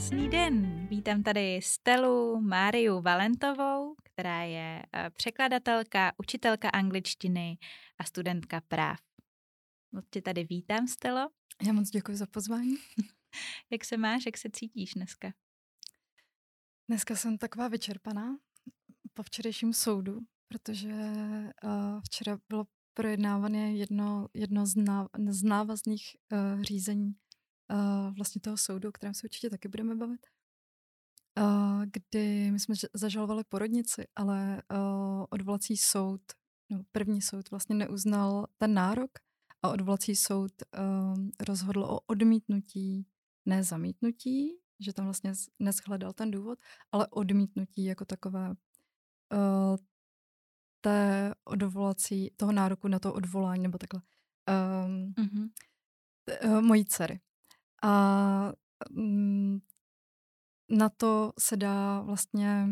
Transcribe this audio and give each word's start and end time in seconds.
Krásný 0.00 0.28
den. 0.28 0.86
Vítám 0.86 1.22
tady 1.22 1.60
Stelu 1.62 2.40
Máriu 2.40 3.00
Valentovou, 3.00 3.94
která 4.02 4.42
je 4.42 4.82
eh, 4.92 5.10
překladatelka, 5.10 6.12
učitelka 6.18 6.68
angličtiny 6.68 7.58
a 7.98 8.04
studentka 8.04 8.60
práv. 8.60 8.98
Moc 9.92 10.04
tě 10.10 10.22
tady 10.22 10.44
vítám, 10.44 10.88
Stelo. 10.88 11.30
Já 11.66 11.72
moc 11.72 11.90
děkuji 11.90 12.16
za 12.16 12.26
pozvání. 12.26 12.74
jak 13.70 13.84
se 13.84 13.96
máš, 13.96 14.26
jak 14.26 14.38
se 14.38 14.48
cítíš 14.52 14.90
dneska? 14.94 15.32
Dneska 16.88 17.16
jsem 17.16 17.38
taková 17.38 17.68
vyčerpaná 17.68 18.38
po 19.14 19.22
včerejším 19.22 19.72
soudu, 19.72 20.18
protože 20.48 20.92
uh, 20.92 22.00
včera 22.04 22.38
bylo 22.48 22.66
projednávané 22.94 23.74
jedno, 23.74 24.28
jedno 24.34 24.66
z, 24.66 24.76
náv, 24.76 25.06
z 25.28 25.42
návazných 25.42 26.16
uh, 26.32 26.62
řízení 26.62 27.14
uh, 27.70 28.14
vlastně 28.16 28.40
toho 28.40 28.56
soudu, 28.56 28.88
o 28.88 28.92
kterém 28.92 29.14
se 29.14 29.26
určitě 29.26 29.50
taky 29.50 29.68
budeme 29.68 29.94
bavit, 29.94 30.26
uh, 31.38 31.84
kdy 31.84 32.50
my 32.50 32.60
jsme 32.60 32.74
zažalovali 32.94 33.44
porodnici, 33.44 34.06
ale 34.16 34.62
uh, 34.72 35.24
odvolací 35.30 35.76
soud, 35.76 36.20
no 36.70 36.82
první 36.92 37.22
soud 37.22 37.50
vlastně 37.50 37.74
neuznal 37.74 38.46
ten 38.58 38.74
nárok 38.74 39.10
a 39.62 39.68
odvolací 39.70 40.16
soud 40.16 40.52
um, 41.14 41.30
rozhodl 41.48 41.84
o 41.84 42.00
odmítnutí, 42.00 43.06
ne 43.46 43.64
zamítnutí, 43.64 44.56
že 44.80 44.92
tam 44.92 45.04
vlastně 45.04 45.32
neschledal 45.58 46.12
ten 46.12 46.30
důvod, 46.30 46.58
ale 46.92 47.06
odmítnutí 47.06 47.84
jako 47.84 48.04
takové 48.04 48.48
uh, 48.50 49.76
té 50.80 51.34
odvolací, 51.44 52.30
toho 52.36 52.52
nároku 52.52 52.88
na 52.88 52.98
to 52.98 53.14
odvolání, 53.14 53.62
nebo 53.62 53.78
takhle, 53.78 54.02
um, 54.48 55.12
mm-hmm. 55.12 55.50
t, 56.24 56.40
uh, 56.40 56.60
mojí 56.60 56.84
dcery. 56.84 57.20
A 57.82 58.52
um, 58.90 59.62
na 60.70 60.88
to 60.88 61.32
se 61.38 61.56
dá 61.56 62.00
vlastně, 62.00 62.68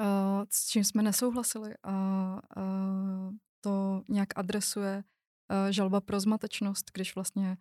uh, 0.00 0.44
s 0.50 0.66
čím 0.68 0.84
jsme 0.84 1.02
nesouhlasili 1.02 1.74
a 1.82 1.92
uh, 2.56 3.34
to 3.60 4.02
nějak 4.08 4.38
adresuje 4.38 5.04
uh, 5.50 5.70
žalba 5.70 6.00
pro 6.00 6.20
zmatečnost, 6.20 6.90
když 6.94 7.14
vlastně 7.14 7.56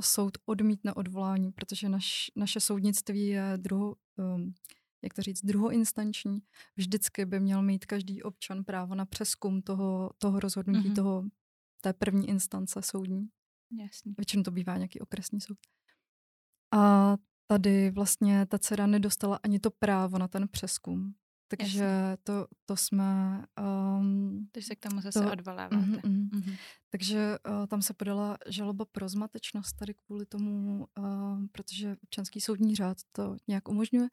soud 0.00 0.38
odmítne 0.46 0.94
odvolání, 0.94 1.52
protože 1.52 1.88
naš, 1.88 2.30
naše 2.36 2.60
soudnictví 2.60 3.26
je 3.26 3.52
druho, 3.56 3.96
um, 4.16 4.54
jak 5.02 5.14
to 5.14 5.22
říct, 5.22 5.44
druhoinstanční. 5.44 6.42
Vždycky 6.76 7.26
by 7.26 7.40
měl 7.40 7.62
mít 7.62 7.86
každý 7.86 8.22
občan 8.22 8.64
právo 8.64 8.94
na 8.94 9.06
přeskum 9.06 9.62
toho, 9.62 10.10
toho 10.18 10.40
rozhodnutí, 10.40 10.90
mm-hmm. 10.90 10.94
toho, 10.94 11.24
té 11.80 11.92
první 11.92 12.28
instance 12.28 12.82
soudní. 12.82 13.28
Jasně. 13.80 14.14
Většinou 14.16 14.42
to 14.42 14.50
bývá 14.50 14.76
nějaký 14.76 15.00
okresní 15.00 15.40
soud. 15.40 15.58
A 16.72 17.16
tady 17.46 17.90
vlastně 17.90 18.46
ta 18.46 18.58
dcera 18.58 18.86
nedostala 18.86 19.40
ani 19.42 19.58
to 19.58 19.70
právo 19.70 20.18
na 20.18 20.28
ten 20.28 20.48
přeskum. 20.48 21.14
Takže 21.50 22.16
to, 22.22 22.46
to 22.66 22.76
jsme... 22.76 23.44
Um, 23.98 24.48
Takže 24.52 24.66
se 24.66 24.76
k 24.76 24.80
tomu 24.80 25.00
zase 25.00 25.20
to, 25.20 25.32
odvoláváte. 25.32 25.76
Mm, 25.76 25.98
mm, 26.04 26.30
mm. 26.32 26.54
Takže 26.90 27.38
uh, 27.48 27.66
tam 27.66 27.82
se 27.82 27.94
podala 27.94 28.38
žaloba 28.48 28.84
pro 28.84 29.08
zmatečnost 29.08 29.76
tady 29.76 29.94
kvůli 29.94 30.26
tomu, 30.26 30.86
uh, 30.98 31.46
protože 31.52 31.96
občanský 32.02 32.40
soudní 32.40 32.76
řád 32.76 32.96
to 33.12 33.36
nějak 33.48 33.68
umožňuje. 33.68 34.08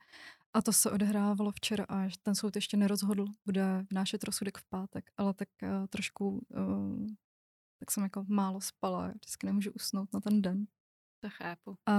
A 0.54 0.62
to 0.62 0.74
se 0.74 0.92
odehrávalo 0.92 1.52
včera 1.52 1.86
a 1.90 2.10
ten 2.24 2.36
soud 2.36 2.56
ještě 2.56 2.78
nerozhodl, 2.78 3.26
bude 3.46 3.86
vnášet 3.92 4.24
rozsudek 4.24 4.58
v 4.58 4.66
pátek, 4.70 5.12
ale 5.18 5.34
tak 5.34 5.50
uh, 5.64 5.88
trošku, 5.88 6.30
uh, 6.30 7.08
tak 7.80 7.92
jsem 7.92 8.04
jako 8.04 8.26
málo 8.28 8.62
spala, 8.62 9.08
vždycky 9.08 9.46
nemůžu 9.46 9.72
usnout 9.72 10.14
na 10.14 10.20
ten 10.20 10.42
den. 10.42 10.66
To 11.26 11.30
chápu. 11.30 11.78
A 11.86 11.94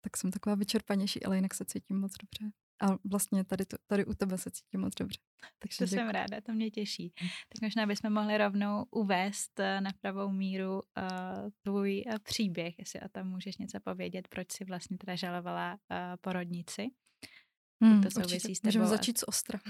tak 0.00 0.16
jsem 0.16 0.30
taková 0.30 0.54
vyčerpanější, 0.54 1.24
ale 1.24 1.36
jinak 1.36 1.54
se 1.54 1.64
cítím 1.64 2.00
moc 2.00 2.12
dobře. 2.22 2.52
A 2.82 2.98
vlastně 3.04 3.44
tady, 3.44 3.64
to, 3.66 3.76
tady 3.86 4.04
u 4.04 4.14
tebe 4.14 4.38
se 4.38 4.50
cítím 4.50 4.80
moc 4.80 4.94
dobře. 4.94 5.18
Takže 5.58 5.78
to 5.78 5.84
děkuji. 5.84 5.96
jsem 5.96 6.08
ráda, 6.08 6.40
to 6.40 6.52
mě 6.52 6.70
těší. 6.70 7.12
Hm. 7.22 7.26
Tak 7.26 7.62
možná 7.62 7.86
bychom 7.86 8.12
mohli 8.12 8.38
rovnou 8.38 8.84
uvést 8.90 9.60
eh, 9.60 9.80
na 9.80 9.90
pravou 10.00 10.30
míru 10.30 10.74
uh, 10.74 11.50
tvůj 11.62 12.04
uh, 12.06 12.18
příběh, 12.18 12.78
jestli 12.78 13.00
o 13.00 13.08
tom 13.08 13.28
můžeš 13.28 13.56
něco 13.56 13.80
povědět, 13.80 14.28
proč 14.28 14.52
jsi 14.52 14.64
vlastně 14.64 14.98
teda 14.98 15.16
žalovala 15.16 15.72
uh, 15.72 15.78
porodnici. 16.20 16.86
Hmm, 17.82 18.02
to 18.02 18.10
souvisí 18.10 18.34
určitě. 18.34 18.54
s 18.54 18.60
tebou. 18.60 18.68
Můžeme 18.68 18.86
začít 18.86 19.18
s 19.18 19.28
ostra. 19.28 19.60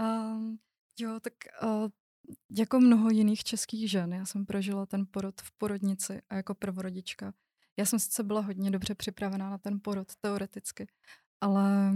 um, 0.00 0.58
jo, 1.00 1.20
tak 1.20 1.32
uh, 1.62 1.88
jako 2.50 2.80
mnoho 2.80 3.10
jiných 3.10 3.44
českých 3.44 3.90
žen, 3.90 4.12
já 4.12 4.26
jsem 4.26 4.46
prožila 4.46 4.86
ten 4.86 5.06
porod 5.10 5.40
v 5.40 5.52
porodnici 5.58 6.22
a 6.30 6.34
jako 6.34 6.54
prvorodička. 6.54 7.34
Já 7.76 7.86
jsem 7.86 7.98
sice 7.98 8.22
byla 8.22 8.40
hodně 8.40 8.70
dobře 8.70 8.94
připravená 8.94 9.50
na 9.50 9.58
ten 9.58 9.80
porod 9.82 10.16
teoreticky, 10.16 10.86
ale 11.40 11.92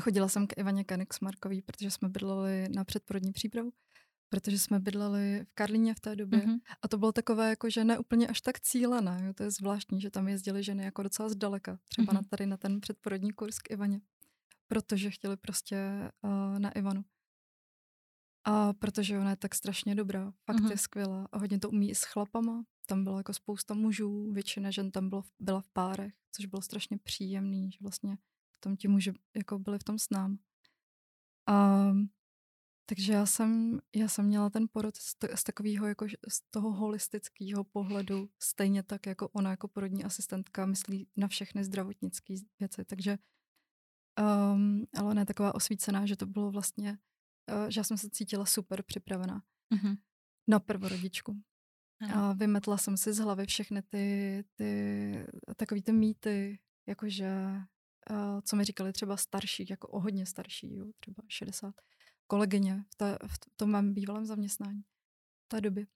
chodila 0.00 0.28
jsem 0.28 0.46
k 0.46 0.58
Ivaně 0.58 0.84
Kenixmarkový, 0.84 1.62
protože 1.62 1.90
jsme 1.90 2.08
bydleli 2.08 2.68
na 2.74 2.84
předporodní 2.84 3.32
přípravu, 3.32 3.72
protože 4.28 4.58
jsme 4.58 4.80
bydleli 4.80 5.44
v 5.44 5.54
Karlíně 5.54 5.94
v 5.94 6.00
té 6.00 6.16
době 6.16 6.38
mm-hmm. 6.38 6.58
a 6.82 6.88
to 6.88 6.98
bylo 6.98 7.12
takové 7.12 7.50
jako, 7.50 7.70
že 7.70 7.84
ne 7.84 7.98
úplně 7.98 8.28
až 8.28 8.40
tak 8.40 8.60
cílené, 8.60 9.20
jo? 9.24 9.32
to 9.34 9.42
je 9.42 9.50
zvláštní, 9.50 10.00
že 10.00 10.10
tam 10.10 10.28
jezdili 10.28 10.62
ženy 10.62 10.84
jako 10.84 11.02
docela 11.02 11.28
zdaleka, 11.28 11.78
třeba 11.88 12.12
mm-hmm. 12.12 12.14
na 12.14 12.22
tady 12.22 12.46
na 12.46 12.56
ten 12.56 12.80
předporodní 12.80 13.32
kurz 13.32 13.58
k 13.58 13.70
Ivaně, 13.70 14.00
protože 14.68 15.10
chtěli 15.10 15.36
prostě 15.36 16.10
uh, 16.22 16.58
na 16.58 16.70
Ivanu. 16.70 17.04
A 18.44 18.72
protože 18.72 19.18
ona 19.18 19.30
je 19.30 19.36
tak 19.36 19.54
strašně 19.54 19.94
dobrá, 19.94 20.32
fakt 20.46 20.56
mm-hmm. 20.56 20.70
je 20.70 20.78
skvělá 20.78 21.28
a 21.32 21.38
hodně 21.38 21.58
to 21.58 21.70
umí 21.70 21.90
i 21.90 21.94
s 21.94 22.04
chlapama. 22.04 22.64
Tam 22.86 23.04
bylo 23.04 23.18
jako 23.18 23.32
spousta 23.32 23.74
mužů, 23.74 24.32
většina 24.32 24.70
žen 24.70 24.90
tam 24.90 25.08
bylo, 25.08 25.22
byla 25.40 25.60
v 25.60 25.68
párech, 25.68 26.14
což 26.32 26.46
bylo 26.46 26.62
strašně 26.62 26.98
příjemný, 26.98 27.72
že 27.72 27.78
vlastně 27.80 28.18
tam 28.60 28.76
ti 28.76 28.88
muži 28.88 29.12
jako 29.36 29.58
byli 29.58 29.78
v 29.78 29.84
tom 29.84 29.98
s 29.98 30.10
nám. 30.10 30.38
A 31.48 31.86
takže 32.86 33.12
já 33.12 33.26
jsem, 33.26 33.80
já 33.96 34.08
jsem 34.08 34.26
měla 34.26 34.50
ten 34.50 34.66
porod 34.72 34.96
z, 34.96 35.14
t- 35.14 35.36
z 35.36 35.44
takového 35.44 35.86
jako 35.86 36.06
z 36.28 36.40
toho 36.50 36.72
holistického 36.72 37.64
pohledu, 37.64 38.28
stejně 38.42 38.82
tak 38.82 39.06
jako 39.06 39.28
ona 39.28 39.50
jako 39.50 39.68
porodní 39.68 40.04
asistentka 40.04 40.66
myslí 40.66 41.08
na 41.16 41.28
všechny 41.28 41.64
zdravotnické 41.64 42.34
věci. 42.58 42.84
Takže 42.84 43.18
um, 44.52 44.84
ale 44.96 45.10
ona 45.10 45.20
je 45.20 45.26
taková 45.26 45.54
osvícená, 45.54 46.06
že 46.06 46.16
to 46.16 46.26
bylo 46.26 46.50
vlastně 46.50 46.98
že 47.68 47.80
já 47.80 47.84
jsem 47.84 47.98
se 47.98 48.10
cítila 48.10 48.46
super 48.46 48.82
připravená 48.82 49.42
mm-hmm. 49.74 49.96
na 50.48 50.60
prvorodičku. 50.60 51.42
A 52.14 52.32
vymetla 52.32 52.78
jsem 52.78 52.96
si 52.96 53.12
z 53.12 53.18
hlavy 53.18 53.46
všechny 53.46 53.82
ty, 53.82 54.44
ty 54.54 55.26
takový 55.56 55.82
ty 55.82 55.92
mýty, 55.92 56.58
jakože, 56.88 57.30
uh, 58.10 58.40
co 58.44 58.56
mi 58.56 58.64
říkali 58.64 58.92
třeba 58.92 59.16
starší, 59.16 59.66
jako 59.70 59.88
o 59.88 60.00
hodně 60.00 60.26
starší, 60.26 60.74
jo, 60.74 60.86
třeba 61.00 61.22
60 61.28 61.74
kolegyně 62.26 62.84
v, 62.92 62.96
té, 62.96 63.18
v 63.26 63.56
tom 63.56 63.70
mém 63.70 63.94
bývalém 63.94 64.26
zaměstnání 64.26 64.82
v 65.44 65.48
té 65.48 65.60
době. 65.60 65.86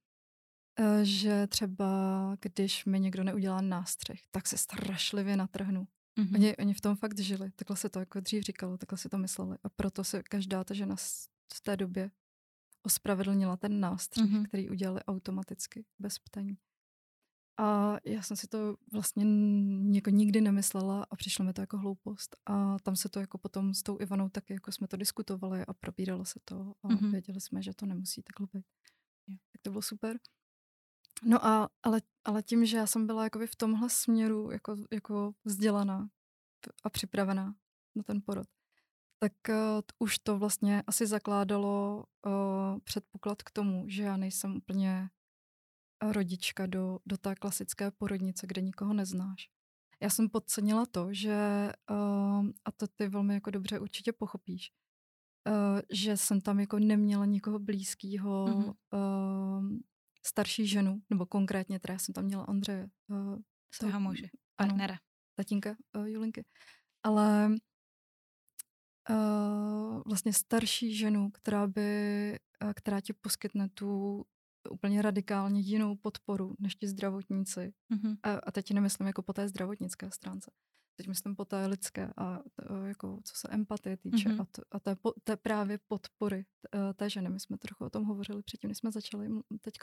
Uh, 0.81 1.00
že 1.03 1.47
třeba, 1.47 2.36
když 2.41 2.84
mi 2.84 3.00
někdo 3.00 3.25
neudělá 3.25 3.60
nástřih, 3.60 4.22
tak 4.31 4.47
se 4.47 4.59
strašlivě 4.59 5.36
natrhnu. 5.36 5.88
Mm-hmm. 6.19 6.34
Oni, 6.34 6.56
oni 6.56 6.75
v 6.75 6.81
tom 6.81 6.97
fakt 6.97 7.19
žili, 7.19 7.50
takhle 7.50 7.76
se 7.76 7.88
to 7.88 7.98
jako 7.98 8.21
dřív 8.21 8.42
říkalo, 8.42 8.78
takhle 8.78 8.98
si 8.98 9.09
to 9.09 9.19
mysleli. 9.19 9.56
A 9.62 9.69
proto 9.69 10.04
se 10.04 10.22
každá 10.22 10.65
ta 10.65 10.75
žena 10.75 10.97
v 11.55 11.60
té 11.60 11.77
době 11.77 12.10
ospravedlnila 12.82 13.56
ten 13.56 13.81
nástřih, 13.81 14.25
mm-hmm. 14.25 14.47
který 14.49 14.71
udělali 14.71 15.03
automaticky, 15.03 15.84
bez 15.99 16.19
ptání. 16.19 16.59
A 17.56 17.97
já 18.05 18.22
jsem 18.22 18.37
si 18.37 18.49
to 18.49 18.77
vlastně 18.93 19.25
jako 19.97 20.10
nikdy 20.10 20.41
nemyslela 20.41 21.06
a 21.10 21.16
přišlo 21.16 21.44
mi 21.44 21.53
to 21.53 21.60
jako 21.60 21.78
hloupost. 21.78 22.37
A 22.47 22.78
tam 22.78 22.97
se 22.97 23.09
to 23.09 23.21
jako 23.21 23.38
potom 23.38 23.75
s 23.75 23.83
tou 23.83 24.00
Ivanou 24.00 24.28
taky 24.28 24.53
jako 24.53 24.72
jsme 24.72 24.88
to 24.88 24.97
diskutovali 24.97 25.66
a 25.66 25.72
probíralo 25.72 26.25
se 26.25 26.41
to 26.44 26.75
a 26.83 26.88
mm-hmm. 26.88 27.10
věděli 27.10 27.41
jsme, 27.41 27.62
že 27.62 27.75
to 27.75 27.87
nemusí 27.87 28.22
takhle 28.22 28.47
být. 28.53 28.66
Tak 29.27 29.62
to 29.62 29.71
bylo 29.71 29.83
super. 29.83 30.19
No 31.22 31.47
a, 31.47 31.71
ale, 31.83 32.03
ale 32.25 32.42
tím, 32.42 32.66
že 32.66 32.77
já 32.77 32.86
jsem 32.86 33.07
byla 33.07 33.24
jako 33.24 33.47
v 33.47 33.57
tomhle 33.57 33.91
směru 33.91 34.51
jako, 34.51 34.77
jako 34.92 35.34
vzdělaná 35.45 36.09
a 36.84 36.91
připravená 36.91 37.54
na 37.95 38.03
ten 38.03 38.22
porod, 38.22 38.48
tak 39.24 39.32
uh, 39.48 39.80
už 39.98 40.18
to 40.18 40.38
vlastně 40.38 40.82
asi 40.86 41.06
zakládalo 41.06 42.04
uh, 42.26 42.78
předpoklad 42.84 43.42
k 43.42 43.50
tomu, 43.50 43.88
že 43.88 44.03
já 44.03 44.16
nejsem 44.16 44.56
úplně 44.56 45.10
rodička 46.03 46.66
do, 46.66 46.98
do 47.06 47.16
té 47.16 47.34
klasické 47.34 47.91
porodnice, 47.91 48.47
kde 48.47 48.62
nikoho 48.62 48.94
neznáš. 48.94 49.48
Já 50.03 50.10
jsem 50.10 50.28
podcenila 50.28 50.86
to, 50.86 51.15
že, 51.15 51.36
uh, 51.91 52.47
a 52.65 52.72
to 52.76 52.86
ty 52.86 53.09
velmi 53.09 53.34
jako 53.34 53.50
dobře 53.50 53.78
určitě 53.78 54.12
pochopíš, 54.12 54.72
uh, 55.48 55.80
že 55.92 56.16
jsem 56.16 56.41
tam 56.41 56.60
jako 56.60 56.78
neměla 56.78 57.24
nikoho 57.24 57.59
blízkého, 57.59 58.47
mm-hmm. 58.47 58.74
uh, 58.92 59.78
starší 60.26 60.66
ženu, 60.66 61.03
nebo 61.10 61.26
konkrétně 61.26 61.80
teda 61.80 61.98
jsem 61.98 62.12
tam 62.12 62.24
měla 62.24 62.44
Andreje. 62.44 62.88
Uh, 63.09 63.38
Svého 63.74 64.00
muže, 64.00 64.26
partnera. 64.56 64.94
Ano, 64.94 65.00
tatínka 65.36 65.76
uh, 65.97 66.06
Julinky. 66.06 66.44
Ale 67.03 67.56
uh, 69.10 70.03
vlastně 70.06 70.33
starší 70.33 70.97
ženu, 70.97 71.30
která 71.30 71.66
by, 71.66 72.39
uh, 72.65 72.72
která 72.72 73.01
ti 73.01 73.12
poskytne 73.12 73.68
tu 73.68 74.24
úplně 74.71 75.03
radikálně 75.03 75.60
jinou 75.60 75.97
podporu 75.97 76.54
než 76.59 76.74
ti 76.77 76.89
zdravotníci. 76.89 77.72
Mm-hmm. 77.95 78.16
A, 78.22 78.33
a 78.34 78.51
teď 78.51 78.71
nemyslím 78.72 79.06
jako 79.06 79.22
po 79.22 79.33
té 79.33 79.48
zdravotnické 79.48 80.10
stránce. 80.10 80.51
teď 80.97 81.09
myslím 81.09 81.36
po 81.36 81.45
té 81.45 81.66
lidské 81.66 82.12
a 82.16 82.39
to, 82.68 82.84
jako 82.84 83.21
co 83.24 83.34
se 83.36 83.48
empatie 83.51 83.97
týče 83.97 84.28
Mhm. 84.28 84.41
a, 84.41 84.45
to, 84.45 84.62
a 84.72 84.80
té, 84.80 84.97
po, 84.97 85.12
té 85.24 85.36
právě 85.36 85.78
podpory 85.89 86.45
t- 86.45 86.95
té 86.95 87.10
ženy. 87.10 87.28
My 87.30 87.41
jsme 87.41 87.59
trochu 87.59 87.84
o 87.84 87.91
tom 87.91 88.04
hovořili 88.04 88.42
předtím, 88.42 88.68
než 88.68 88.78
jsme 88.78 88.92
začali 88.92 89.28
teď. 89.60 89.74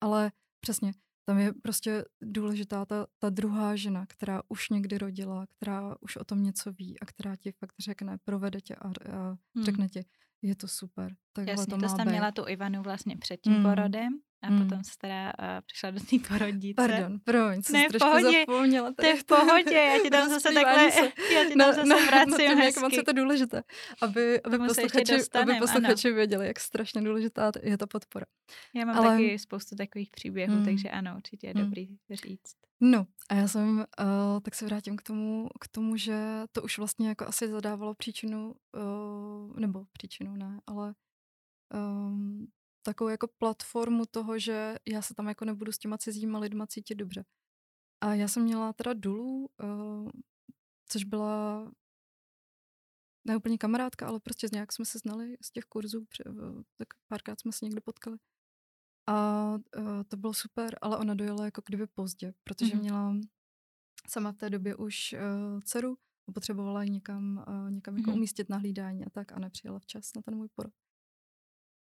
Ale 0.00 0.32
přesně, 0.60 0.92
tam 1.28 1.38
je 1.38 1.52
prostě 1.52 2.04
důležitá 2.22 2.84
ta, 2.84 3.06
ta 3.18 3.30
druhá 3.30 3.76
žena, 3.76 4.06
která 4.06 4.42
už 4.48 4.68
někdy 4.70 4.98
rodila, 4.98 5.46
která 5.46 5.96
už 6.00 6.16
o 6.16 6.24
tom 6.24 6.42
něco 6.42 6.72
ví 6.72 7.00
a 7.00 7.06
která 7.06 7.36
ti 7.36 7.52
fakt 7.52 7.74
řekne, 7.78 8.18
provede 8.24 8.60
tě 8.60 8.74
a, 8.74 8.88
a 8.88 9.36
Hmm. 9.56 9.64
řekne 9.64 9.88
ti, 9.88 10.04
je 10.42 10.56
to 10.56 10.68
super. 10.68 11.12
Takhle 11.32 11.52
Jasně, 11.52 11.66
to 11.66 11.76
to 11.80 11.86
má 11.86 12.04
být. 12.04 12.10
měla 12.10 12.32
tu 12.32 12.44
Ivanu 12.48 12.82
vlastně 12.82 13.16
před 13.16 13.36
tím 13.40 13.52
Mm. 13.52 13.62
porodem 13.62 14.08
a 14.42 14.50
Mm. 14.50 14.62
potom 14.62 14.84
se 14.84 14.90
teda 15.00 15.24
uh, 15.38 15.44
přišla 15.66 15.90
do 15.90 16.00
té 16.00 16.16
porodnice. 16.28 16.74
Pardon, 16.76 17.18
promiň, 17.24 17.62
jsem 17.62 17.72
Ne, 17.72 17.88
v 17.88 17.88
trošku 17.88 18.08
pohodě, 18.08 18.40
zapomněla. 18.40 18.92
To 19.00 19.06
je 19.06 19.16
v 19.16 19.24
pohodě, 19.24 19.74
já 19.74 19.98
ti 20.02 20.10
tam 20.10 20.28
zase 20.28 20.48
takhle, 20.54 20.90
se. 20.92 21.00
já 21.34 21.44
ti 21.44 21.48
tam 21.48 21.58
na, 21.58 21.72
zase 21.72 21.88
na, 21.88 21.96
vracím 21.96 22.30
na 22.30 22.36
tím, 22.36 22.58
jak 22.58 22.76
moc 22.76 22.92
je 22.96 23.02
to 23.02 23.12
důležité, 23.12 23.62
aby, 24.02 24.42
aby 24.42 24.56
Tomu 24.56 24.68
posluchači, 24.68 25.12
aby 25.12 25.18
dostanem, 25.18 25.58
posluchači 25.58 26.12
věděli, 26.12 26.46
jak 26.46 26.60
strašně 26.60 27.02
důležitá 27.02 27.52
je 27.62 27.78
ta 27.78 27.86
podpora. 27.86 28.26
Já 28.74 28.84
mám 28.84 28.96
Ale- 28.98 29.10
taky 29.10 29.38
spoustu 29.38 29.76
takových 29.76 30.10
příběhů, 30.10 30.54
Mm. 30.54 30.64
takže 30.64 30.90
ano, 30.90 31.12
určitě 31.16 31.46
je 31.46 31.54
Mm. 31.56 31.60
dobrý 31.64 31.88
říct. 32.10 32.54
No 32.80 33.06
a 33.28 33.34
já 33.34 33.48
jsem, 33.48 33.78
uh, 33.78 34.40
tak 34.42 34.54
se 34.54 34.64
vrátím 34.64 34.96
k 34.96 35.02
tomu, 35.02 35.48
k 35.60 35.68
tomu, 35.68 35.96
že 35.96 36.42
to 36.52 36.62
už 36.62 36.78
vlastně 36.78 37.08
jako 37.08 37.26
asi 37.26 37.48
zadávalo 37.48 37.94
příčinu, 37.94 38.54
uh, 38.76 39.56
nebo 39.60 39.84
příčinu 39.92 40.36
ne, 40.36 40.60
ale 40.66 40.94
um, 41.74 42.52
takovou 42.82 43.08
jako 43.08 43.28
platformu 43.28 44.06
toho, 44.06 44.38
že 44.38 44.76
já 44.86 45.02
se 45.02 45.14
tam 45.14 45.28
jako 45.28 45.44
nebudu 45.44 45.72
s 45.72 45.78
těma 45.78 45.98
cizíma 45.98 46.38
lidma 46.38 46.66
cítit 46.66 46.94
dobře. 46.94 47.24
A 48.00 48.14
já 48.14 48.28
jsem 48.28 48.42
měla 48.42 48.72
teda 48.72 48.92
Dulu, 48.92 49.48
uh, 49.62 50.10
což 50.88 51.04
byla 51.04 51.70
ne 53.24 53.36
úplně 53.36 53.58
kamarádka, 53.58 54.06
ale 54.06 54.20
prostě 54.20 54.48
nějak 54.52 54.72
jsme 54.72 54.84
se 54.84 54.98
znali 54.98 55.36
z 55.42 55.50
těch 55.50 55.64
kurzů, 55.64 56.06
tak 56.76 56.88
párkrát 57.08 57.40
jsme 57.40 57.52
se 57.52 57.64
někde 57.64 57.80
potkali. 57.80 58.18
A 59.06 59.54
uh, 59.54 60.02
to 60.08 60.16
bylo 60.16 60.34
super, 60.34 60.78
ale 60.82 60.98
ona 60.98 61.14
dojela 61.14 61.44
jako 61.44 61.62
kdyby 61.66 61.86
pozdě, 61.86 62.34
protože 62.44 62.74
Mhm. 62.74 62.82
měla 62.82 63.14
sama 64.08 64.32
v 64.32 64.36
té 64.36 64.50
době 64.50 64.76
už 64.76 65.12
uh, 65.54 65.60
dceru 65.60 65.96
a 66.28 66.32
potřebovala 66.32 66.82
ji 66.82 66.90
někam, 66.90 67.44
uh, 67.48 67.70
někam 67.70 67.96
jako 67.96 68.10
Mhm. 68.10 68.18
umístit 68.18 68.48
na 68.48 68.56
hlídání 68.56 69.04
a 69.06 69.10
tak 69.10 69.32
a 69.32 69.38
nepřijela 69.38 69.78
včas 69.78 70.10
na 70.16 70.22
ten 70.22 70.34
můj 70.36 70.48
porod. 70.54 70.72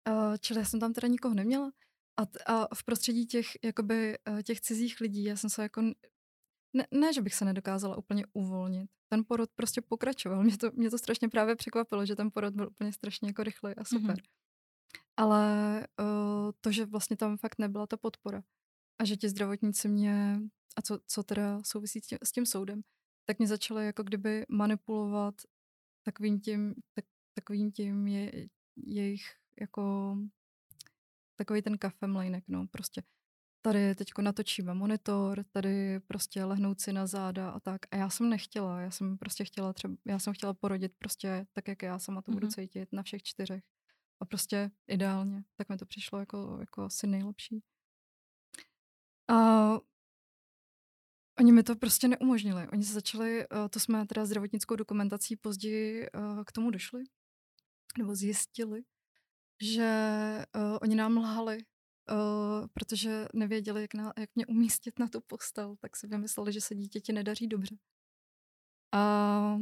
Uh, 0.09 0.37
čili 0.41 0.59
já 0.61 0.65
jsem 0.67 0.81
tam 0.81 0.93
teda 0.93 1.09
nikoho 1.09 1.35
neměla 1.35 1.73
a, 2.17 2.27
t- 2.27 2.39
a 2.47 2.75
v 2.75 2.85
prostředí 2.85 3.27
těch, 3.27 3.47
jakoby, 3.65 4.19
uh, 4.29 4.43
těch 4.43 4.61
cizích 4.61 5.01
lidí 5.01 5.25
já 5.25 5.37
jsem 5.37 5.51
se 5.51 5.63
jako 5.63 5.83
ne, 6.77 6.87
ne, 6.91 7.13
že 7.13 7.23
bych 7.23 7.35
se 7.35 7.45
nedokázala 7.45 7.97
úplně 7.97 8.25
uvolnit. 8.33 8.91
Ten 9.09 9.25
porod 9.29 9.51
prostě 9.55 9.81
pokračoval. 9.81 10.45
Mě 10.45 10.59
to, 10.59 10.71
mě 10.75 10.91
to 10.91 10.99
strašně 10.99 11.29
právě 11.29 11.57
překvapilo, 11.57 12.07
že 12.07 12.17
ten 12.17 12.31
porod 12.31 12.55
byl 12.55 12.67
úplně 12.71 12.93
strašně 12.93 13.29
jako 13.29 13.43
rychlej 13.43 13.75
a 13.79 13.85
super. 13.85 14.11
Mhm. 14.11 14.17
Ale 15.17 15.87
uh, 16.01 16.53
to, 16.61 16.73
že 16.73 16.87
vlastně 16.87 17.17
tam 17.17 17.37
fakt 17.37 17.59
nebyla 17.59 17.87
ta 17.87 17.97
podpora 17.97 18.43
a 19.01 19.05
že 19.05 19.17
ti 19.17 19.29
zdravotníci 19.29 19.89
mě, 19.89 20.41
a 20.77 20.83
co, 20.83 20.99
co 21.07 21.23
teda 21.23 21.63
souvisí 21.65 22.01
s 22.01 22.07
tím, 22.07 22.19
s 22.25 22.33
tím 22.33 22.47
soudem, 22.47 22.83
tak 23.29 23.39
mě 23.39 23.49
začaly 23.49 23.87
jako 23.87 24.03
kdyby 24.03 24.47
manipulovat 24.49 25.35
takovým 26.05 26.41
tím, 26.41 26.75
tak, 26.95 27.05
takovým 27.35 27.73
tím 27.73 28.07
je, 28.07 28.49
jejich 28.77 29.23
jako 29.61 30.17
takový 31.37 31.63
ten 31.63 31.79
kafemlejnek, 31.79 32.45
no 32.49 32.67
prostě 32.67 33.03
tady 33.63 33.95
teďko 33.95 34.23
natočíme 34.23 34.75
monitor, 34.75 35.45
tady 35.45 36.01
prostě 36.01 36.45
lehnout 36.45 36.81
si 36.81 36.93
na 36.93 37.07
záda 37.07 37.51
a 37.51 37.61
tak. 37.61 37.81
A 37.91 37.97
já 37.97 38.11
jsem 38.11 38.29
nechtěla, 38.31 38.81
já 38.81 38.91
jsem 38.91 39.19
prostě 39.19 39.45
chtěla 39.45 39.73
třeba, 39.73 39.95
já 40.05 40.19
jsem 40.19 40.33
chtěla 40.35 40.55
porodit 40.55 40.93
prostě 40.99 41.47
tak, 41.53 41.69
jak 41.69 41.83
já 41.83 41.99
sama 41.99 42.23
to 42.23 42.33
budu 42.33 42.47
Mhm. 42.47 42.53
cítit 42.53 42.89
na 42.93 43.03
všech 43.03 43.23
čtyřech. 43.23 43.65
A 44.21 44.25
prostě 44.25 44.71
ideálně. 44.87 45.45
Tak 45.57 45.69
mi 45.69 45.77
to 45.77 45.87
přišlo 45.87 46.19
jako, 46.19 46.57
jako 46.61 46.83
asi 46.83 47.07
nejlepší. 47.07 47.63
A 49.29 49.71
oni 51.39 51.53
mi 51.53 51.63
to 51.63 51.77
prostě 51.77 52.09
neumožnili. 52.09 52.69
Oni 52.69 52.85
se 52.85 52.93
začali, 52.93 53.43
eh, 53.43 53.69
to 53.71 53.81
jsme 53.81 54.07
teda 54.07 54.25
zdravotnickou 54.27 54.77
dokumentací 54.77 55.37
později 55.37 56.07
eh, 56.07 56.11
k 56.47 56.53
tomu 56.53 56.71
došli, 56.71 57.05
nebo 57.99 58.15
zjistili, 58.15 58.83
že 59.63 59.89
uh, 60.57 60.79
oni 60.83 60.95
nám 60.95 61.17
lhali, 61.17 61.59
protože 62.73 63.27
nevěděli, 63.35 63.81
jak, 63.83 63.95
na, 63.95 64.13
jak 64.19 64.31
mě 64.35 64.47
umístit 64.47 64.99
na 64.99 65.09
tu 65.09 65.21
postel, 65.21 65.77
tak 65.81 65.97
si 65.97 66.07
vymysleli, 66.07 66.53
že 66.53 66.61
se 66.61 66.75
dítěti 66.75 67.13
nedaří 67.13 67.47
dobře. 67.47 67.77
A 68.93 69.59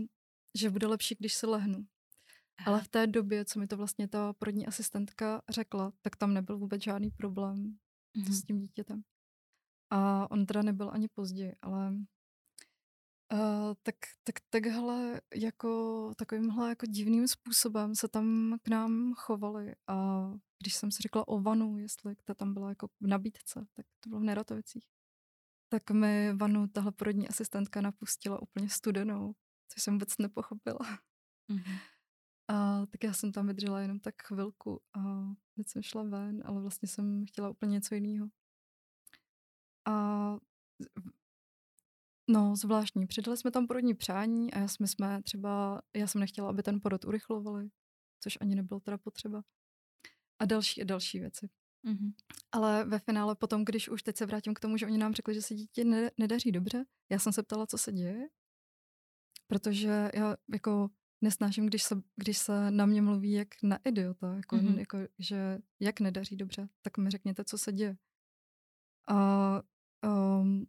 že 0.59 0.71
bude 0.71 0.87
lepší, 0.87 1.17
když 1.19 1.35
se 1.35 1.47
lehnu. 1.47 1.87
Ale 2.67 2.81
v 2.85 2.89
té 2.89 3.07
době, 3.07 3.45
co 3.45 3.59
mi 3.59 3.67
to 3.67 3.77
vlastně 3.77 4.09
ta 4.09 4.33
porodní 4.33 4.67
asistentka 4.67 5.43
řekla, 5.49 5.93
tak 6.03 6.17
tam 6.17 6.35
nebyl 6.35 6.59
vůbec 6.59 6.83
žádný 6.83 7.11
problém 7.11 7.79
Mhm. 8.17 8.33
s 8.33 8.43
tím 8.45 8.59
dítětem. 8.59 9.03
A 9.91 10.31
on 10.31 10.47
teda 10.47 10.63
nebyl 10.63 10.91
ani 10.91 11.09
později, 11.09 11.55
ale 11.63 11.91
uh, 13.33 13.75
tak, 13.83 13.95
tak 14.25 14.35
takhle 14.51 15.21
jako 15.35 16.13
takovýmhle 16.17 16.69
jako 16.69 16.87
divným 16.87 17.29
způsobem 17.29 17.95
se 17.95 18.09
tam 18.09 18.57
k 18.63 18.69
nám 18.69 19.15
chovali 19.17 19.75
a 19.87 20.27
když 20.63 20.75
jsem 20.75 20.91
si 20.91 21.03
řekla 21.03 21.29
o 21.29 21.41
vanu, 21.41 21.79
jestli 21.79 22.17
ta 22.25 22.35
tam 22.35 22.55
byla 22.55 22.69
jako 22.69 22.89
v 23.01 23.07
nabídce, 23.07 23.67
tak 23.75 23.87
to 24.01 24.09
bylo 24.09 24.21
v 24.21 24.25
Neratovicích, 24.25 24.85
tak 25.69 25.91
mi 25.91 26.33
vanu 26.37 26.69
tahle 26.69 26.93
porodní 26.93 27.29
asistentka 27.29 27.81
napustila 27.81 28.43
úplně 28.43 28.69
studenou, 28.71 29.35
což 29.73 29.83
jsem 29.83 29.95
vůbec 29.95 30.19
nepochopila. 30.19 30.79
Mhm. 31.49 31.79
A 32.49 32.87
tak 32.87 33.05
já 33.05 33.13
jsem 33.13 33.33
tam 33.33 33.47
vydržela 33.47 33.81
jenom 33.81 34.01
tak 34.01 34.23
chvilku 34.23 34.81
a 34.93 35.01
teď 35.57 35.69
jsem 35.69 35.83
šla 35.83 36.03
ven, 36.03 36.43
ale 36.45 36.61
vlastně 36.61 36.89
jsem 36.89 37.27
chtěla 37.27 37.51
úplně 37.51 37.73
něco 37.73 37.95
jiného. 37.95 38.29
A 39.87 40.37
no, 42.31 42.57
zvláštní. 42.57 43.07
Přidali 43.07 43.37
jsme 43.37 43.51
tam 43.51 43.67
porodní 43.67 43.95
přání 43.95 44.55
a 44.55 44.59
já 44.59 44.69
jsme, 44.69 44.89
jsme 44.89 45.23
třeba, 45.23 45.83
já 45.97 46.07
jsem 46.07 46.21
nechtěla, 46.21 46.51
aby 46.51 46.63
ten 46.63 46.81
porod 46.81 47.05
urychlovali, 47.05 47.71
což 48.21 48.39
ani 48.41 48.55
nebylo 48.55 48.81
teda 48.81 48.99
potřeba. 48.99 49.43
A 50.39 50.45
další 50.45 50.83
a 50.83 50.85
další 50.85 51.21
věci. 51.21 51.49
Mhm. 51.83 52.13
Ale 52.53 52.85
ve 52.85 52.99
finále 52.99 53.35
potom, 53.35 53.65
když 53.65 53.89
už 53.89 54.03
teď 54.03 54.17
se 54.17 54.27
vrátím 54.27 54.55
k 54.55 54.61
tomu, 54.61 54.77
že 54.77 54.87
oni 54.87 54.99
nám 54.99 55.15
řekli, 55.15 55.35
že 55.35 55.43
se 55.43 55.55
dítě 55.55 55.85
ne, 55.85 56.11
nedaří 56.19 56.53
dobře, 56.53 56.85
já 57.11 57.19
jsem 57.19 57.33
se 57.33 57.43
ptala, 57.43 57.67
co 57.67 57.79
se 57.79 57.93
děje, 57.93 58.29
protože 59.47 60.11
já 60.15 60.37
jako 60.53 60.91
nesnáším, 61.25 61.67
když 61.67 61.83
se, 61.83 62.03
když 62.17 62.39
se 62.39 62.71
na 62.71 62.87
mě 62.87 63.03
mluví 63.03 63.33
jak 63.33 63.49
na 63.63 63.79
idiota, 63.85 64.35
jako, 64.35 64.57
Mhm. 64.57 64.67
mm-hmm. 64.67 64.79
jako, 64.79 64.99
že 65.19 65.59
jak 65.81 66.01
nedaří 66.01 66.37
dobře, 66.37 66.69
tak 66.83 66.99
mi 66.99 67.11
řekněte, 67.11 67.45
co 67.45 67.59
se 67.59 67.73
děje. 67.73 67.97
A 69.09 69.63
um, 70.41 70.67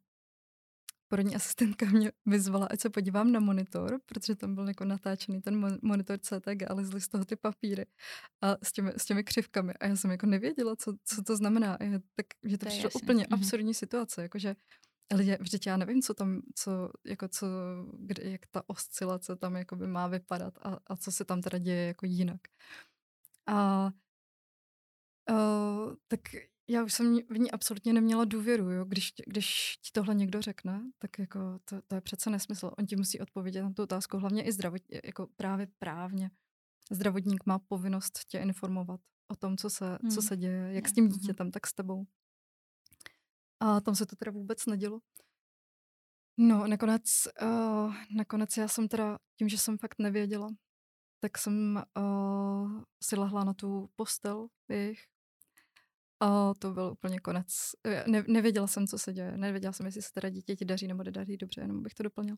porodní 1.07 1.35
asistentka 1.35 1.85
mě 1.85 2.11
vyzvala, 2.25 2.67
ať 2.71 2.79
se 2.79 2.89
podívám 2.89 3.31
na 3.31 3.39
monitor, 3.39 3.99
protože 4.05 4.35
tam 4.35 4.55
byl 4.55 4.67
jako 4.67 4.85
natáčený 4.85 5.41
ten 5.41 5.61
mo- 5.65 5.79
monitor 5.81 6.19
CTG, 6.19 6.63
ale 6.69 6.85
zli 6.85 7.01
z 7.01 7.07
toho 7.07 7.25
ty 7.25 7.35
papíry 7.35 7.85
a 8.41 8.55
s 8.63 8.71
těmi, 8.71 8.91
s 8.97 9.05
těmi 9.05 9.23
křivkami. 9.23 9.73
A 9.73 9.87
já 9.87 9.95
jsem 9.95 10.11
jako 10.11 10.25
nevěděla, 10.25 10.75
co, 10.75 10.93
co 11.03 11.23
to 11.23 11.35
znamená. 11.37 11.75
A 11.75 11.83
já, 11.83 11.99
tak, 12.15 12.25
že 12.43 12.57
to, 12.57 12.65
To 12.65 12.65
je 12.65 12.71
přišlo 12.71 12.87
jasný. 12.87 13.01
úplně 13.01 13.23
Mhm. 13.29 13.33
absurdní 13.33 13.73
situace, 13.73 14.21
jakože 14.21 14.55
lidé, 15.13 15.37
vždyť 15.41 15.67
já 15.67 15.77
nevím, 15.77 16.01
co 16.01 16.13
tam, 16.13 16.41
co, 16.55 16.89
jako 17.05 17.27
co, 17.27 17.47
kde, 17.99 18.23
jak 18.31 18.41
ta 18.51 18.63
oscilace 18.69 19.35
tam 19.35 19.55
jakoby 19.55 19.87
má 19.87 20.07
vypadat 20.07 20.53
a, 20.61 20.79
a 20.87 20.95
co 20.95 21.11
se 21.11 21.25
tam 21.25 21.41
teda 21.41 21.57
děje 21.57 21.87
jako 21.87 22.05
jinak. 22.05 22.41
A 23.47 23.89
uh, 25.31 25.93
tak 26.07 26.19
já 26.67 26.83
už 26.83 26.93
jsem 26.93 27.17
v 27.29 27.39
ní 27.39 27.51
absolutně 27.51 27.93
neměla 27.93 28.25
důvěru, 28.25 28.71
jo? 28.71 28.85
Když, 28.85 29.13
když 29.27 29.77
ti 29.81 29.91
tohle 29.93 30.15
někdo 30.15 30.41
řekne, 30.41 30.81
tak 30.99 31.19
jako 31.19 31.39
to, 31.65 31.81
to 31.87 31.95
je 31.95 32.01
přece 32.01 32.29
nesmysl. 32.29 32.71
On 32.77 32.85
ti 32.85 32.95
musí 32.95 33.19
odpovědět 33.19 33.63
na 33.63 33.73
tu 33.73 33.83
otázku, 33.83 34.17
hlavně 34.17 34.43
i 34.43 34.51
zdravotně, 34.51 35.01
jako 35.03 35.27
právě 35.35 35.67
právně. 35.79 36.31
Zdravotník 36.91 37.45
má 37.45 37.59
povinnost 37.59 38.19
tě 38.27 38.39
informovat 38.39 39.01
o 39.27 39.35
tom, 39.35 39.57
co 39.57 39.69
se, 39.69 39.99
Hmm. 40.01 40.11
co 40.11 40.21
se 40.21 40.37
děje, 40.37 40.73
jak 40.73 40.87
s 40.87 40.91
Mhm. 40.91 40.95
tím 40.95 41.07
dítětem, 41.09 41.51
tak 41.51 41.67
s 41.67 41.73
tebou. 41.73 42.05
A 43.59 43.81
tam 43.81 43.95
se 43.95 44.05
to 44.05 44.15
teda 44.15 44.31
vůbec 44.31 44.65
nedělo. 44.65 44.99
No, 46.37 46.67
nakonec, 46.67 47.27
uh, 47.41 47.93
nakonec 48.17 48.57
já 48.57 48.67
jsem 48.67 48.87
teda, 48.87 49.17
tím, 49.37 49.49
že 49.49 49.57
jsem 49.57 49.77
fakt 49.77 49.99
nevěděla, 49.99 50.49
tak 51.19 51.37
jsem 51.37 51.83
uh, 51.97 52.83
si 53.03 53.15
lehla 53.15 53.43
na 53.43 53.53
tu 53.53 53.89
postel 53.95 54.47
jejich 54.69 54.99
a 56.19 56.53
to 56.59 56.71
byl 56.73 56.83
úplně 56.91 57.19
konec. 57.19 57.47
Eh, 57.83 58.03
Ne, 58.07 58.23
nevěděla 58.27 58.67
jsem, 58.67 58.87
co 58.87 58.97
se 58.97 59.13
děje. 59.13 59.37
Nevěděla 59.37 59.73
jsem, 59.73 59.85
jestli 59.85 60.01
se 60.01 60.11
teda 60.13 60.29
dítěti 60.29 60.65
daří 60.65 60.87
nebo 60.87 61.03
nedaří 61.03 61.37
dobře, 61.37 61.61
jenom 61.61 61.83
bych 61.83 61.93
to 61.93 62.03
doplnila. 62.03 62.37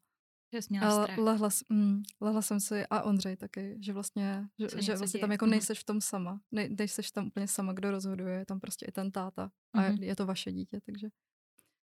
Že 0.54 0.62
jsi 0.62 0.68
měla 0.70 0.92
Ale 0.92 1.04
strach. 1.04 1.18
lehla, 1.18 1.50
mm, 1.70 2.04
lehla 2.22 2.42
jsem 2.42 2.60
si, 2.60 2.86
a 2.90 3.02
Ondřej 3.02 3.38
taky, 3.38 3.78
že 3.82 3.94
vlastně, 3.94 4.48
že, 4.60 4.82
že 4.82 4.96
vlastně 4.96 5.18
děje. 5.18 5.22
tam 5.22 5.32
jako 5.32 5.46
Mhm. 5.46 5.52
nejseš 5.52 5.80
v 5.80 5.84
tom 5.84 6.02
sama. 6.02 6.42
Ne, 6.52 6.70
nejseš 6.70 7.12
tam 7.12 7.28
úplně 7.28 7.48
sama, 7.48 7.74
kdo 7.74 7.92
rozhoduje, 7.92 8.34
je 8.40 8.46
tam 8.46 8.60
prostě 8.60 8.86
i 8.86 8.92
ten 8.92 9.12
táta. 9.12 9.52
A 9.74 9.82
Mhm. 9.82 10.04
je 10.04 10.16
to 10.16 10.26
vaše 10.26 10.52
dítě, 10.52 10.80
takže 10.86 11.08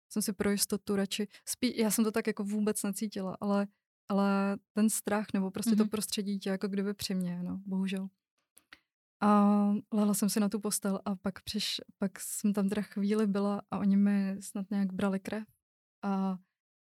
jsem 0.10 0.22
si 0.22 0.34
pro 0.34 0.52
jistotu 0.52 0.96
radši, 0.96 1.28
spí, 1.46 1.78
já 1.78 1.92
jsem 1.92 2.04
to 2.04 2.12
tak 2.12 2.28
jako 2.28 2.44
vůbec 2.44 2.84
necítila, 2.84 3.38
ale, 3.42 3.68
ale 4.10 4.58
ten 4.74 4.90
strach 4.90 5.26
nebo 5.34 5.52
prostě 5.52 5.72
mm-hmm. 5.72 5.78
to 5.78 5.84
mhm. 5.84 5.90
prostředí 5.90 6.40
tě 6.40 6.50
jako 6.50 6.68
kdyby 6.68 6.94
při 6.94 7.16
mě, 7.16 7.44
no, 7.44 7.62
bohužel. 7.66 8.08
A 9.24 9.46
lehla 9.92 10.14
jsem 10.14 10.30
si 10.30 10.40
na 10.40 10.50
tu 10.50 10.60
postel 10.60 11.00
a 11.06 11.16
pak 11.16 11.42
přiš, 11.44 11.82
pak 11.98 12.20
jsem 12.20 12.54
tam 12.54 12.70
teda 12.70 12.82
chvíli 12.82 13.28
byla 13.28 13.62
a 13.72 13.78
oni 13.80 13.98
mi 13.98 14.38
snad 14.40 14.72
nějak 14.72 14.94
brali 14.94 15.20
krev 15.20 15.44
a 16.04 16.38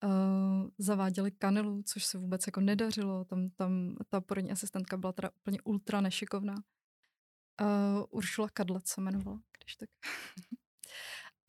uh, 0.05 0.69
zaváděli 0.79 1.31
kanelu, 1.31 1.83
což 1.83 2.05
se 2.05 2.19
vůbec 2.19 2.47
jako 2.47 2.61
nedařilo. 2.61 3.25
Tam, 3.25 3.51
tam 3.51 3.97
ta 4.09 4.21
porodní 4.21 4.53
asistentka 4.53 4.97
byla 4.97 5.13
teda 5.13 5.31
úplně 5.31 5.61
ultra 5.61 6.01
nešikovná. 6.01 6.55
Uh, 7.61 8.05
Uršula 8.11 8.49
Kadlec 8.49 8.87
se 8.87 9.01
jmenovala, 9.01 9.41
když 9.59 9.77
tak. 9.77 9.89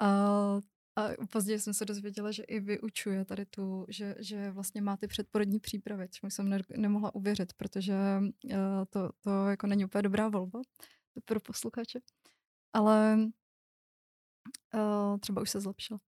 uh, 0.02 0.62
a 0.96 1.26
později 1.32 1.60
jsem 1.60 1.74
se 1.74 1.86
dozvěděla, 1.86 2.32
že 2.32 2.44
i 2.44 2.60
vyučuje 2.60 3.26
tady 3.26 3.46
tu, 3.46 3.86
že, 3.90 4.16
že 4.20 4.52
vlastně 4.52 4.82
má 4.82 4.98
ty 4.98 5.08
předporodní 5.08 5.60
přípravy, 5.60 6.08
což 6.10 6.34
jsem 6.34 6.50
ne, 6.50 6.60
nemohla 6.78 7.16
uvěřit, 7.16 7.54
protože 7.54 7.96
uh, 8.44 8.52
to, 8.90 9.10
to 9.22 9.48
jako 9.48 9.68
není 9.68 9.86
úplně 9.86 10.02
dobrá 10.02 10.30
volba 10.30 10.62
pro 11.26 11.40
posluchače. 11.40 12.00
Ale 12.74 13.18
uh, 14.74 15.18
třeba 15.20 15.42
už 15.42 15.50
se 15.50 15.62
zlepšila. 15.62 16.00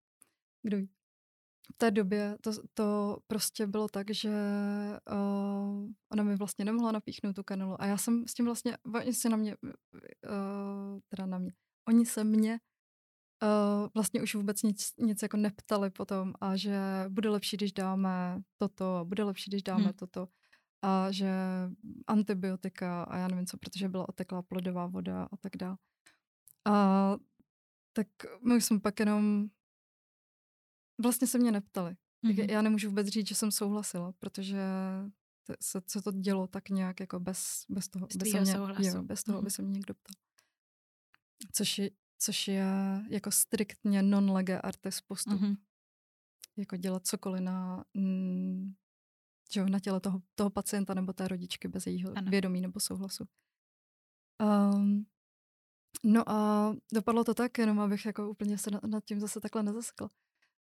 Kdo 0.63 0.77
ví 0.77 0.89
v 1.73 1.77
té 1.77 1.91
době 1.91 2.37
to, 2.41 2.51
to 2.73 3.17
prostě 3.27 3.67
bylo 3.67 3.87
tak, 3.87 4.07
že 4.11 4.29
uh, 5.11 5.89
ona 6.11 6.23
mi 6.23 6.35
vlastně 6.35 6.65
nemohla 6.65 6.91
napíchnout 6.91 7.35
tu 7.35 7.43
kanelu 7.43 7.81
a 7.81 7.85
já 7.85 7.97
jsem 7.97 8.27
s 8.27 8.33
tím 8.33 8.45
vlastně, 8.45 8.77
oni 8.93 9.13
se 9.13 9.29
na 9.29 9.37
mě, 9.37 9.55
uh, 9.63 10.99
teda 11.09 11.25
na 11.25 11.37
mě, 11.37 11.51
oni 11.87 12.05
se 12.05 12.23
mě 12.23 12.59
uh, 13.43 13.87
vlastně 13.93 14.21
už 14.21 14.35
vůbec 14.35 14.63
nic, 14.63 14.93
nic 14.97 15.21
jako 15.21 15.37
neptali 15.37 15.89
potom 15.89 16.33
a 16.41 16.55
že 16.55 16.79
bude 17.09 17.29
lepší, 17.29 17.57
když 17.57 17.73
dáme 17.73 18.41
toto, 18.57 19.05
bude 19.07 19.23
lepší, 19.23 19.51
když 19.51 19.63
dáme 19.63 19.83
hmm. 19.83 19.93
toto 19.93 20.27
a 20.81 21.11
že 21.11 21.31
antibiotika 22.07 23.03
a 23.03 23.17
já 23.17 23.27
nevím 23.27 23.45
co, 23.45 23.57
protože 23.57 23.89
byla 23.89 24.09
oteklá 24.09 24.41
plodová 24.41 24.87
voda 24.87 25.27
a 25.31 25.37
tak 25.37 25.57
dále. 25.57 25.77
A 26.65 27.15
tak 27.93 28.07
my 28.47 28.61
jsme 28.61 28.79
pak 28.79 28.99
jenom 28.99 29.47
Vlastně 31.01 31.27
se 31.27 31.37
mě 31.37 31.51
neptali. 31.51 31.95
Mm-hmm. 32.25 32.51
Já 32.51 32.61
nemůžu 32.61 32.89
vůbec 32.89 33.07
říct, 33.07 33.27
že 33.27 33.35
jsem 33.35 33.51
souhlasila, 33.51 34.11
protože 34.11 34.57
se, 35.61 35.81
se 35.87 36.01
to 36.01 36.11
dělo 36.11 36.47
tak 36.47 36.69
nějak 36.69 36.99
jako 36.99 37.19
bez, 37.19 37.65
bez 37.69 37.87
toho, 37.87 38.07
bez, 38.17 38.31
se 38.31 38.41
mě, 38.41 38.51
jo, 38.87 39.03
bez 39.03 39.23
toho, 39.23 39.37
mm-hmm. 39.37 39.41
aby 39.41 39.51
se 39.51 39.61
mě 39.61 39.71
někdo 39.71 39.93
ptal. 39.93 40.13
Což 41.53 41.77
je, 41.77 41.89
což 42.17 42.47
je 42.47 42.65
jako 43.09 43.31
striktně 43.31 44.03
non 44.03 44.31
lege 44.31 44.59
artis 44.59 45.01
postup. 45.01 45.41
Mm-hmm. 45.41 45.57
Jako 46.57 46.77
dělat 46.77 47.07
cokoliv 47.07 47.41
na, 47.41 47.85
mm, 47.93 48.73
že 49.53 49.65
na 49.65 49.79
těle 49.79 49.99
toho, 49.99 50.21
toho 50.35 50.49
pacienta 50.49 50.93
nebo 50.93 51.13
té 51.13 51.27
rodičky 51.27 51.67
bez 51.67 51.87
jejího 51.87 52.17
ano. 52.17 52.31
vědomí 52.31 52.61
nebo 52.61 52.79
souhlasu. 52.79 53.27
Um, 54.73 55.05
no 56.03 56.29
a 56.29 56.71
dopadlo 56.93 57.23
to 57.23 57.33
tak, 57.33 57.57
jenom 57.57 57.79
abych 57.79 58.05
jako 58.05 58.29
úplně 58.29 58.57
se 58.57 58.69
nad 58.87 59.05
tím 59.05 59.19
zase 59.19 59.39
takhle 59.39 59.63
nezasekla 59.63 60.09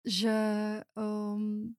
že 0.07 0.35
um, 0.95 1.75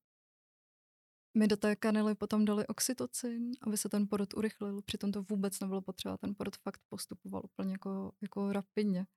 mi 1.37 1.47
do 1.47 1.57
té 1.57 1.75
kanely 1.75 2.15
potom 2.15 2.45
dali 2.45 2.67
oxytocin, 2.67 3.51
aby 3.61 3.77
se 3.77 3.89
ten 3.89 4.07
porod 4.07 4.33
urychlil. 4.33 4.81
Přitom 4.81 5.11
to 5.11 5.23
vůbec 5.23 5.59
nebylo 5.59 5.81
potřeba. 5.81 6.17
Ten 6.17 6.35
porod 6.35 6.55
fakt 6.55 6.81
postupoval 6.89 7.41
úplně 7.45 7.71
jako, 7.71 8.11
jako 8.21 8.53
rapidně. 8.53 9.07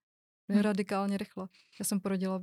Hm. 0.53 0.59
Radikálně 0.59 1.19
rychle. 1.19 1.49
Já 1.79 1.85
jsem 1.85 2.00
porodila 2.00 2.43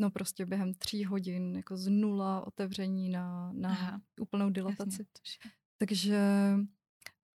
no 0.00 0.10
prostě 0.10 0.46
během 0.46 0.74
tří 0.74 1.04
hodin, 1.04 1.56
jako 1.56 1.76
z 1.76 1.88
nula 1.88 2.46
otevření 2.46 3.10
na, 3.10 3.52
na 3.52 3.68
Aha. 3.68 4.00
úplnou 4.20 4.50
dilataci. 4.50 5.06
Jasně. 5.06 5.50
Takže 5.78 6.20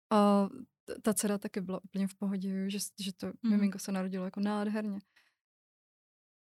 a 0.10 0.50
ta 1.02 1.14
dcera 1.14 1.38
taky 1.38 1.62
byla 1.62 1.84
úplně 1.84 2.08
v 2.08 2.16
pohodě, 2.16 2.70
že, 2.70 2.78
že 3.00 3.14
to 3.14 3.28
mm. 3.28 3.52
miminko 3.52 3.80
se 3.80 3.92
narodilo 3.92 4.26
jako 4.26 4.40
nádherně. 4.40 5.00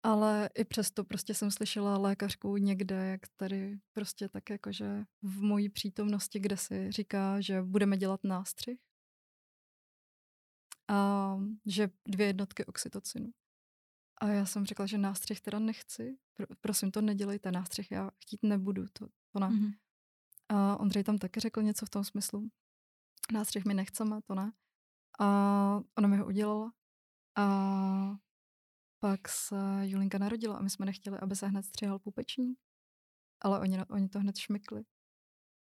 Ale 0.04 0.50
i 0.56 0.66
přesto 0.66 1.04
prostě 1.04 1.34
jsem 1.34 1.52
slyšela 1.52 1.98
lékařku 1.98 2.58
někde, 2.58 3.06
jak 3.06 3.22
tady 3.38 3.80
prostě 3.94 4.30
tak 4.30 4.50
jakože 4.50 5.06
v 5.22 5.42
mojí 5.42 5.70
přítomnosti, 5.70 6.40
kde 6.40 6.58
si 6.58 6.92
říká, 6.92 7.42
že 7.42 7.62
budeme 7.62 7.98
dělat 7.98 8.24
nástřih. 8.24 8.80
A 10.88 11.38
že 11.66 11.90
dvě 12.08 12.28
jednotky 12.28 12.66
oxytocinu. 12.66 13.34
A 14.22 14.28
já 14.28 14.46
jsem 14.46 14.66
řekla, 14.66 14.86
že 14.86 14.98
nástřih 14.98 15.42
teda 15.42 15.60
nechci. 15.60 16.18
Pr- 16.40 16.56
prosím, 16.62 16.92
to 16.92 17.02
nedělejte, 17.02 17.52
nástřih 17.52 17.92
já 17.92 18.12
chtít 18.24 18.44
nebudu, 18.44 18.86
to, 18.94 19.08
to 19.32 19.40
ne. 19.40 19.48
Mm-hmm. 19.48 19.74
A 20.50 20.78
Ondřej 20.78 21.04
tam 21.04 21.18
taky 21.18 21.40
řekl 21.40 21.62
něco 21.62 21.86
v 21.86 21.90
tom 21.90 22.04
smyslu. 22.04 22.50
Nástřih 23.34 23.66
my 23.66 23.74
nechceme, 23.74 24.22
to 24.22 24.36
ne. 24.36 24.54
A 25.20 25.26
ona 25.98 26.08
mi 26.08 26.18
ho 26.18 26.26
udělala. 26.26 26.74
A 27.36 28.18
pak 29.00 29.30
se 29.30 29.56
Julinka 29.82 30.18
narodila 30.18 30.58
a 30.58 30.62
my 30.62 30.70
jsme 30.70 30.86
nechtěli, 30.86 31.18
aby 31.20 31.36
se 31.36 31.48
hned 31.48 31.66
střihal 31.66 32.00
pupečník, 32.00 32.60
ale 33.42 33.60
oni, 33.60 33.80
oni 33.90 34.10
to 34.10 34.20
hned 34.20 34.38
šmykli. 34.38 34.84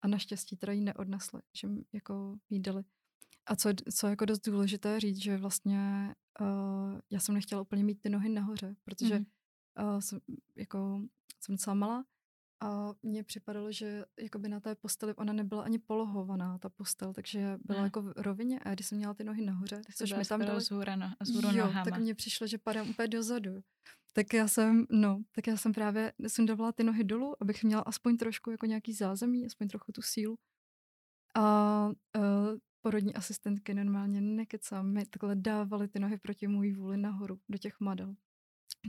A 0.02 0.08
naštěstí 0.08 0.56
teda 0.56 0.72
ji 0.72 0.80
neodnesli, 0.80 1.40
že 1.60 1.68
jako 1.92 2.36
jí 2.50 2.60
dali. 2.60 2.84
A 3.46 3.56
co, 3.56 3.70
co 3.94 4.06
je 4.06 4.10
jako 4.10 4.24
dost 4.24 4.40
důležité 4.40 5.00
říct, 5.00 5.22
že 5.22 5.36
vlastně 5.36 6.14
uh, 6.40 7.00
já 7.10 7.20
jsem 7.20 7.34
nechtěla 7.34 7.60
úplně 7.60 7.84
mít 7.84 8.00
ty 8.00 8.08
nohy 8.08 8.28
nahoře, 8.28 8.76
protože 8.84 9.18
mm. 9.18 9.24
uh, 9.80 10.00
jsem, 10.00 10.20
jako, 10.56 11.02
jsem 11.40 11.54
docela 11.54 11.74
malá 11.74 12.04
a 12.60 12.94
mně 13.02 13.24
připadalo, 13.24 13.72
že 13.72 14.04
jakoby 14.20 14.48
na 14.48 14.60
té 14.60 14.74
posteli 14.74 15.14
ona 15.14 15.32
nebyla 15.32 15.62
ani 15.62 15.78
polohovaná, 15.78 16.58
ta 16.58 16.68
postel, 16.68 17.12
takže 17.12 17.58
byla 17.64 17.78
ne. 17.78 17.86
jako 17.86 18.02
v 18.02 18.12
rovině 18.16 18.60
a 18.64 18.74
když 18.74 18.86
jsem 18.86 18.98
měla 18.98 19.14
ty 19.14 19.24
nohy 19.24 19.42
nahoře, 19.42 19.80
tak 19.86 19.96
což 19.96 20.12
mi 20.12 20.24
tam 20.24 20.40
dali... 20.40 20.60
Zhůra, 20.60 20.96
no, 20.96 21.12
zhůru 21.20 21.48
jo, 21.48 21.66
nohama. 21.66 21.84
tak 21.84 22.00
mně 22.00 22.14
přišlo, 22.14 22.46
že 22.46 22.58
padám 22.58 22.90
úplně 22.90 23.08
dozadu. 23.08 23.62
Tak 24.12 24.34
já 24.34 24.48
jsem, 24.48 24.86
no, 24.90 25.22
tak 25.32 25.46
já 25.46 25.56
jsem 25.56 25.72
právě 25.72 26.12
sundovala 26.26 26.72
ty 26.72 26.84
nohy 26.84 27.04
dolů, 27.04 27.34
abych 27.40 27.64
měla 27.64 27.82
aspoň 27.82 28.16
trošku 28.16 28.50
jako 28.50 28.66
nějaký 28.66 28.92
zázemí, 28.92 29.46
aspoň 29.46 29.68
trochu 29.68 29.92
tu 29.92 30.02
sílu. 30.02 30.38
A 31.34 31.86
uh, 31.86 32.58
porodní 32.80 33.14
asistentky 33.14 33.74
normálně 33.74 34.20
nekecám, 34.20 34.92
mi 34.92 35.06
takhle 35.06 35.36
dávali 35.36 35.88
ty 35.88 35.98
nohy 35.98 36.18
proti 36.18 36.46
můj 36.46 36.72
vůli 36.72 36.96
nahoru, 36.96 37.40
do 37.48 37.58
těch 37.58 37.80
madel. 37.80 38.14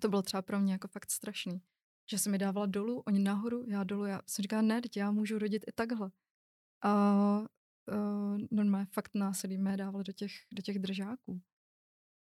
To 0.02 0.10
bylo 0.10 0.22
třeba 0.22 0.42
pro 0.42 0.60
mě 0.60 0.74
jako 0.74 0.88
fakt 0.88 1.12
strašný 1.12 1.62
že 2.12 2.18
se 2.18 2.30
mi 2.30 2.38
dávala 2.38 2.66
dolů, 2.66 3.04
oni 3.08 3.20
nahoru, 3.20 3.66
já 3.70 3.84
dolů. 3.84 4.06
Já 4.06 4.22
jsem 4.28 4.44
říkala, 4.44 4.62
ne, 4.62 4.82
teď 4.82 4.98
já 4.98 5.12
můžu 5.12 5.40
rodit 5.40 5.64
i 5.68 5.72
takhle. 5.72 6.12
A 6.84 7.40
uh, 7.40 8.38
normálně 8.52 8.88
fakt 8.92 9.16
násilí 9.16 9.58
mé 9.58 9.78
dávali 9.78 10.04
do 10.04 10.14
těch, 10.14 10.32
do 10.54 10.62
těch 10.62 10.80
držáků. 10.80 11.42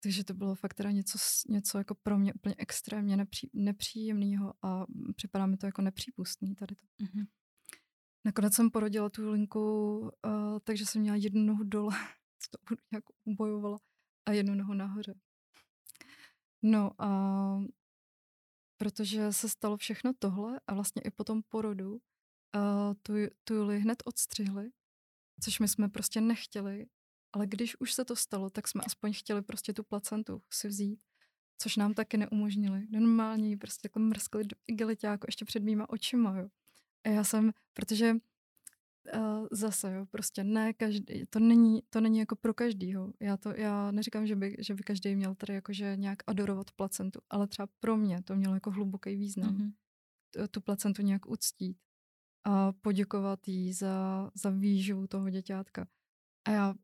Takže 0.03 0.25
to 0.25 0.35
bylo 0.35 0.55
fakt 0.55 0.75
teda 0.75 0.91
něco, 0.91 1.19
něco 1.49 1.79
jako 1.79 1.95
pro 1.95 2.19
mě 2.19 2.35
úplně 2.35 2.55
extrémně 2.59 3.17
nepří, 3.17 3.51
nepříjemného 3.53 4.55
a 4.63 4.87
připadá 5.17 5.47
mi 5.47 5.57
to 5.57 5.67
jako 5.67 5.83
nepřípustný 5.83 6.55
tady 6.55 6.75
to. 6.75 6.87
Mm-hmm. 7.05 7.27
Nakonec 8.25 8.55
jsem 8.55 8.71
porodila 8.71 9.09
tu 9.09 9.31
linku, 9.31 9.99
uh, 10.01 10.11
takže 10.65 10.87
jsem 10.87 11.01
měla 11.01 11.17
jednu 11.17 11.43
nohu 11.43 11.65
dole, 11.65 11.95
to 12.69 12.75
nějak 12.93 13.05
ubojovala, 13.25 13.79
a 14.27 14.33
jednu 14.33 14.55
nohu 14.55 14.75
nahoře. 14.75 15.15
No 16.63 17.03
a 17.03 17.09
protože 18.77 19.33
se 19.33 19.49
stalo 19.49 19.77
všechno 19.77 20.13
tohle 20.19 20.61
a 20.67 20.75
vlastně 20.75 21.03
i 21.03 21.11
po 21.11 21.25
tom 21.25 21.43
porodu 21.49 21.93
uh, 21.93 22.01
tu, 23.03 23.13
tu 23.45 23.55
Juli 23.55 23.81
hned 23.81 24.03
odstřihli, 24.05 24.71
což 25.41 25.59
my 25.61 25.69
jsme 25.69 25.89
prostě 25.89 26.21
nechtěli, 26.21 26.87
ale 27.33 27.47
když 27.47 27.81
už 27.81 27.93
se 27.93 28.05
to 28.05 28.17
stalo, 28.17 28.51
tak 28.51 28.69
jsme 28.69 28.83
aspoň 28.87 29.13
chtěli 29.13 29.43
prostě 29.43 29.73
tu 29.73 29.85
placentu 29.85 30.43
si 30.53 30.69
vzít, 30.69 31.01
což 31.59 31.77
nám 31.77 31.95
taky 31.95 32.17
neumožnili. 32.17 32.87
Normálně 32.91 33.49
ji 33.49 33.57
prostě 33.57 33.87
jako 33.87 33.99
mrskli 33.99 34.45
do 34.45 34.57
igeliťáku 34.67 35.25
ještě 35.29 35.45
před 35.45 35.63
mýma 35.63 35.89
očima, 35.89 36.39
jo. 36.39 36.49
A 37.05 37.09
já 37.09 37.25
jsem, 37.25 37.53
protože 37.75 38.15
uh, 39.15 39.47
zase, 39.53 39.93
jo, 39.93 40.07
prostě 40.07 40.45
ne 40.45 40.73
každý, 40.73 41.27
to 41.31 41.39
není, 41.39 41.83
to 41.91 42.01
není 42.01 42.19
jako 42.19 42.37
pro 42.37 42.55
každýho. 42.55 43.13
Já 43.21 43.37
to, 43.37 43.53
já 43.57 43.91
neříkám, 43.91 44.27
že 44.27 44.37
by, 44.37 44.57
že 44.59 44.75
by 44.75 44.83
každý 44.83 45.17
měl 45.17 45.35
tady 45.35 45.55
jakože 45.55 45.97
nějak 45.97 46.19
adorovat 46.27 46.71
placentu, 46.71 47.21
ale 47.31 47.47
třeba 47.47 47.69
pro 47.81 47.97
mě 47.97 48.23
to 48.23 48.37
mělo 48.37 48.55
jako 48.55 48.71
hluboký 48.71 49.17
význam. 49.17 49.57
Mm-hmm. 49.57 50.49
Tu 50.51 50.61
placentu 50.61 51.03
nějak 51.03 51.27
uctít 51.27 51.79
a 52.45 52.73
poděkovat 52.73 53.49
jí 53.49 53.73
za, 53.73 54.31
za 54.35 54.51
výživu 54.51 55.07
toho 55.07 55.31
děťátka. 55.31 55.87
A 56.45 56.51
já 56.51 56.75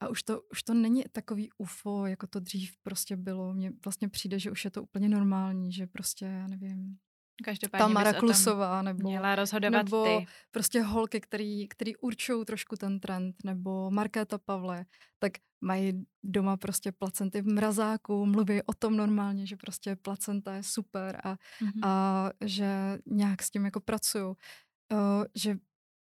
a 0.00 0.08
už 0.08 0.22
to, 0.22 0.42
už 0.42 0.62
to 0.62 0.74
není 0.74 1.04
takový 1.12 1.50
UFO, 1.58 2.06
jako 2.06 2.26
to 2.26 2.40
dřív 2.40 2.76
prostě 2.82 3.16
bylo. 3.16 3.54
Mně 3.54 3.72
vlastně 3.84 4.08
přijde, 4.08 4.38
že 4.38 4.50
už 4.50 4.64
je 4.64 4.70
to 4.70 4.82
úplně 4.82 5.08
normální, 5.08 5.72
že 5.72 5.86
prostě, 5.86 6.24
já 6.24 6.46
nevím, 6.46 6.98
Každopádně 7.44 7.82
Tamara 7.84 8.12
Klusová, 8.12 8.82
nebo, 8.82 9.08
Měla 9.08 9.34
rozhodovat 9.34 9.82
nebo 9.84 10.04
ty. 10.04 10.26
prostě 10.50 10.82
holky, 10.82 11.20
který, 11.20 11.68
který 11.68 11.96
určují 11.96 12.44
trošku 12.44 12.76
ten 12.76 13.00
trend, 13.00 13.36
nebo 13.44 13.90
Markéta 13.90 14.38
Pavle, 14.38 14.86
tak 15.18 15.32
mají 15.60 16.04
doma 16.24 16.56
prostě 16.56 16.92
placenty 16.92 17.42
v 17.42 17.46
mrazáku, 17.46 18.26
mluví 18.26 18.62
o 18.62 18.74
tom 18.74 18.96
normálně, 18.96 19.46
že 19.46 19.56
prostě 19.56 19.96
placenta 19.96 20.54
je 20.54 20.62
super 20.62 21.20
a, 21.24 21.36
Mhm. 21.60 21.84
a 21.84 22.30
že 22.44 22.98
nějak 23.06 23.42
s 23.42 23.50
tím 23.50 23.64
jako 23.64 23.80
pracují. 23.80 24.24
Uh, 24.92 25.24
že 25.34 25.56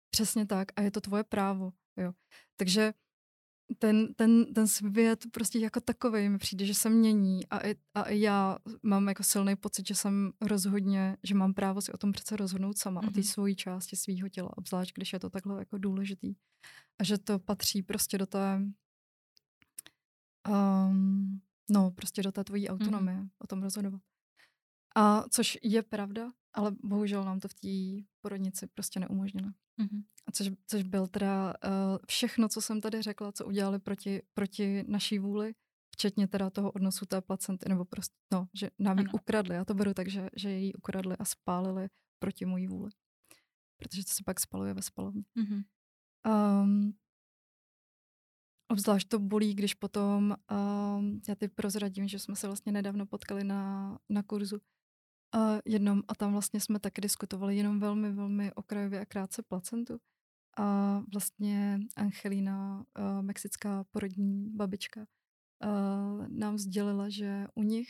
přesně 0.10 0.46
tak 0.46 0.68
a 0.76 0.82
je 0.82 0.92
to 0.92 1.02
tvoje 1.02 1.24
právo. 1.24 1.72
Jo. 1.98 2.12
Takže 2.58 2.94
ten, 3.80 4.14
ten, 4.14 4.54
ten 4.54 4.68
svět 4.68 5.24
prostě 5.32 5.60
jako 5.60 5.82
takový 5.82 6.30
mi 6.30 6.38
přijde, 6.38 6.66
že 6.66 6.74
se 6.74 6.90
mění 6.90 7.48
a 7.48 7.68
i, 7.68 7.76
a 7.94 8.04
i 8.04 8.20
já 8.20 8.58
mám 8.84 9.08
jako 9.08 9.24
silný 9.24 9.56
pocit, 9.56 9.88
že 9.88 9.96
jsem 9.96 10.32
rozhodně, 10.42 11.18
že 11.24 11.36
mám 11.36 11.54
právo 11.54 11.82
si 11.82 11.92
o 11.92 11.98
tom 11.98 12.12
přece 12.12 12.36
rozhodnout 12.36 12.78
sama, 12.78 13.02
mm-hmm. 13.02 13.08
o 13.08 13.12
té 13.12 13.20
Mhm. 13.20 13.24
svojí 13.24 13.56
části 13.56 13.96
svého 13.96 14.30
těla, 14.30 14.58
obzvlášť 14.58 14.96
když 14.96 15.14
je 15.14 15.20
to 15.20 15.30
takhle 15.30 15.60
jako 15.60 15.78
důležitý. 15.78 16.36
A 17.00 17.04
že 17.04 17.18
to 17.18 17.40
patří 17.40 17.84
prostě 17.84 18.18
do 18.18 18.26
té 18.26 18.62
um, 20.50 21.42
no, 21.70 21.92
prostě 21.92 22.24
do 22.24 22.32
té 22.32 22.44
tvojí 22.44 22.70
autonomie 22.70 23.18
mm-hmm. 23.18 23.30
o 23.40 23.48
tom 23.48 23.64
rozhodovat. 23.64 24.02
A 24.96 25.24
což 25.30 25.58
je 25.64 25.84
pravda, 25.84 26.32
ale 26.54 26.72
bohužel 26.84 27.24
nám 27.26 27.40
to 27.40 27.48
v 27.48 27.54
té 27.54 28.04
porodnici 28.22 28.68
prostě 28.68 29.00
neumožnilo. 29.00 29.50
Mhm. 29.78 30.04
A 30.28 30.32
což, 30.32 30.52
což 30.68 30.84
byl 30.84 31.08
teda 31.08 31.54
uh, 31.66 31.98
všechno, 32.08 32.50
co 32.50 32.62
jsem 32.62 32.82
tady 32.82 33.02
řekla, 33.02 33.32
co 33.32 33.46
udělali 33.46 33.80
proti, 33.80 34.22
proti 34.34 34.84
naší 34.88 35.20
vůli, 35.20 35.54
včetně 35.96 36.28
teda 36.28 36.50
toho 36.50 36.72
odnosu 36.72 37.06
té 37.06 37.22
placenty, 37.22 37.70
nebo 37.70 37.86
prostě, 37.86 38.16
no, 38.34 38.48
že 38.54 38.70
nám 38.80 39.00
ji 39.00 39.06
ukradli. 39.14 39.56
Já 39.56 39.66
to 39.66 39.74
beru 39.74 39.94
tak, 39.94 40.08
že, 40.08 40.30
že 40.36 40.50
ji 40.52 40.74
ukradli 40.74 41.16
a 41.18 41.26
spálili 41.26 41.90
proti 42.20 42.46
mojí 42.46 42.68
vůli. 42.68 42.92
Protože 43.78 44.04
to 44.04 44.12
se 44.12 44.24
pak 44.26 44.40
spaluje 44.40 44.74
ve 44.74 44.82
spalovně. 44.82 45.24
Mhm. 45.36 45.64
Um, 46.28 46.98
obzvlášť 48.72 49.08
to 49.08 49.20
bolí, 49.20 49.54
když 49.54 49.74
potom, 49.74 50.36
um, 50.52 51.22
já 51.28 51.36
ty 51.36 51.48
prozradím, 51.48 52.08
že 52.08 52.20
jsme 52.20 52.36
se 52.36 52.48
vlastně 52.48 52.72
nedávno 52.72 53.06
potkali 53.06 53.44
na, 53.44 53.98
na 54.10 54.24
kurzu 54.24 54.58
uh, 55.36 55.60
jednom 55.66 56.04
a 56.08 56.16
tam 56.16 56.32
vlastně 56.32 56.60
jsme 56.60 56.80
taky 56.80 57.02
diskutovali 57.02 57.58
jenom 57.58 57.80
velmi, 57.80 58.12
velmi 58.14 58.54
okrajově 58.54 59.00
a 59.00 59.06
krátce 59.06 59.44
placentu. 59.44 60.00
A 60.58 61.00
vlastně 61.14 61.80
Angelina, 61.96 62.86
uh, 63.00 63.22
mexická 63.22 63.84
porodní 63.92 64.50
babička, 64.50 65.06
uh, 65.66 66.28
nám 66.28 66.58
sdělila, 66.58 67.10
že 67.10 67.48
u 67.56 67.64
nich 67.64 67.88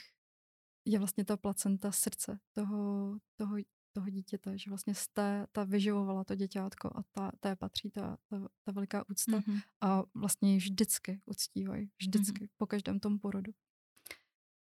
je 0.88 1.00
vlastně 1.00 1.26
ta 1.26 1.38
placenta 1.38 1.92
srdce 1.92 2.40
toho, 2.54 3.18
toho, 3.36 3.56
toho 3.96 4.10
dítěte, 4.10 4.58
že 4.58 4.72
vlastně 4.72 4.94
té, 5.14 5.48
ta 5.52 5.64
vyživovala 5.64 6.24
to 6.24 6.36
děťátko 6.36 6.88
a 6.96 7.04
ta, 7.12 7.32
té 7.40 7.56
patří 7.56 7.92
ta, 7.92 8.18
ta, 8.30 8.48
ta 8.64 8.72
veliká 8.72 9.10
úcta 9.10 9.38
Mhm. 9.38 9.60
a 9.82 10.04
vlastně 10.14 10.54
ji 10.54 10.58
vždycky 10.58 11.22
uctívají, 11.26 11.92
vždycky, 12.02 12.50
po 12.58 12.68
každém 12.68 13.00
tom 13.00 13.20
porodu. 13.20 13.52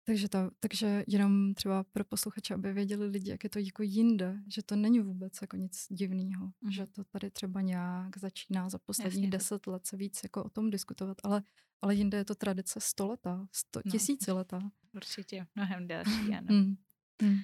Takže, 0.05 0.29
to, 0.29 0.51
takže 0.59 1.03
jenom 1.07 1.53
třeba 1.53 1.83
pro 1.83 2.05
posluchače, 2.05 2.53
aby 2.53 2.73
věděli 2.73 3.07
lidi, 3.07 3.29
jak 3.29 3.43
je 3.43 3.49
to 3.49 3.59
jako 3.59 3.83
jinde, 3.83 4.37
že 4.47 4.63
to 4.63 4.75
není 4.75 4.99
vůbec 4.99 5.33
jako 5.41 5.57
nic 5.57 5.87
divného, 5.89 6.51
Mhm. 6.61 6.71
že 6.71 6.85
to 6.87 7.03
tady 7.03 7.31
třeba 7.31 7.61
nějak 7.61 8.17
začíná 8.17 8.69
za 8.69 8.77
posledních 8.79 9.23
Jasně. 9.23 9.29
deset 9.37 9.67
let 9.67 9.85
se 9.87 9.97
víc 9.97 10.19
jako 10.23 10.43
o 10.43 10.49
tom 10.49 10.69
diskutovat, 10.69 11.17
ale, 11.23 11.43
ale 11.81 11.95
jinde 11.95 12.17
je 12.17 12.25
to 12.25 12.35
tradice 12.35 12.79
stoletá, 12.81 13.47
sto, 13.51 13.81
No. 13.85 13.91
tisíciletá. 13.91 14.59
Určitě 14.93 15.47
mnohem 15.55 15.87
delší, 15.87 16.09
ano. 16.37 16.47
Mm. 16.49 16.75
Mm. 17.21 17.39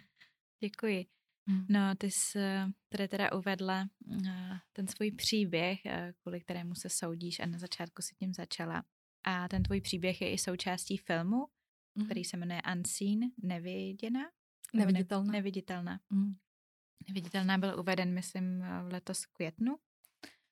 Děkuji. 0.60 1.06
Mm. 1.46 1.66
No, 1.70 1.96
ty 1.96 2.12
jsi 2.12 2.40
tady 2.90 3.08
teda 3.08 3.32
uvedla 3.34 3.90
eh, 4.28 4.60
ten 4.74 4.88
svůj 4.88 5.12
příběh, 5.12 5.86
eh, 5.86 6.14
kvůli 6.22 6.42
kterému 6.42 6.76
se 6.76 6.90
soudíš 6.90 7.40
a 7.40 7.46
na 7.46 7.60
začátku 7.60 8.02
si 8.02 8.16
tím 8.16 8.34
začala. 8.34 8.84
A 9.24 9.48
ten 9.48 9.64
tvůj 9.64 9.82
příběh 9.82 10.22
je 10.22 10.32
i 10.34 10.38
součástí 10.38 10.98
filmu, 10.98 11.48
Mhm. 11.96 12.06
který 12.06 12.24
se 12.24 12.38
jmenuje 12.38 12.62
Unseen, 12.76 13.20
neviděná? 13.38 14.20
Nebo 14.74 14.86
ne- 14.86 14.92
Neviditelná. 14.94 15.32
Neviditelná. 15.32 16.00
Mm. 16.10 16.36
Neviditelná 17.08 17.58
byl 17.58 17.80
uveden, 17.80 18.14
myslím, 18.14 18.60
v 18.60 18.88
letos 18.92 19.26
květnu. 19.26 19.78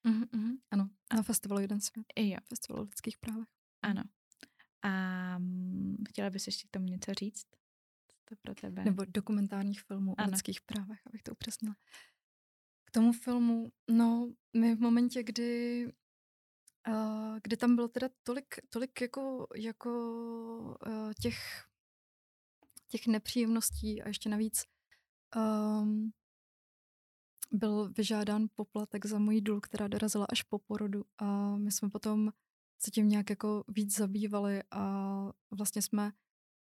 Mhm, 0.03 0.23
mhm, 0.31 0.57
Ano, 0.71 0.89
na 1.15 1.23
festivalu 1.23 1.61
Jeden 1.61 1.81
svět, 1.81 2.05
I 2.15 2.29
jo, 2.29 2.37
festivalu 2.49 2.85
lidských 2.85 3.17
právech. 3.17 3.47
ano. 3.81 4.03
A 4.81 5.37
mm, 5.37 5.95
chtěla 6.09 6.29
bys 6.29 6.47
ještě 6.47 6.67
k 6.67 6.71
tomu 6.71 6.85
něco 6.85 7.13
říct? 7.13 7.45
Co 8.07 8.17
to 8.25 8.35
pro 8.41 8.55
tebe? 8.55 8.83
Nebo 8.83 9.05
dokumentárních 9.07 9.81
filmů 9.81 10.11
o 10.11 10.19
Ano. 10.21 10.31
lidských 10.31 10.61
právech, 10.61 10.99
abych 11.07 11.23
to 11.23 11.31
upřesnila. 11.31 11.75
K 12.85 12.91
tomu 12.91 13.13
filmu, 13.13 13.71
no, 13.91 14.33
my 14.57 14.75
v 14.75 14.79
momentě, 14.79 15.23
kdy, 15.23 15.85
uh, 16.87 17.37
kdy 17.43 17.57
tam 17.57 17.75
bylo 17.75 17.87
teda 17.87 18.09
tolik, 18.23 18.55
tolik 18.69 19.01
jako, 19.01 19.47
jako 19.55 19.89
uh, 20.87 21.13
těch, 21.21 21.37
těch 22.87 23.07
nepříjemností 23.07 24.01
a 24.03 24.07
ještě 24.07 24.29
navíc 24.29 24.63
um, 25.35 26.11
byl 27.51 27.89
vyžádán 27.97 28.47
poplatek 28.55 29.05
za 29.05 29.19
moji 29.19 29.41
důl, 29.41 29.61
která 29.61 29.87
dorazila 29.87 30.25
až 30.29 30.43
po 30.43 30.59
porodu 30.59 31.05
a 31.17 31.57
my 31.57 31.71
jsme 31.71 31.89
potom 31.89 32.31
se 32.79 32.91
tím 32.91 33.09
nějak 33.09 33.29
jako 33.29 33.63
víc 33.67 33.95
zabývali 33.95 34.63
a 34.71 35.31
vlastně 35.51 35.81
jsme 35.81 36.11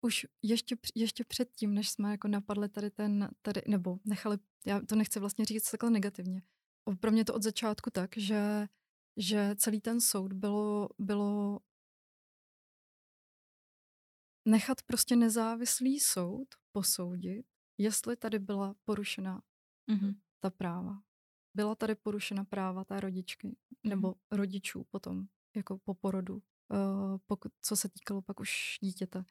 už 0.00 0.26
ještě, 0.42 0.76
ještě 0.94 1.24
předtím, 1.24 1.74
než 1.74 1.90
jsme 1.90 2.10
jako 2.10 2.28
napadli 2.28 2.68
tady 2.68 2.90
ten, 2.90 3.30
tady, 3.42 3.62
nebo 3.68 3.98
nechali, 4.04 4.38
já 4.66 4.80
to 4.80 4.96
nechci 4.96 5.20
vlastně 5.20 5.44
říct 5.44 5.70
takhle 5.70 5.90
negativně. 5.90 6.42
Pro 7.00 7.10
mě 7.10 7.24
to 7.24 7.34
od 7.34 7.42
začátku 7.42 7.90
tak, 7.90 8.16
že, 8.16 8.68
že 9.18 9.56
celý 9.56 9.80
ten 9.80 10.00
soud 10.00 10.32
bylo, 10.32 10.88
bylo 10.98 11.60
nechat 14.44 14.82
prostě 14.82 15.16
nezávislý 15.16 16.00
soud 16.00 16.48
posoudit, 16.72 17.46
jestli 17.78 18.16
tady 18.16 18.38
byla 18.38 18.74
porušena 18.84 19.42
Mhm. 19.90 20.20
ta 20.40 20.50
práva. 20.50 21.02
Byla 21.54 21.74
tady 21.74 21.94
porušena 21.94 22.44
práva 22.44 22.84
té 22.84 23.00
rodičky 23.00 23.56
nebo 23.84 24.14
rodičů 24.30 24.84
potom, 24.90 25.24
jako 25.56 25.78
po 25.78 25.94
porodu, 25.94 26.34
uh, 26.34 27.18
pokud, 27.26 27.52
co 27.62 27.76
se 27.76 27.88
týkalo 27.88 28.22
pak 28.22 28.40
už 28.40 28.78
dítěte. 28.82 29.24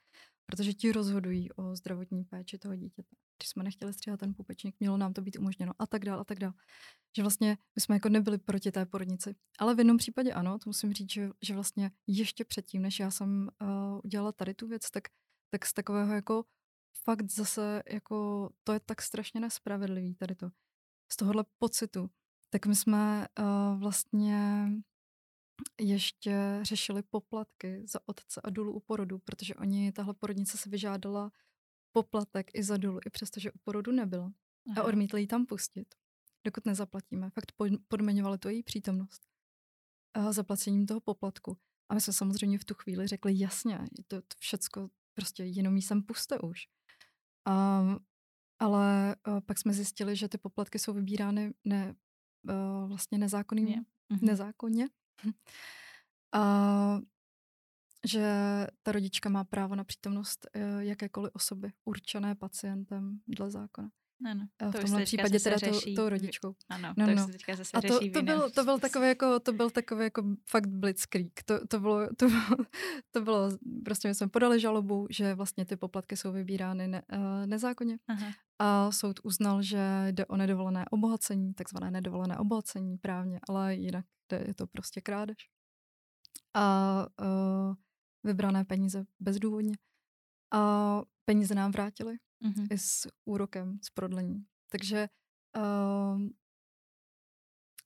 Protože 0.51 0.73
ti 0.73 0.91
rozhodují 0.91 1.51
o 1.51 1.75
zdravotní 1.75 2.23
péči 2.23 2.57
toho 2.57 2.75
dítěte. 2.75 3.15
Když 3.38 3.49
jsme 3.49 3.63
nechtěli 3.63 3.93
stříhat 3.93 4.19
ten 4.19 4.33
pupečník, 4.33 4.75
mělo 4.79 4.97
nám 4.97 5.13
to 5.13 5.21
být 5.21 5.38
umožněno 5.38 5.73
a 5.79 5.88
tak 5.88 6.05
dál 6.05 6.19
a 6.19 6.23
tak 6.23 6.39
dál. 6.39 6.53
Že 7.17 7.23
vlastně 7.23 7.57
my 7.75 7.81
jsme 7.81 7.95
jako 7.95 8.10
nebyli 8.10 8.38
proti 8.38 8.71
té 8.71 8.86
porodnici. 8.86 9.36
Ale 9.60 9.75
v 9.75 9.77
jednom 9.77 9.97
případě 9.97 10.33
ano, 10.33 10.60
to 10.60 10.69
musím 10.69 10.93
říct, 10.93 11.12
že, 11.12 11.29
že 11.41 11.53
vlastně 11.53 11.91
ještě 12.07 12.45
předtím, 12.45 12.81
než 12.81 12.99
já 12.99 13.12
jsem 13.12 13.49
uh, 13.62 13.99
udělala 14.03 14.31
tady 14.31 14.53
tu 14.53 14.67
věc, 14.67 14.91
tak, 14.91 15.03
tak 15.49 15.65
z 15.65 15.73
takového 15.73 16.13
jako 16.13 16.45
fakt 17.03 17.31
zase 17.31 17.83
jako 17.91 18.49
to 18.63 18.73
je 18.73 18.79
tak 18.79 19.01
strašně 19.01 19.39
nespravedlivý 19.39 20.15
tady 20.15 20.36
to. 20.36 20.49
Z 21.12 21.15
tohohle 21.15 21.45
pocitu. 21.57 22.10
Tak 22.49 22.65
my 22.65 22.75
jsme 22.75 23.27
uh, 23.39 23.79
vlastně 23.79 24.69
ještě 25.80 26.60
řešili 26.62 27.04
poplatky 27.04 27.84
za 27.88 28.00
otce 28.06 28.41
a 28.43 28.50
důlu 28.50 28.74
u 28.74 28.80
porodu, 28.80 29.20
protože 29.20 29.56
oni, 29.56 29.91
tahle 29.91 30.13
porodnice 30.13 30.58
se 30.58 30.70
vyžádala 30.70 31.32
poplatek 31.91 32.52
i 32.54 32.63
za 32.63 32.78
důlu, 32.78 33.00
i 33.06 33.10
přestože 33.10 33.52
u 33.52 33.58
porodu 33.63 33.91
nebyla. 33.91 34.26
A 34.26 34.72
Aha. 34.72 34.84
odmítli 34.84 35.22
ji 35.22 35.28
tam 35.28 35.46
pustit, 35.46 35.96
dokud 36.43 36.65
nezaplatíme. 36.65 37.30
Fakt 37.30 37.52
pod- 37.52 37.82
podmiňovali 37.88 38.38
to 38.38 38.50
její 38.50 38.63
přítomnost 38.63 39.28
a 40.13 40.32
zaplacením 40.32 40.86
toho 40.86 41.02
poplatku. 41.02 41.58
A 41.89 41.93
my 41.93 42.02
jsme 42.02 42.13
samozřejmě 42.13 42.58
v 42.60 42.65
tu 42.65 42.74
chvíli 42.74 43.08
řekli, 43.08 43.39
jasně, 43.39 43.80
to, 44.08 44.22
to 44.22 44.36
všecko, 44.39 44.89
prostě 45.13 45.43
jenom 45.43 45.76
jí 45.76 45.82
sem 45.82 46.04
puste 46.04 46.39
už. 46.39 46.67
A, 47.46 47.84
ale 48.60 49.15
a 49.24 49.41
pak 49.41 49.58
jsme 49.58 49.74
zjistili, 49.74 50.15
že 50.15 50.28
ty 50.28 50.38
poplatky 50.38 50.80
jsou 50.80 50.93
vybírány 50.93 51.54
ne, 51.63 51.96
a 52.48 52.86
vlastně 52.86 53.17
nezákonným. 53.17 53.86
Mhm. 54.10 54.26
nezákonně. 54.26 54.88
A 56.34 56.99
že 58.06 58.27
ta 58.84 58.91
rodička 58.91 59.30
má 59.30 59.43
právo 59.43 59.75
na 59.75 59.84
přítomnost 59.84 60.47
eh, 60.53 60.60
jakékoliv 60.80 61.32
osoby 61.36 61.71
určené 61.86 62.36
pacientem 62.36 63.19
dle 63.27 63.51
zákona. 63.51 63.89
Ano, 64.32 64.47
A 64.60 64.69
v 64.69 64.71
to 64.71 64.77
už 64.77 64.84
tomhle 64.84 65.03
případě 65.06 65.39
teda 65.39 65.58
tou, 65.60 65.80
tou 65.95 66.06
v- 66.06 66.10
rodičkou. 66.10 66.56
Ano, 66.69 66.93
No, 66.97 67.06
to 67.06 67.12
už 67.12 67.17
no. 67.17 67.25
se 67.25 67.32
teďka 67.32 67.56
zase 67.56 67.77
A 67.77 67.82
to, 67.82 67.88
to, 67.88 68.06
v 68.21 68.23
byl, 68.23 68.49
to 68.49 68.63
byl 68.63 68.80
takový 68.80 69.08
jako, 69.08 69.39
to 69.39 69.53
byl 69.53 69.69
takový 69.69 70.03
jako 70.03 70.23
fakt 70.49 70.67
blitzkrieg. 70.67 71.43
To, 71.43 71.67
to, 71.67 71.80
bylo, 71.80 72.08
to, 72.17 72.27
bylo, 72.27 72.41
to 73.12 73.21
bylo, 73.21 73.49
prostě 73.86 74.08
my 74.08 74.15
jsme 74.15 74.27
podali 74.27 74.60
žalobu, 74.60 75.08
že 75.10 75.34
vlastně 75.36 75.65
ty 75.65 75.75
poplatky 75.75 76.17
jsou 76.17 76.32
vybírány 76.32 76.88
ne, 76.88 77.01
uh, 77.13 77.45
nezákonně 77.45 77.99
Aha. 78.08 78.32
a 78.60 78.91
soud 78.91 79.19
uznal, 79.23 79.62
že 79.62 80.08
jde 80.12 80.25
o 80.25 80.38
nedovolené 80.38 80.86
obohacení, 80.91 81.53
takzvané 81.53 81.91
nedovolené 81.91 82.38
obohacení 82.38 82.97
právně, 82.97 83.39
ale 83.49 83.75
jinak 83.75 84.06
je 84.35 84.53
to 84.53 84.67
prostě 84.67 85.01
krádež. 85.01 85.37
A 86.53 87.05
uh, 87.21 87.75
vybrané 88.23 88.65
peníze 88.65 89.05
bezdůvodně. 89.19 89.77
A 90.53 91.01
peníze 91.25 91.55
nám 91.55 91.71
vrátili 91.71 92.17
Mhm. 92.39 92.67
i 92.71 92.77
s 92.77 93.07
úrokem 93.25 93.79
z 93.83 93.89
prodlení. 93.89 94.45
Takže, 94.71 95.09
uh, 95.57 96.21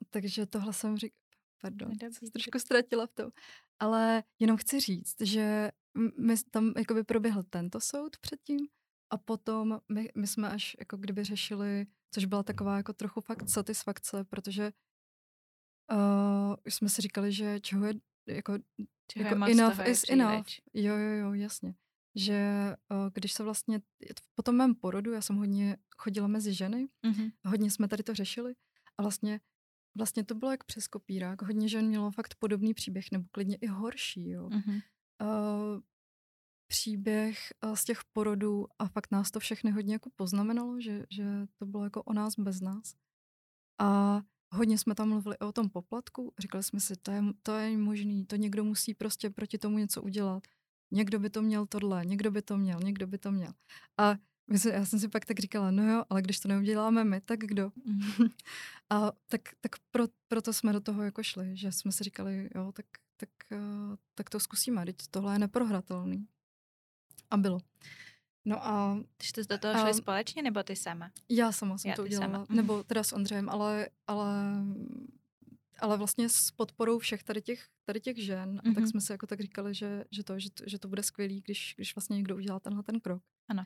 takže 0.09 0.45
tohle 0.45 0.73
jsem 0.73 0.97
říkala, 0.97 1.21
pardon, 1.61 1.91
jsem 1.99 2.13
se 2.13 2.31
trošku 2.31 2.59
ztratila 2.59 3.07
v 3.07 3.13
tom. 3.13 3.31
Ale 3.79 4.23
jenom 4.39 4.57
chci 4.57 4.79
říct, 4.79 5.21
že 5.21 5.71
my 6.19 6.35
tam 6.51 6.73
jakoby 6.77 7.03
proběhl 7.03 7.43
tento 7.43 7.79
soud 7.79 8.17
předtím 8.17 8.67
a 9.09 9.17
potom 9.17 9.79
my, 9.93 10.09
my 10.17 10.27
jsme 10.27 10.49
až 10.49 10.75
jako 10.79 10.97
kdyby 10.97 11.23
řešili, 11.23 11.85
což 12.11 12.25
byla 12.25 12.43
taková 12.43 12.77
jako 12.77 12.93
trochu 12.93 13.21
fakt 13.21 13.49
satisfakce, 13.49 14.23
protože 14.23 14.71
uh, 15.91 16.55
jsme 16.67 16.89
si 16.89 17.01
říkali, 17.01 17.31
že 17.33 17.59
čeho 17.59 17.85
je 17.85 17.93
jako, 18.27 18.53
Čeho 19.07 19.23
je 19.23 19.25
jako 19.25 19.39
moc, 19.39 19.49
enough 19.49 19.77
je 19.79 19.91
is 19.91 20.03
enough. 20.09 20.45
Jo, 20.73 20.95
jo, 20.97 21.09
jo, 21.17 21.33
jasně. 21.33 21.75
Že 22.15 22.41
uh, 22.91 23.09
když 23.13 23.33
se 23.33 23.43
vlastně, 23.43 23.81
po 24.35 24.43
tom 24.43 24.55
mém 24.55 24.75
porodu, 24.75 25.11
já 25.11 25.21
jsem 25.21 25.35
hodně 25.35 25.77
chodila 25.97 26.27
mezi 26.27 26.53
ženy, 26.53 26.87
Mhm. 27.05 27.29
hodně 27.45 27.71
jsme 27.71 27.87
tady 27.87 28.03
to 28.03 28.13
řešili 28.13 28.53
a 28.97 29.01
vlastně 29.01 29.39
Vlastně 29.97 30.23
to 30.23 30.35
bylo 30.35 30.51
jak 30.51 30.63
přes 30.63 30.87
kopírák. 30.87 31.41
Hodně 31.41 31.69
žen 31.69 31.87
mělo 31.87 32.11
fakt 32.11 32.35
podobný 32.35 32.73
příběh, 32.73 33.05
nebo 33.11 33.25
klidně 33.31 33.55
i 33.55 33.67
horší. 33.67 34.29
Jo. 34.29 34.49
Mhm. 34.49 34.79
Uh, 35.21 35.79
příběh 36.67 37.37
z 37.73 37.85
těch 37.85 37.99
porodů 38.13 38.67
a 38.79 38.87
fakt 38.87 39.11
nás 39.11 39.31
to 39.31 39.39
všechny 39.39 39.71
hodně 39.71 39.93
jako 39.93 40.09
poznamenalo, 40.15 40.81
že, 40.81 41.05
že 41.09 41.23
to 41.59 41.65
bylo 41.65 41.83
jako 41.83 42.03
o 42.03 42.13
nás 42.13 42.39
bez 42.39 42.61
nás. 42.61 42.95
A 43.79 44.21
hodně 44.51 44.77
jsme 44.77 44.95
tam 44.95 45.09
mluvili 45.09 45.37
o 45.39 45.51
tom 45.51 45.69
poplatku. 45.69 46.33
Říkali 46.39 46.63
jsme 46.63 46.79
si, 46.79 46.95
to 46.95 47.11
je, 47.11 47.23
to 47.43 47.55
je 47.55 47.77
možný, 47.77 48.25
to 48.25 48.35
někdo 48.35 48.63
musí 48.63 48.93
prostě 48.93 49.29
proti 49.29 49.57
tomu 49.57 49.77
něco 49.77 50.01
udělat. 50.01 50.43
Někdo 50.91 51.19
by 51.19 51.29
to 51.29 51.41
měl 51.41 51.65
tohle, 51.65 52.05
někdo 52.05 52.31
by 52.31 52.41
to 52.41 52.57
měl, 52.57 52.79
někdo 52.83 53.07
by 53.07 53.17
to 53.17 53.31
měl. 53.31 53.53
A 53.97 54.15
já 54.73 54.85
jsem 54.85 54.99
si 54.99 55.07
pak 55.07 55.25
tak 55.25 55.39
říkala, 55.39 55.71
no 55.71 55.91
jo, 55.91 56.03
ale 56.09 56.21
když 56.21 56.39
to 56.39 56.47
neuděláme 56.47 57.03
my, 57.03 57.21
tak 57.21 57.39
kdo? 57.39 57.71
Mhm. 57.85 58.29
A 58.89 59.11
tak, 59.27 59.41
tak 59.61 59.71
pro, 59.91 60.03
proto 60.27 60.53
jsme 60.53 60.73
do 60.73 60.81
toho 60.81 61.03
jako 61.03 61.23
šli, 61.23 61.57
že 61.57 61.71
jsme 61.71 61.91
si 61.91 62.03
říkali, 62.03 62.49
jo, 62.55 62.71
tak, 62.71 62.85
tak, 63.17 63.29
uh, 63.51 63.95
tak 64.15 64.29
to 64.29 64.39
zkusíme, 64.39 64.85
teď 64.85 64.95
tohle 65.11 65.35
je 65.35 65.39
neprohratelný. 65.39 66.27
A 67.29 67.37
bylo. 67.37 67.59
No 68.45 68.67
a 68.67 68.97
Ty 69.17 69.25
jste 69.27 69.43
do 69.43 69.57
toho 69.57 69.73
šli 69.73 69.89
A- 69.89 69.93
společně, 69.93 70.41
nebo 70.43 70.63
ty 70.63 70.75
sama? 70.75 71.11
já 71.29 71.51
sama 71.51 71.77
jsem 71.77 71.89
Já, 71.89 71.95
to 71.95 72.03
ty 72.03 72.11
sama. 72.11 72.25
udělala, 72.27 72.45
Mhm. 72.49 72.55
nebo 72.57 72.83
teda 72.83 73.03
s 73.03 73.13
Ondřejem, 73.13 73.49
ale, 73.49 73.89
ale, 74.07 74.33
ale 75.79 75.97
vlastně 75.97 76.29
s 76.29 76.51
podporou 76.55 76.99
všech 76.99 77.23
tady 77.23 77.41
těch, 77.41 77.65
tady 77.85 77.99
těch 78.01 78.23
žen. 78.23 78.59
A 78.59 78.61
tak 78.63 78.77
Mhm. 78.77 78.87
jsme 78.87 79.01
si 79.01 79.11
jako 79.11 79.27
tak 79.27 79.41
říkali, 79.41 79.73
že, 79.75 80.03
že, 80.11 80.23
to, 80.23 80.39
že, 80.39 80.49
to, 80.51 80.63
že 80.67 80.79
to 80.79 80.87
bude 80.87 81.03
skvělý, 81.03 81.41
když, 81.41 81.73
když 81.77 81.95
vlastně 81.95 82.15
někdo 82.17 82.35
udělá 82.35 82.59
tenhle 82.59 82.83
ten 82.83 82.99
krok. 82.99 83.23
Ano. 83.49 83.65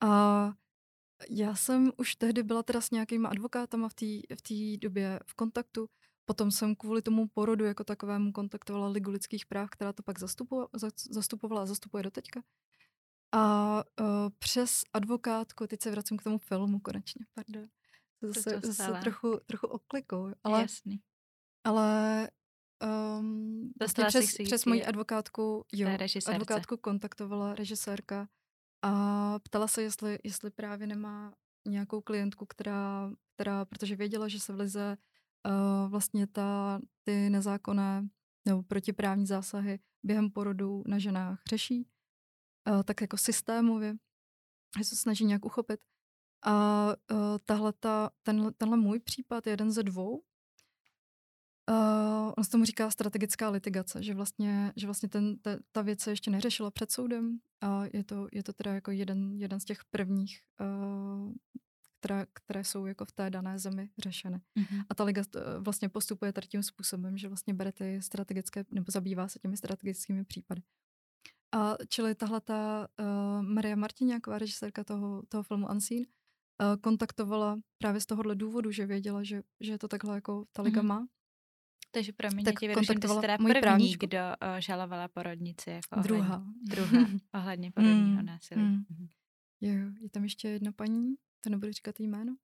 A 0.00 0.52
já 1.30 1.54
jsem 1.54 1.92
už 1.96 2.14
tehdy 2.16 2.42
byla 2.42 2.62
teda 2.62 2.80
s 2.80 2.90
nějakýma 2.90 3.28
advokátama 3.28 3.88
v 3.88 3.94
té 3.94 4.06
v 4.36 4.42
té 4.42 4.76
době 4.86 5.20
v 5.26 5.34
kontaktu. 5.34 5.86
Potom 6.24 6.50
jsem 6.50 6.76
kvůli 6.76 7.02
tomu 7.02 7.28
porodu 7.28 7.64
jako 7.64 7.84
takovému 7.84 8.32
kontaktovala 8.32 8.88
Ligu 8.88 9.10
lidských 9.10 9.46
práv, 9.46 9.70
která 9.70 9.92
to 9.92 10.02
pak 10.02 10.18
zastupovala, 10.18 10.68
zastupovala 11.10 11.62
a 11.62 11.66
zastupuje 11.66 12.02
do 12.02 12.10
teďka. 12.10 12.42
A 13.32 13.74
uh, 14.00 14.06
přes 14.38 14.82
advokátku, 14.92 15.66
teď 15.66 15.82
se 15.82 15.90
vracím 15.90 16.16
k 16.16 16.22
tomu 16.22 16.38
filmu 16.38 16.80
konečně, 16.80 17.26
pardon. 17.34 17.68
Zase, 18.22 18.60
to 18.60 18.72
zase 18.72 18.92
trochu, 19.00 19.40
trochu 19.46 19.66
oklikou, 19.66 20.28
ale, 20.44 20.60
Jasný. 20.60 21.00
ale 21.64 22.28
um, 23.18 23.72
vlastně 23.80 24.04
přes, 24.04 24.36
přes 24.44 24.64
moji 24.64 24.84
advokátku, 24.84 25.64
jo, 25.72 25.88
advokátku 26.26 26.76
kontaktovala 26.76 27.54
režisérka 27.54 28.28
a 28.82 29.38
ptala 29.38 29.68
se, 29.68 29.82
jestli, 29.82 30.18
jestli 30.24 30.50
právě 30.50 30.86
nemá 30.86 31.34
nějakou 31.68 32.00
klientku, 32.00 32.46
která, 32.46 33.10
která 33.34 33.64
protože 33.64 33.96
věděla, 33.96 34.28
že 34.28 34.40
se 34.40 34.52
v 34.52 34.56
Lize 34.56 34.96
uh, 35.46 35.90
vlastně 35.90 36.26
ta, 36.26 36.80
ty 37.02 37.30
nezákonné 37.30 38.08
nebo 38.44 38.62
protiprávní 38.62 39.26
zásahy 39.26 39.78
během 40.02 40.30
porodu 40.30 40.82
na 40.86 40.98
ženách 40.98 41.40
řeší, 41.48 41.86
tak 42.84 43.00
jako 43.00 43.16
systémově, 43.16 43.94
že 44.78 44.84
se 44.84 44.96
snaží 44.96 45.24
nějak 45.24 45.44
uchopit. 45.44 45.80
A 46.44 46.86
uh, 47.10 47.16
tahle 47.44 47.72
ta, 47.72 48.10
tenhle, 48.22 48.52
tenhle 48.52 48.76
můj 48.76 49.00
případ 49.00 49.46
je 49.46 49.52
jeden 49.52 49.72
ze 49.72 49.82
dvou. 49.82 50.22
Uh, 51.70 52.32
on 52.36 52.44
se 52.44 52.50
tomu 52.50 52.64
říká 52.64 52.90
strategická 52.90 53.50
litigace, 53.50 54.02
že 54.02 54.14
vlastně, 54.14 54.72
že 54.76 54.86
vlastně 54.86 55.08
ten, 55.08 55.38
ta, 55.38 55.50
ta 55.72 55.82
věc 55.82 56.00
se 56.00 56.10
ještě 56.10 56.30
neřešila 56.30 56.70
před 56.70 56.90
soudem 56.90 57.38
a 57.60 57.82
je 57.92 58.04
to, 58.04 58.28
je 58.32 58.42
to 58.42 58.52
teda 58.52 58.74
jako 58.74 58.90
jeden, 58.90 59.32
jeden 59.32 59.60
z 59.60 59.64
těch 59.64 59.84
prvních, 59.84 60.40
uh, 60.60 61.32
které, 62.00 62.26
které 62.32 62.64
jsou 62.64 62.86
jako 62.86 63.04
v 63.04 63.12
té 63.12 63.30
dané 63.30 63.58
zemi 63.58 63.90
řešeny. 63.98 64.40
Mhm. 64.54 64.80
A 64.88 64.94
ta 64.94 65.04
liga 65.04 65.22
eh, 65.36 65.40
vlastně 65.58 65.88
postupuje 65.88 66.32
tady 66.32 66.46
tím 66.46 66.62
způsobem, 66.62 67.18
že 67.18 67.28
vlastně 67.28 67.54
bere 67.54 67.72
ty 67.72 68.02
strategické, 68.02 68.64
nebo 68.70 68.86
zabývá 68.88 69.28
se 69.28 69.38
těmi 69.38 69.56
strategickými 69.56 70.24
případy. 70.24 70.62
A 71.52 71.76
čili 71.88 72.14
tahle 72.14 72.40
ta 72.40 72.88
uh, 73.00 73.42
Maria 73.42 73.76
Martiňáková, 73.76 74.38
režisérka 74.38 74.84
toho, 74.84 75.22
toho 75.28 75.42
filmu 75.42 75.66
Unseen, 75.68 76.00
uh, 76.00 76.76
kontaktovala 76.80 77.58
právě 77.78 78.00
z 78.00 78.06
tohohle 78.06 78.34
důvodu, 78.34 78.70
že 78.70 78.86
věděla, 78.86 79.22
že, 79.22 79.42
že 79.60 79.78
to 79.78 79.88
takhle 79.88 80.14
jako 80.14 80.44
ta 80.52 80.62
liga 80.62 80.80
Mhm. 80.82 80.88
má. 80.88 81.06
Takže 81.92 82.12
pro 82.12 82.28
mě 82.30 82.44
Tak 82.44 82.60
tě 82.60 82.68
vyruším, 82.68 82.80
ty 82.80 82.86
jsi 82.86 82.94
kontaktovala 82.94 83.20
teda 83.20 83.38
první, 83.38 83.60
právničku. 83.60 84.06
kdo 84.06 84.18
uh, 84.18 84.58
žalovala 84.58 85.08
porodnici. 85.08 85.70
Jako 85.70 85.88
ohledně- 85.96 86.08
Druhá. 86.18 86.44
Druhá. 86.62 86.90
ohledně 87.34 87.70
porodního 87.72 88.20
Mm, 88.20 88.26
násilí. 88.26 88.60
mm. 88.62 88.84
Mhm. 88.90 89.08
Jo, 89.60 89.72
je 90.00 90.10
tam 90.10 90.22
ještě 90.22 90.48
jedna 90.48 90.72
paní, 90.72 91.14
to 91.40 91.50
nebudu 91.50 91.72
říkat 91.72 92.00
jméno, 92.00 92.36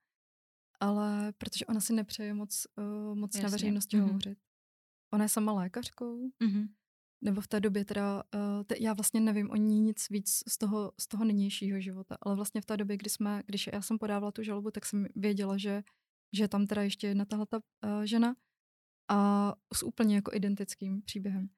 ale 0.80 1.32
protože 1.38 1.66
ona 1.66 1.80
si 1.80 1.92
nepřeje 1.92 2.34
moc, 2.34 2.66
uh, 3.10 3.14
moc 3.18 3.40
na 3.40 3.48
veřejnosti 3.48 3.96
mhm. 3.96 4.06
hovořit. 4.06 4.38
Ona 5.12 5.24
je 5.24 5.28
sama 5.28 5.52
lékařkou, 5.52 6.30
Mhm. 6.42 6.68
Nebo 7.20 7.40
v 7.40 7.48
té 7.48 7.60
době 7.60 7.84
teda, 7.84 8.22
uh, 8.34 8.64
te, 8.64 8.74
já 8.80 8.92
vlastně 8.92 9.20
nevím 9.20 9.50
o 9.50 9.56
ní 9.56 9.80
nic 9.80 10.10
víc 10.10 10.42
z 10.48 10.58
toho, 10.58 10.92
z 11.00 11.08
toho 11.08 11.24
nynějšího 11.24 11.80
života, 11.80 12.16
ale 12.20 12.36
vlastně 12.36 12.60
v 12.60 12.66
té 12.66 12.76
době, 12.76 12.96
kdy 12.96 13.10
jsme, 13.10 13.42
když 13.46 13.66
já 13.72 13.82
jsem 13.82 13.98
podávala 13.98 14.32
tu 14.32 14.42
žalobu, 14.42 14.70
tak 14.70 14.86
jsem 14.86 15.06
věděla, 15.16 15.56
že, 15.58 15.82
že 16.32 16.48
tam 16.48 16.66
teda 16.66 16.82
ještě 16.82 17.06
jedna 17.06 17.24
tahle 17.24 17.46
ta 17.46 17.56
uh, 17.56 18.02
žena 18.04 18.36
a 19.08 19.52
s 19.74 19.82
úplně 19.82 20.14
jako 20.14 20.30
identickým 20.34 21.02
příběhem. 21.02 21.48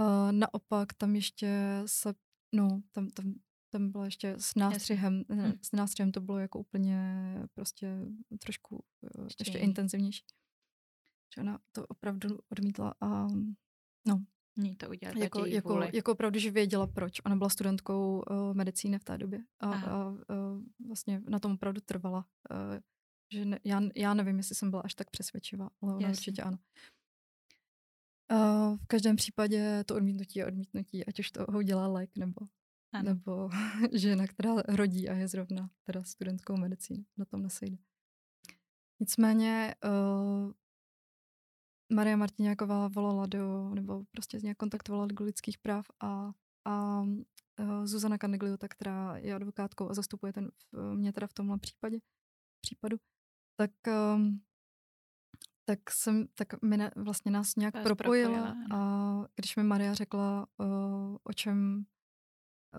Uh, 0.00 0.32
naopak 0.32 0.92
tam 0.94 1.14
ještě 1.14 1.82
se, 1.86 2.14
no, 2.54 2.82
tam, 2.92 3.10
tam, 3.10 3.34
tam 3.70 3.90
bylo 3.90 4.04
ještě 4.04 4.34
s 4.38 4.54
nástřihem, 4.54 5.24
Hm. 5.32 5.36
ne, 5.36 5.58
s 5.62 5.72
nástřihem 5.72 6.12
to 6.12 6.20
bylo 6.20 6.38
jako 6.38 6.58
úplně 6.58 6.98
prostě 7.54 7.98
trošku 8.38 8.76
uh, 8.76 9.24
ještě, 9.24 9.42
Ještě 9.42 9.58
intenzivnější. 9.58 10.24
Že 11.34 11.40
ona 11.40 11.58
to 11.72 11.86
opravdu 11.86 12.38
odmítla 12.48 12.94
a 13.00 13.26
no, 14.06 14.24
Ní 14.58 14.76
to 14.76 14.88
udělat 14.88 15.16
jako, 15.16 15.46
jako, 15.46 15.72
vůli. 15.72 15.90
jako 15.92 16.12
opravdu, 16.12 16.38
že 16.38 16.50
věděla 16.50 16.86
proč. 16.86 17.20
Ona 17.24 17.36
byla 17.36 17.50
studentkou 17.50 18.22
uh, 18.30 18.54
medicíny 18.54 18.98
v 18.98 19.04
té 19.04 19.18
době 19.18 19.44
a, 19.60 19.70
Aha. 19.70 19.92
a 19.92 20.08
uh, 20.08 20.16
vlastně 20.86 21.22
na 21.28 21.38
tom 21.38 21.52
opravdu 21.52 21.80
trvala. 21.80 22.26
Uh, 22.50 22.78
že 23.32 23.44
ne, 23.44 23.60
já, 23.64 23.80
já 23.96 24.14
nevím, 24.14 24.36
jestli 24.36 24.54
jsem 24.54 24.70
byla 24.70 24.82
až 24.82 24.94
tak 24.94 25.10
přesvědčivá, 25.10 25.70
ale 25.82 25.94
ona 25.94 26.08
Jasně. 26.08 26.20
určitě 26.20 26.42
ano. 26.42 26.58
Uh, 28.32 28.76
v 28.76 28.86
každém 28.86 29.16
případě 29.16 29.84
to 29.86 29.94
odmítnutí 29.94 30.38
je 30.38 30.46
odmítnutí, 30.46 31.06
ať 31.06 31.18
už 31.18 31.30
to 31.30 31.46
ho 31.48 31.58
udělá 31.58 31.86
lék 31.88 32.10
nebo, 32.16 32.46
Ano. 32.92 33.04
nebo 33.04 33.50
žena, 33.92 34.26
která 34.26 34.54
rodí 34.68 35.08
a 35.08 35.14
je 35.14 35.28
zrovna 35.28 35.70
teda 35.82 36.04
studentkou 36.04 36.56
medicíny. 36.56 37.04
Na 37.16 37.24
tom 37.24 37.42
nesejde. 37.42 37.76
Nicméně 39.00 39.74
uh, 39.84 40.52
Maria 41.92 42.16
Martiňáková 42.16 42.88
volala 42.88 43.26
do, 43.26 43.74
nebo 43.74 44.04
prostě 44.10 44.38
nějak 44.42 44.56
kontaktovala 44.56 45.04
Ligu 45.04 45.24
lidských 45.24 45.58
práv 45.58 45.86
a, 46.00 46.32
a 46.64 47.00
uh, 47.00 47.84
Zuzana 47.84 48.18
Candigliota, 48.18 48.68
která 48.68 49.16
je 49.16 49.34
advokátkou 49.34 49.90
a 49.90 49.94
zastupuje 49.94 50.32
ten, 50.32 50.50
mě 50.94 51.12
teda 51.12 51.26
v 51.26 51.34
tomhle 51.34 51.58
případě, 51.58 51.98
případu, 52.60 52.96
tak, 53.56 53.70
um, 54.14 54.40
tak 55.64 55.90
jsem, 55.90 56.28
tak 56.34 56.62
mi 56.62 56.76
ne, 56.76 56.90
vlastně 56.96 57.30
nás 57.30 57.56
nějak 57.56 57.74
Vás 57.74 57.84
propojila 57.84 58.32
propojila, 58.32 58.56
a 58.70 59.28
když 59.36 59.56
mi 59.56 59.62
Maria 59.62 59.94
řekla, 59.94 60.46
uh, 60.56 61.16
o 61.22 61.32
čem 61.32 61.86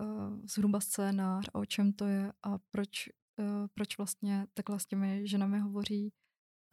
uh, 0.00 0.40
zhruba 0.44 0.80
scénář 0.80 1.50
a 1.54 1.58
o 1.58 1.64
čem 1.64 1.92
to 1.92 2.04
je 2.04 2.32
a 2.42 2.58
proč, 2.70 3.08
proč 3.74 3.98
vlastně 3.98 4.46
takhle 4.54 4.80
s 4.80 4.86
těmi 4.86 5.28
ženami 5.28 5.58
hovoří 5.58 6.12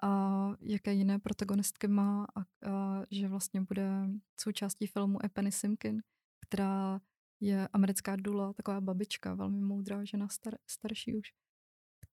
a 0.04 0.50
jaké 0.62 0.94
jiné 0.94 1.20
protagonistky 1.20 1.88
má 1.88 2.28
a, 2.36 2.70
a 2.70 3.04
že 3.12 3.28
vlastně 3.28 3.62
bude 3.62 3.90
součástí 4.40 4.88
filmu 4.88 5.20
je 5.24 5.30
Penny 5.30 5.52
Simkin, 5.52 6.04
která 6.48 7.02
je 7.40 7.68
americká 7.68 8.16
dula, 8.16 8.54
taková 8.54 8.82
babička, 8.82 9.34
velmi 9.34 9.62
moudrá 9.62 10.04
žena, 10.04 10.28
star, 10.28 10.58
starší 10.70 11.16
už, 11.16 11.28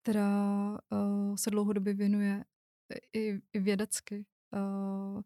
která 0.03 0.71
uh, 0.71 1.37
se 1.37 1.51
dlouhodobě 1.51 1.95
věnuje 1.95 2.45
i, 3.13 3.41
i 3.53 3.61
vědecky 3.61 4.27
uh, 4.55 5.23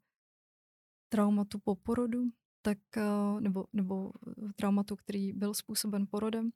traumatu 1.09 1.59
po 1.59 1.75
porodu, 1.75 2.25
tak, 2.63 2.79
uh, 2.97 3.41
nebo, 3.41 3.67
nebo 3.73 4.13
traumatu, 4.57 4.97
který 4.97 5.33
byl 5.33 5.55
způsoben 5.55 6.07
porodem. 6.11 6.51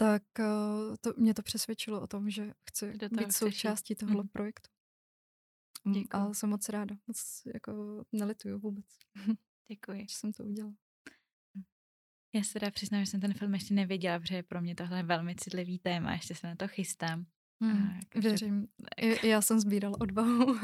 Tak 0.00 0.22
uh, 0.38 0.96
to, 1.00 1.12
mě 1.16 1.34
to 1.34 1.42
přesvědčilo 1.42 2.00
o 2.00 2.06
tom, 2.06 2.30
že 2.30 2.52
chci 2.68 2.92
být 3.10 3.32
součástí 3.32 3.94
tohohle 3.94 4.22
mm. 4.22 4.28
projektu. 4.28 4.70
Mm, 5.84 5.92
Děkuji. 5.92 6.08
A 6.10 6.34
jsem 6.34 6.50
moc 6.50 6.68
ráda. 6.68 6.96
Moc 7.06 7.42
jako 7.54 8.04
nelituju 8.12 8.58
vůbec. 8.58 8.84
Děkuji. 9.68 10.06
že 10.08 10.14
jsem 10.16 10.32
to 10.32 10.44
udělala. 10.44 10.74
Já 12.34 12.42
se 12.42 12.52
teda 12.52 12.70
přiznám, 12.70 13.04
že 13.04 13.10
jsem 13.10 13.20
ten 13.20 13.34
film 13.34 13.54
ještě 13.54 13.74
neviděla, 13.74 14.20
protože 14.20 14.42
pro 14.42 14.60
mě 14.60 14.74
tohle 14.74 14.98
je 14.98 15.02
velmi 15.02 15.34
citlivý 15.36 15.78
téma, 15.78 16.12
ještě 16.12 16.34
se 16.34 16.46
na 16.46 16.56
to 16.56 16.68
chystám. 16.68 17.26
Hmm, 17.60 18.00
každý... 18.08 18.28
Věřím. 18.28 18.68
I, 18.96 19.28
já 19.28 19.42
jsem 19.42 19.60
sbírala 19.60 20.00
odvahu. 20.00 20.58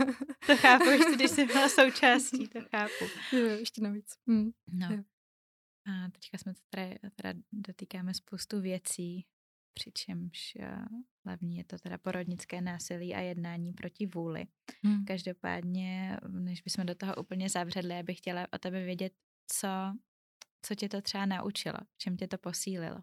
to 0.47 0.57
chápu, 0.57 0.85
ještě 0.85 1.15
když 1.15 1.31
jsem 1.31 1.47
byla 1.47 1.69
součástí, 1.69 2.49
to 2.49 2.61
chápu. 2.71 3.05
Jo, 3.33 3.47
ještě 3.47 3.81
navíc. 3.81 4.07
Hmm. 4.27 4.51
No. 4.69 4.89
Jo. 4.91 5.03
A 5.87 6.11
teďka 6.11 6.39
jsme 6.39 6.53
tady 6.71 6.99
teda 7.15 7.41
dotýkáme 7.53 8.15
spoustu 8.15 8.61
věcí, 8.61 9.27
přičemž 9.75 10.57
uh, 10.61 10.87
hlavní 11.25 11.57
je 11.57 11.65
to 11.65 11.79
teda 11.79 11.99
porodnické 11.99 12.61
násilí 12.61 13.15
a 13.15 13.21
jednání 13.21 13.73
proti 13.73 14.07
vůli. 14.07 14.47
Hmm. 14.85 15.05
Každopádně, 15.05 16.19
než 16.29 16.61
bychom 16.63 16.87
do 16.87 16.95
toho 16.95 17.17
úplně 17.17 17.49
zavředli, 17.49 17.95
já 17.95 18.03
bych 18.03 18.19
chtěla 18.19 18.47
o 18.53 18.59
tebe 18.59 18.85
vědět, 18.85 19.13
co, 19.47 19.69
co 20.63 20.75
tě 20.75 20.89
to 20.89 21.03
třeba 21.03 21.27
naučilo, 21.27 21.79
čem 21.97 22.17
tě 22.17 22.29
to 22.29 22.39
posílilo. 22.39 22.99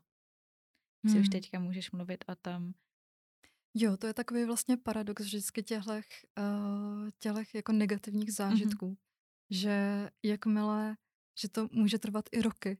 Hmm. 1.04 1.13
Si 1.13 1.20
už 1.20 1.30
teďka 1.30 1.60
můžeš 1.60 1.91
mluvit 1.91 2.26
o 2.28 2.36
tom, 2.36 2.74
Jo, 3.74 3.98
to 3.98 4.08
je 4.08 4.13
takový 4.13 4.46
vlastně 4.46 4.78
paradox 4.78 5.24
vždycky 5.24 5.63
těchto 5.63 5.91
uh, 5.91 6.02
tělech 7.20 7.56
jako 7.56 7.72
negativních 7.72 8.28
mhm. 8.28 8.34
zážitků, 8.34 8.86
mm-hmm. 8.86 8.98
že 9.50 10.10
jakmile, 10.24 10.96
že 11.39 11.50
to 11.50 11.67
může 11.72 12.00
trvat 12.00 12.26
i 12.32 12.41
roky, 12.41 12.78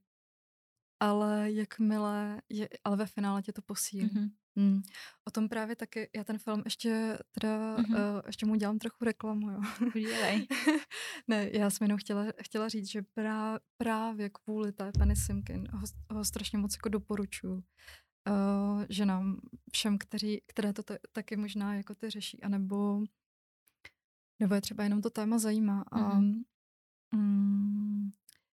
ale 1.00 1.52
jakmile, 1.52 2.42
je, 2.50 2.70
ale 2.84 2.98
ve 2.98 3.06
finále 3.06 3.42
tě 3.42 3.54
to 3.54 3.62
posílí. 3.62 4.10
Mm-hmm. 4.10 4.30
Hmm. 4.56 4.82
O 5.28 5.32
tom 5.32 5.50
právě 5.50 5.76
taky, 5.76 6.10
já 6.16 6.24
ten 6.24 6.38
film 6.38 6.62
ještě 6.66 7.18
teda, 7.32 7.78
mm-hmm. 7.78 8.16
uh, 8.16 8.22
ještě 8.28 8.46
mu 8.46 8.56
dělám 8.56 8.80
trochu 8.80 9.06
reklamu, 9.06 9.52
jo. 9.52 9.62
Udělej. 9.96 10.48
ne, 11.28 11.50
já 11.54 11.70
jsem 11.70 11.86
jenom 11.86 11.98
chtěla, 11.98 12.26
chtěla 12.42 12.70
říct, 12.70 12.92
že 12.92 13.02
prá, 13.02 13.60
právě 13.78 14.30
kvůli 14.30 14.72
té 14.72 14.92
Penny 14.92 15.16
Simkin 15.16 15.68
ho, 15.72 15.88
ho 16.12 16.26
strašně 16.26 16.58
moc 16.58 16.76
jako 16.76 16.90
doporučuju 16.90 17.54
uh, 17.54 18.86
ženám, 18.90 19.40
všem, 19.74 19.98
kteří, 19.98 20.42
které 20.48 20.74
to 20.74 20.84
t- 20.84 21.00
taky 21.12 21.36
možná 21.36 21.76
jako 21.76 21.96
ty 21.96 22.10
řeší, 22.10 22.44
anebo 22.44 23.04
nebo 24.40 24.56
je 24.56 24.62
třeba 24.62 24.84
jenom 24.84 25.02
to 25.02 25.10
téma 25.10 25.40
zajímá 25.40 25.82
a 25.92 26.00
mm-hmm. 26.00 26.44
mm, 27.16 28.12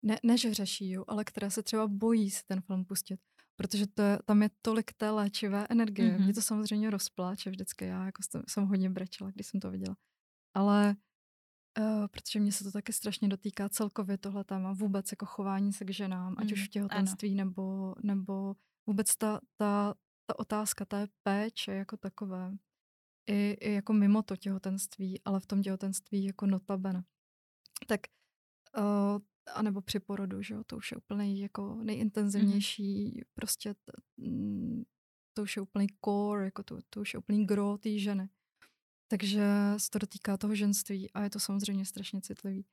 ne, 0.06 0.20
ne, 0.24 0.38
že 0.38 0.54
řeší, 0.54 0.92
jo, 0.92 1.04
ale 1.08 1.24
které 1.24 1.52
se 1.52 1.64
třeba 1.64 1.88
bojí 1.88 2.32
si 2.32 2.44
ten 2.46 2.62
film 2.62 2.86
pustit, 2.86 3.20
protože 3.56 3.88
to 3.88 4.02
je, 4.02 4.20
tam 4.26 4.44
je 4.44 4.50
tolik 4.62 4.94
té 4.94 5.10
léčivé 5.10 5.68
energie. 5.70 6.18
Mm-hmm. 6.18 6.24
Mě 6.24 6.34
to 6.34 6.42
samozřejmě 6.42 6.90
rozpláče 6.90 7.50
vždycky, 7.50 7.86
já 7.86 8.06
jako 8.06 8.24
jsem, 8.24 8.44
jsem 8.48 8.66
hodně 8.66 8.90
brečela, 8.90 9.32
když 9.32 9.48
jsem 9.48 9.60
to 9.60 9.72
viděla. 9.72 9.98
Ale 10.54 10.96
Uh, 11.80 12.08
protože 12.08 12.40
mě 12.40 12.52
se 12.52 12.64
to 12.64 12.72
taky 12.72 12.94
strašně 12.94 13.28
dotýká 13.28 13.70
celkově 13.70 14.18
tohle 14.18 14.44
téma, 14.44 14.74
vůbec 14.74 15.12
jako 15.12 15.26
chování 15.26 15.74
se 15.74 15.86
k 15.86 15.90
ženám, 15.90 16.32
mm, 16.32 16.40
ať 16.40 16.52
už 16.52 16.66
v 16.66 16.70
těhotenství 16.70 17.36
nebo, 17.36 17.96
nebo 18.04 18.56
vůbec 18.88 19.16
ta, 19.16 19.40
ta, 19.58 19.94
ta 20.26 20.40
otázka 20.40 20.86
té 20.86 21.08
péče 21.24 21.72
jako 21.72 21.98
takové, 21.98 22.52
i, 23.30 23.58
i 23.62 23.74
jako 23.74 23.94
mimo 23.94 24.24
to 24.24 24.36
těhotenství, 24.36 25.22
ale 25.26 25.40
v 25.40 25.46
tom 25.46 25.62
těhotenství 25.62 26.26
jako 26.26 26.46
notabene. 26.46 27.04
Tak 27.88 28.02
uh, 28.78 29.20
anebo 29.54 29.82
při 29.82 30.00
porodu, 30.00 30.42
že 30.42 30.54
jo, 30.54 30.64
to 30.64 30.78
už 30.78 30.92
je 30.92 30.98
úplně 30.98 31.42
jako 31.42 31.76
nejintenzivnější, 31.76 33.12
mm-hmm. 33.12 33.24
prostě 33.34 33.74
t, 33.74 33.92
mm, 34.18 34.84
to 35.34 35.44
už 35.44 35.56
je 35.56 35.62
úplný 35.62 35.88
core, 36.06 36.46
jako 36.46 36.64
to, 36.64 36.80
to 36.90 37.02
už 37.02 37.14
je 37.14 37.18
úplný 37.18 37.46
gro 37.46 37.78
té 37.78 37.98
ženy. 38.00 38.30
Takže 39.08 39.44
se 39.78 39.90
to 39.90 40.00
dotýká 40.00 40.38
toho 40.38 40.56
ženství 40.56 41.12
a 41.12 41.24
je 41.24 41.30
to 41.30 41.40
samozřejmě 41.40 41.86
strašně 41.86 42.22
citlivý. 42.22 42.66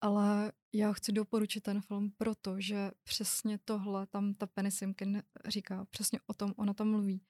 Ale 0.00 0.52
já 0.72 0.92
chci 0.92 1.12
doporučit 1.12 1.60
ten 1.60 1.80
film, 1.80 2.12
protože 2.16 2.90
přesně 3.04 3.58
tohle 3.64 4.06
tam 4.06 4.34
ta 4.34 4.46
Penny 4.46 4.70
Simkin 4.70 5.22
říká, 5.46 5.84
přesně 5.90 6.20
o 6.26 6.34
tom 6.34 6.54
ona 6.56 6.74
tam 6.74 6.90
mluví, 6.90 7.22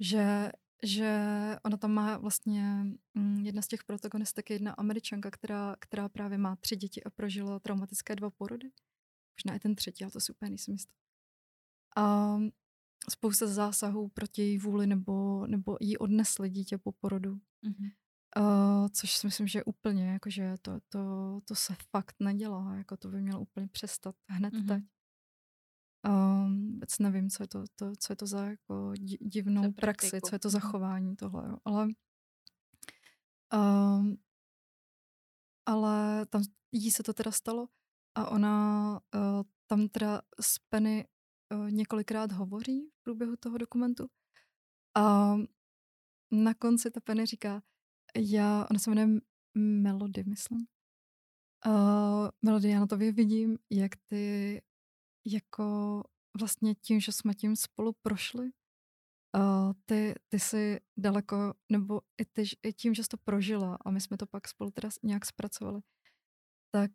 že, 0.00 0.52
že 0.82 1.20
ona 1.64 1.76
tam 1.76 1.92
má 1.92 2.18
vlastně 2.18 2.86
mm, 3.14 3.38
jedna 3.38 3.62
z 3.62 3.68
těch 3.68 3.84
protagonistek, 3.84 4.50
jedna 4.50 4.72
američanka, 4.72 5.30
která, 5.30 5.76
která 5.80 6.08
právě 6.08 6.38
má 6.38 6.56
tři 6.56 6.76
děti 6.76 7.04
a 7.04 7.10
prožila 7.10 7.58
traumatické 7.58 8.16
dva 8.16 8.30
porody. 8.30 8.70
Možná 9.38 9.56
i 9.56 9.60
ten 9.60 9.74
třetí, 9.74 10.04
ale 10.04 10.10
to 10.10 10.20
si 10.20 10.32
úplně 10.32 10.48
nejsem 10.48 10.72
jistá. 10.72 10.92
A 11.96 12.36
spousta 13.10 13.46
zásahů 13.46 14.08
proti 14.08 14.42
její 14.42 14.58
vůli 14.58 14.86
nebo, 14.86 15.46
nebo 15.46 15.76
jí 15.80 15.98
odnesli 15.98 16.50
dítě 16.50 16.78
po 16.78 16.92
porodu. 16.92 17.34
Mm-hmm. 17.34 17.92
Uh, 18.38 18.88
což 18.88 19.16
si 19.16 19.26
myslím, 19.26 19.46
že 19.46 19.64
úplně, 19.64 20.06
jakože 20.06 20.54
to, 20.62 20.80
to, 20.88 21.00
to 21.44 21.54
se 21.54 21.74
fakt 21.90 22.16
nedělá, 22.20 22.74
jako 22.74 22.96
to 22.96 23.08
by 23.08 23.22
mělo 23.22 23.40
úplně 23.40 23.68
přestat 23.68 24.14
hned 24.28 24.54
mm-hmm. 24.54 24.68
teď. 24.68 24.84
Um, 26.08 26.72
vůbec 26.72 26.98
nevím, 26.98 27.30
co 27.30 27.42
je 27.42 27.46
to, 27.48 27.64
to, 27.74 27.92
co 27.98 28.12
je 28.12 28.16
to 28.16 28.26
za 28.26 28.44
jako 28.44 28.92
divnou 29.20 29.62
co 29.62 29.72
praxi, 29.72 30.20
co 30.20 30.34
je 30.34 30.38
to 30.38 30.50
za 30.50 30.58
mhm. 30.58 30.68
chování 30.68 31.16
tohle, 31.16 31.48
jo. 31.48 31.56
ale 31.64 31.88
um, 33.54 34.16
ale 35.66 36.26
tam 36.26 36.42
jí 36.72 36.90
se 36.90 37.02
to 37.02 37.12
teda 37.12 37.30
stalo 37.30 37.68
a 38.14 38.30
ona 38.30 39.00
uh, 39.14 39.42
tam 39.66 39.88
teda 39.88 40.22
s 40.40 40.58
Penny 40.58 41.08
uh, 41.54 41.70
několikrát 41.70 42.32
hovoří 42.32 42.90
v 42.90 43.02
průběhu 43.02 43.36
toho 43.36 43.58
dokumentu 43.58 44.06
a 44.96 45.34
na 46.30 46.54
konci 46.54 46.90
ta 46.90 47.00
Penny 47.00 47.26
říká, 47.26 47.62
já, 48.16 48.66
ona 48.70 48.78
se 48.78 48.90
jmenuje 48.90 49.20
Melody, 49.54 50.24
myslím. 50.24 50.66
Uh, 51.66 52.28
Melody, 52.42 52.70
já 52.70 52.80
na 52.80 52.86
tobě 52.86 53.12
vidím, 53.12 53.58
jak 53.70 53.92
ty 54.06 54.62
jako 55.26 56.02
vlastně 56.40 56.74
tím, 56.74 57.00
že 57.00 57.12
jsme 57.12 57.34
tím 57.34 57.56
spolu 57.56 57.92
prošli, 58.02 58.50
uh, 59.36 59.72
ty, 59.86 60.14
ty 60.28 60.40
jsi 60.40 60.80
daleko, 60.98 61.54
nebo 61.72 62.00
i, 62.20 62.24
ty, 62.24 62.44
i 62.62 62.72
tím, 62.72 62.94
že 62.94 63.02
jsi 63.02 63.08
to 63.08 63.16
prožila 63.16 63.78
a 63.84 63.90
my 63.90 64.00
jsme 64.00 64.16
to 64.16 64.26
pak 64.26 64.48
spolu 64.48 64.70
teda 64.70 64.88
nějak 65.02 65.26
zpracovali, 65.26 65.80
tak, 66.70 66.90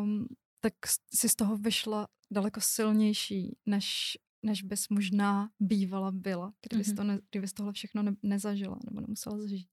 um, 0.00 0.26
tak 0.60 0.74
jsi 1.14 1.28
z 1.28 1.34
toho 1.34 1.56
vyšla 1.56 2.08
daleko 2.32 2.60
silnější, 2.60 3.56
než, 3.66 4.18
než 4.42 4.62
bys 4.62 4.88
možná 4.88 5.50
bývala 5.60 6.12
byla, 6.12 6.52
kdybys, 6.68 6.88
mm-hmm. 6.88 6.96
to 6.96 7.04
ne, 7.04 7.20
kdybys 7.30 7.52
tohle 7.52 7.72
všechno 7.72 8.02
ne, 8.02 8.12
nezažila 8.22 8.78
nebo 8.84 9.00
nemusela 9.00 9.38
zažít. 9.38 9.68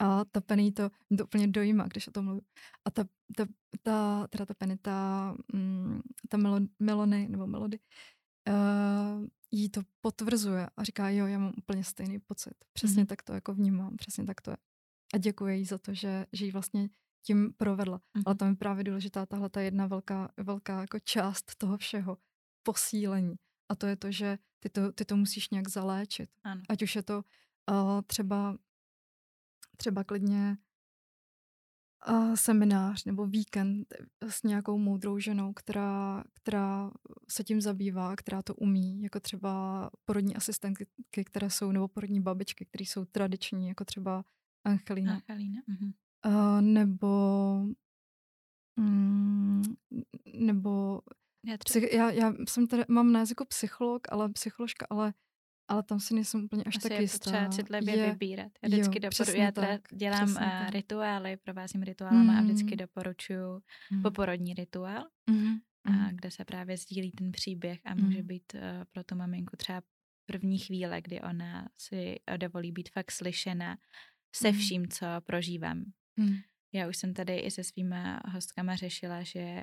A 0.00 0.24
ta 0.24 0.40
Penny 0.40 0.72
to, 0.72 0.90
mě 1.10 1.16
to 1.18 1.24
úplně 1.24 1.46
dojímá, 1.46 1.86
když 1.86 2.08
o 2.08 2.10
tom 2.10 2.24
mluvím. 2.24 2.42
A 2.84 2.90
ta, 2.90 3.04
ta, 3.36 3.46
ta 3.82 4.26
teda 4.30 4.46
ta 4.46 4.54
Penny, 4.54 4.76
ta, 4.76 5.34
mm, 5.52 6.00
ta 6.28 6.36
melo, 6.36 6.60
Melony, 6.78 7.28
nebo 7.28 7.46
Melody, 7.46 7.78
uh, 8.48 9.26
jí 9.50 9.68
to 9.68 9.82
potvrzuje 10.00 10.68
a 10.76 10.84
říká, 10.84 11.08
jo, 11.08 11.26
já 11.26 11.38
mám 11.38 11.52
úplně 11.58 11.84
stejný 11.84 12.18
pocit. 12.18 12.54
Přesně 12.72 13.02
mm-hmm. 13.02 13.06
tak 13.06 13.22
to 13.22 13.32
jako 13.32 13.54
vnímám, 13.54 13.96
přesně 13.96 14.24
tak 14.24 14.40
to 14.40 14.50
je. 14.50 14.56
A 15.14 15.18
děkuji 15.18 15.58
jí 15.58 15.64
za 15.64 15.78
to, 15.78 15.94
že, 15.94 16.26
že 16.32 16.44
jí 16.44 16.50
vlastně 16.50 16.88
tím 17.22 17.52
provedla. 17.56 17.98
Mm-hmm. 17.98 18.22
Ale 18.26 18.34
tam 18.34 18.48
je 18.48 18.56
právě 18.56 18.84
důležitá 18.84 19.26
tahle 19.26 19.50
ta 19.50 19.60
jedna 19.60 19.86
velká, 19.86 20.32
velká 20.36 20.80
jako 20.80 20.98
část 20.98 21.54
toho 21.58 21.78
všeho, 21.78 22.18
posílení. 22.62 23.36
A 23.68 23.74
to 23.74 23.86
je 23.86 23.96
to, 23.96 24.12
že 24.12 24.38
ty 24.60 24.68
to, 24.68 24.92
ty 24.92 25.04
to 25.04 25.16
musíš 25.16 25.50
nějak 25.50 25.68
zaléčit. 25.68 26.30
Ano. 26.44 26.62
Ať 26.68 26.82
už 26.82 26.96
je 26.96 27.02
to 27.02 27.24
uh, 27.70 28.02
třeba 28.06 28.56
třeba 29.80 30.04
klidně 30.04 30.56
uh, 32.08 32.34
seminář 32.34 33.04
nebo 33.04 33.26
víkend 33.26 33.94
s 34.28 34.42
nějakou 34.42 34.78
moudrou 34.78 35.18
ženou, 35.18 35.52
která, 35.52 36.24
která 36.34 36.90
se 37.28 37.44
tím 37.44 37.60
zabývá, 37.60 38.16
která 38.16 38.42
to 38.42 38.54
umí, 38.54 39.02
jako 39.02 39.20
třeba 39.20 39.90
porodní 40.04 40.36
asistentky, 40.36 40.86
které 41.24 41.50
jsou, 41.50 41.72
nebo 41.72 41.88
porodní 41.88 42.20
babičky, 42.20 42.64
které 42.64 42.82
jsou 42.82 43.04
tradiční, 43.04 43.68
jako 43.68 43.84
třeba 43.84 44.24
Angelina. 44.64 45.14
Angelina. 45.14 45.62
Mhm. 45.66 45.92
Uh, 46.26 46.60
nebo 46.60 47.08
mm, 48.76 49.62
nebo 50.34 51.00
já, 51.46 51.58
třeba... 51.58 51.80
psych, 51.80 51.92
já, 51.92 52.10
já 52.10 52.32
jsem 52.48 52.66
tady, 52.66 52.84
mám 52.88 53.12
na 53.12 53.20
jazyku 53.20 53.44
psycholog, 53.44 54.02
ale 54.12 54.28
psycholožka, 54.28 54.86
ale 54.90 55.14
ale 55.70 55.82
tam 55.82 56.00
si 56.00 56.14
nejsem 56.14 56.44
úplně 56.44 56.64
až 56.64 56.76
Asi 56.76 56.88
tak 56.88 56.92
je 56.92 57.02
jistá. 57.02 57.18
potřeba 57.18 57.48
citlivě 57.48 57.96
je, 57.96 58.10
vybírat. 58.10 58.52
Já 58.62 58.68
vždycky 58.68 59.00
doporučuji, 59.00 59.40
já 59.40 59.52
tak, 59.52 59.80
dělám 59.92 60.30
uh, 60.30 60.70
rituály, 60.70 61.36
provázím 61.36 61.82
rituálem 61.82 62.24
mm. 62.24 62.30
a 62.30 62.40
vždycky 62.40 62.76
doporučuji 62.76 63.60
mm. 63.90 64.02
poporodní 64.02 64.54
rituál, 64.54 65.04
mm. 65.30 65.54
a, 65.84 65.90
mm. 65.90 66.08
kde 66.12 66.30
se 66.30 66.44
právě 66.44 66.76
sdílí 66.76 67.10
ten 67.10 67.32
příběh 67.32 67.80
a 67.84 67.94
může 67.94 68.22
mm. 68.22 68.26
být 68.26 68.54
uh, 68.54 68.60
pro 68.92 69.04
tu 69.04 69.14
maminku 69.14 69.56
třeba 69.56 69.82
první 70.26 70.58
chvíle, 70.58 71.00
kdy 71.00 71.20
ona 71.20 71.68
si 71.76 72.16
dovolí 72.36 72.72
být 72.72 72.88
fakt 72.90 73.10
slyšena 73.10 73.78
se 74.36 74.52
mm. 74.52 74.58
vším, 74.58 74.88
co 74.88 75.06
prožívám. 75.24 75.84
Mm. 76.16 76.36
Já 76.72 76.88
už 76.88 76.96
jsem 76.96 77.14
tady 77.14 77.38
i 77.38 77.50
se 77.50 77.64
svýma 77.64 78.20
hostkama 78.28 78.76
řešila, 78.76 79.22
že 79.22 79.62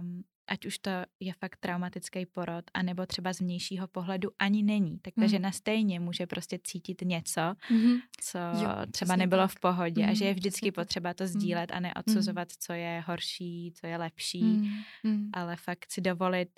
um, 0.00 0.24
ať 0.48 0.66
už 0.66 0.78
to 0.78 0.90
je 1.20 1.32
fakt 1.32 1.56
traumatický 1.60 2.26
porod, 2.26 2.64
anebo 2.74 3.06
třeba 3.06 3.32
z 3.32 3.40
vnějšího 3.40 3.88
pohledu 3.88 4.30
ani 4.38 4.62
není, 4.62 4.98
tak 4.98 5.14
ta 5.14 5.20
Mm. 5.22 5.28
žena 5.28 5.52
stejně 5.52 6.00
může 6.00 6.26
prostě 6.26 6.58
cítit 6.64 7.02
něco, 7.02 7.40
Mhm. 7.70 7.96
co 8.20 8.38
Jo, 8.38 8.68
třeba 8.90 9.16
nebylo 9.16 9.42
tak. 9.42 9.50
v 9.50 9.60
pohodě 9.60 10.06
a 10.06 10.14
že 10.14 10.24
je 10.24 10.30
Mhm, 10.30 10.36
vždycky 10.38 10.72
potřeba 10.72 11.14
to 11.14 11.24
Mm. 11.24 11.28
sdílet 11.28 11.72
a 11.72 11.80
neodsuzovat, 11.80 12.48
co 12.58 12.72
je 12.72 13.04
horší, 13.06 13.72
co 13.74 13.86
je 13.86 13.96
lepší, 13.96 14.42
Mm. 14.42 14.68
Mm. 15.04 15.30
ale 15.32 15.56
fakt 15.56 15.86
si 15.90 16.00
dovolit 16.00 16.48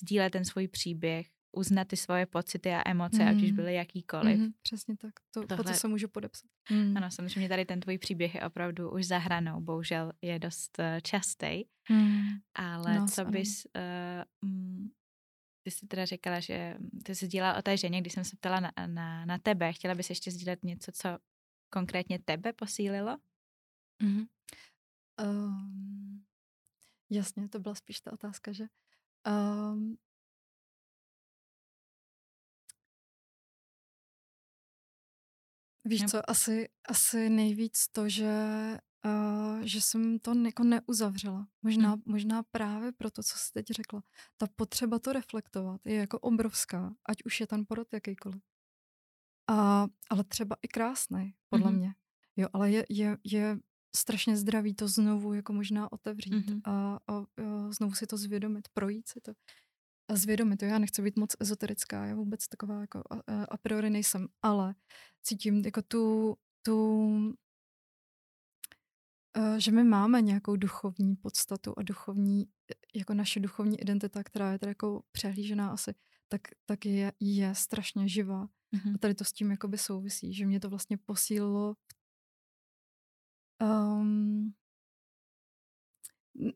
sdílet 0.00 0.32
ten 0.32 0.44
svůj 0.44 0.68
příběh, 0.68 1.26
uznat 1.58 1.88
ty 1.88 1.96
svoje 1.96 2.26
pocity 2.26 2.70
a 2.74 2.90
emoce, 2.90 3.24
ať 3.24 3.36
už 3.42 3.50
Mm. 3.50 3.56
byly 3.56 3.74
jakýkoliv. 3.74 4.38
Mhm, 4.38 4.52
přesně 4.62 4.96
tak. 4.96 5.14
To, 5.34 5.40
po 5.40 5.46
Tohle- 5.46 5.64
to 5.64 5.78
se 5.78 5.88
můžu 5.88 6.08
podepsat. 6.08 6.50
Mm. 6.70 6.96
Ano, 6.96 7.10
samozřejmě 7.10 7.48
tady 7.48 7.64
ten 7.64 7.80
tvůj 7.80 7.98
příběh 7.98 8.34
je 8.34 8.40
opravdu 8.46 8.90
už 8.90 9.06
za 9.06 9.18
hranou, 9.18 9.60
bohužel 9.60 10.12
je 10.22 10.38
dost 10.38 10.78
uh, 10.78 10.84
častý, 11.02 11.64
Mm. 11.90 12.28
ale 12.54 12.94
Nás 12.94 13.14
co 13.14 13.24
bys, 13.24 13.66
uh, 14.42 14.48
mm, 14.50 14.88
ty 15.62 15.70
jsi 15.70 15.86
teda 15.86 16.04
říkala, 16.04 16.40
že 16.40 16.76
ty 17.04 17.14
jsi 17.14 17.26
sdílela 17.26 17.56
o 17.58 17.62
té 17.62 17.76
ženě, 17.76 18.00
když 18.00 18.12
jsem 18.12 18.24
se 18.24 18.36
ptala 18.36 18.60
na, 18.60 18.72
na, 18.86 19.24
na 19.24 19.38
tebe, 19.38 19.72
chtěla 19.72 19.94
bys 19.94 20.10
ještě 20.10 20.30
sdílet 20.30 20.64
něco, 20.64 20.92
co 20.92 21.08
konkrétně 21.70 22.18
tebe 22.18 22.52
posílilo? 22.52 23.18
Mhm. 24.02 24.26
Um, 25.24 26.24
jasně, 27.10 27.48
to 27.48 27.58
byla 27.58 27.74
spíš 27.74 28.00
ta 28.00 28.12
otázka, 28.12 28.52
že? 28.52 28.64
Um, 29.26 29.96
víš 35.88 36.00
Nebo- 36.00 36.10
co, 36.10 36.30
asi, 36.30 36.68
asi 36.88 37.28
nejvíc 37.30 37.88
to, 37.92 38.08
že, 38.08 38.32
uh, 39.04 39.60
že 39.62 39.80
jsem 39.80 40.18
to 40.18 40.34
jako 40.38 40.64
neuzavřela. 40.64 41.48
Možná, 41.62 41.96
možná 42.06 42.42
právě 42.42 42.92
proto, 42.92 43.22
co 43.22 43.38
jsi 43.38 43.52
teď 43.52 43.66
řekla. 43.66 44.02
Ta 44.36 44.46
potřeba 44.56 44.98
to 44.98 45.12
reflektovat 45.12 45.80
je 45.86 45.94
jako 45.96 46.18
obrovská, 46.18 46.94
ať 47.08 47.16
už 47.24 47.40
je 47.40 47.46
ten 47.46 47.64
porod 47.68 47.88
jakýkoliv. 47.92 48.42
A, 49.50 49.86
ale 50.10 50.24
třeba 50.24 50.56
i 50.62 50.68
krásný, 50.68 51.34
podle 51.48 51.70
Mhm. 51.70 51.78
mě. 51.78 51.94
Jo, 52.36 52.48
ale 52.52 52.70
je, 52.70 52.84
je, 52.88 53.18
je 53.24 53.58
strašně 53.96 54.36
zdravý 54.36 54.74
to 54.74 54.88
znovu 54.88 55.34
jako 55.34 55.52
možná 55.52 55.92
otevřít 55.92 56.34
Mhm. 56.46 56.60
a, 56.64 56.70
a, 57.06 57.12
a 57.16 57.24
znovu 57.70 57.94
si 57.94 58.06
to 58.06 58.16
zvědomit, 58.16 58.68
projít 58.74 59.08
si 59.08 59.20
to. 59.20 59.32
A 60.08 60.16
zvědomit 60.16 60.56
to. 60.56 60.64
Já 60.64 60.78
nechci 60.78 61.02
být 61.02 61.16
moc 61.16 61.36
ezoterická, 61.40 62.06
já 62.06 62.14
vůbec 62.14 62.48
taková 62.48 62.80
jako 62.80 63.02
a, 63.10 63.44
a, 63.44 63.56
priori 63.56 63.90
nejsem, 63.90 64.28
ale 64.42 64.74
cítím 65.22 65.64
jako 65.64 65.82
tu, 65.82 66.36
tu 66.62 67.08
eh, 69.36 69.60
že 69.60 69.72
my 69.72 69.84
máme 69.84 70.22
nějakou 70.22 70.56
duchovní 70.56 71.16
podstatu 71.16 71.74
a 71.76 71.82
duchovní, 71.82 72.48
jako 72.94 73.14
naše 73.14 73.40
duchovní 73.40 73.80
identita, 73.80 74.22
která 74.24 74.52
je 74.52 74.58
tady 74.58 74.70
jako 74.70 75.02
přehlížená 75.12 75.70
asi, 75.70 75.94
tak, 76.28 76.40
tak 76.66 76.86
je, 76.86 77.12
je 77.20 77.54
strašně 77.54 78.08
živá. 78.08 78.48
Mhm. 78.72 78.94
A 78.94 78.98
tady 78.98 79.14
to 79.14 79.24
s 79.24 79.32
tím 79.32 79.50
jakoby 79.50 79.78
souvisí, 79.78 80.34
že 80.34 80.46
mě 80.46 80.60
to 80.60 80.70
vlastně 80.70 80.98
posílilo 80.98 81.76
um, 83.62 84.54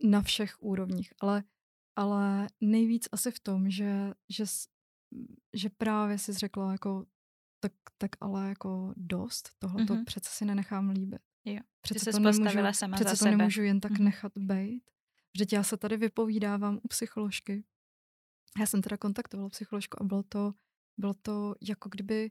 na 0.04 0.22
všech 0.22 0.62
úrovních, 0.62 1.12
ale, 1.20 1.44
ale 1.96 2.46
nejvíc 2.60 3.08
asi 3.12 3.30
v 3.30 3.40
tom, 3.40 3.70
že, 3.70 4.12
že, 4.28 4.44
že 5.54 5.68
právě 5.70 6.18
jsi 6.18 6.32
řekla 6.32 6.72
jako 6.72 7.06
tak, 7.60 7.72
tak 7.98 8.10
ale 8.20 8.48
jako 8.48 8.92
dost, 8.96 9.50
tohle 9.58 9.84
to 9.86 9.94
Mhm. 9.94 10.04
přece 10.04 10.30
si 10.32 10.44
nenechám 10.44 10.90
líbit. 10.90 11.22
Jo, 11.44 11.60
Přece 11.80 12.12
to 12.12 12.18
nemůžu, 12.18 12.58
sama 12.72 12.94
přece 12.96 13.10
to 13.10 13.16
sebe. 13.16 13.36
nemůžu 13.36 13.62
jen 13.62 13.80
tak 13.80 13.92
Mhm. 13.92 14.04
nechat 14.04 14.32
bejt. 14.36 14.90
Vždyť 15.34 15.52
já 15.52 15.62
se 15.62 15.76
tady 15.76 15.96
vypovídávám 15.96 16.78
u 16.82 16.88
psycholožky. 16.88 17.64
Já 18.60 18.66
jsem 18.66 18.82
teda 18.82 18.96
kontaktovala 18.96 19.48
psycholožku 19.48 20.02
a 20.02 20.04
bylo 20.04 20.22
to, 20.22 20.54
bylo 20.98 21.14
to 21.14 21.54
jako 21.62 21.88
kdyby 21.88 22.30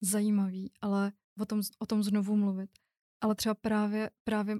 zajímavý, 0.00 0.72
ale 0.80 1.12
o 1.40 1.46
tom, 1.46 1.60
o 1.78 1.86
tom 1.86 2.02
znovu 2.02 2.36
mluvit. 2.36 2.70
Ale 3.20 3.34
třeba 3.34 3.54
právě, 3.54 4.10
právě, 4.24 4.56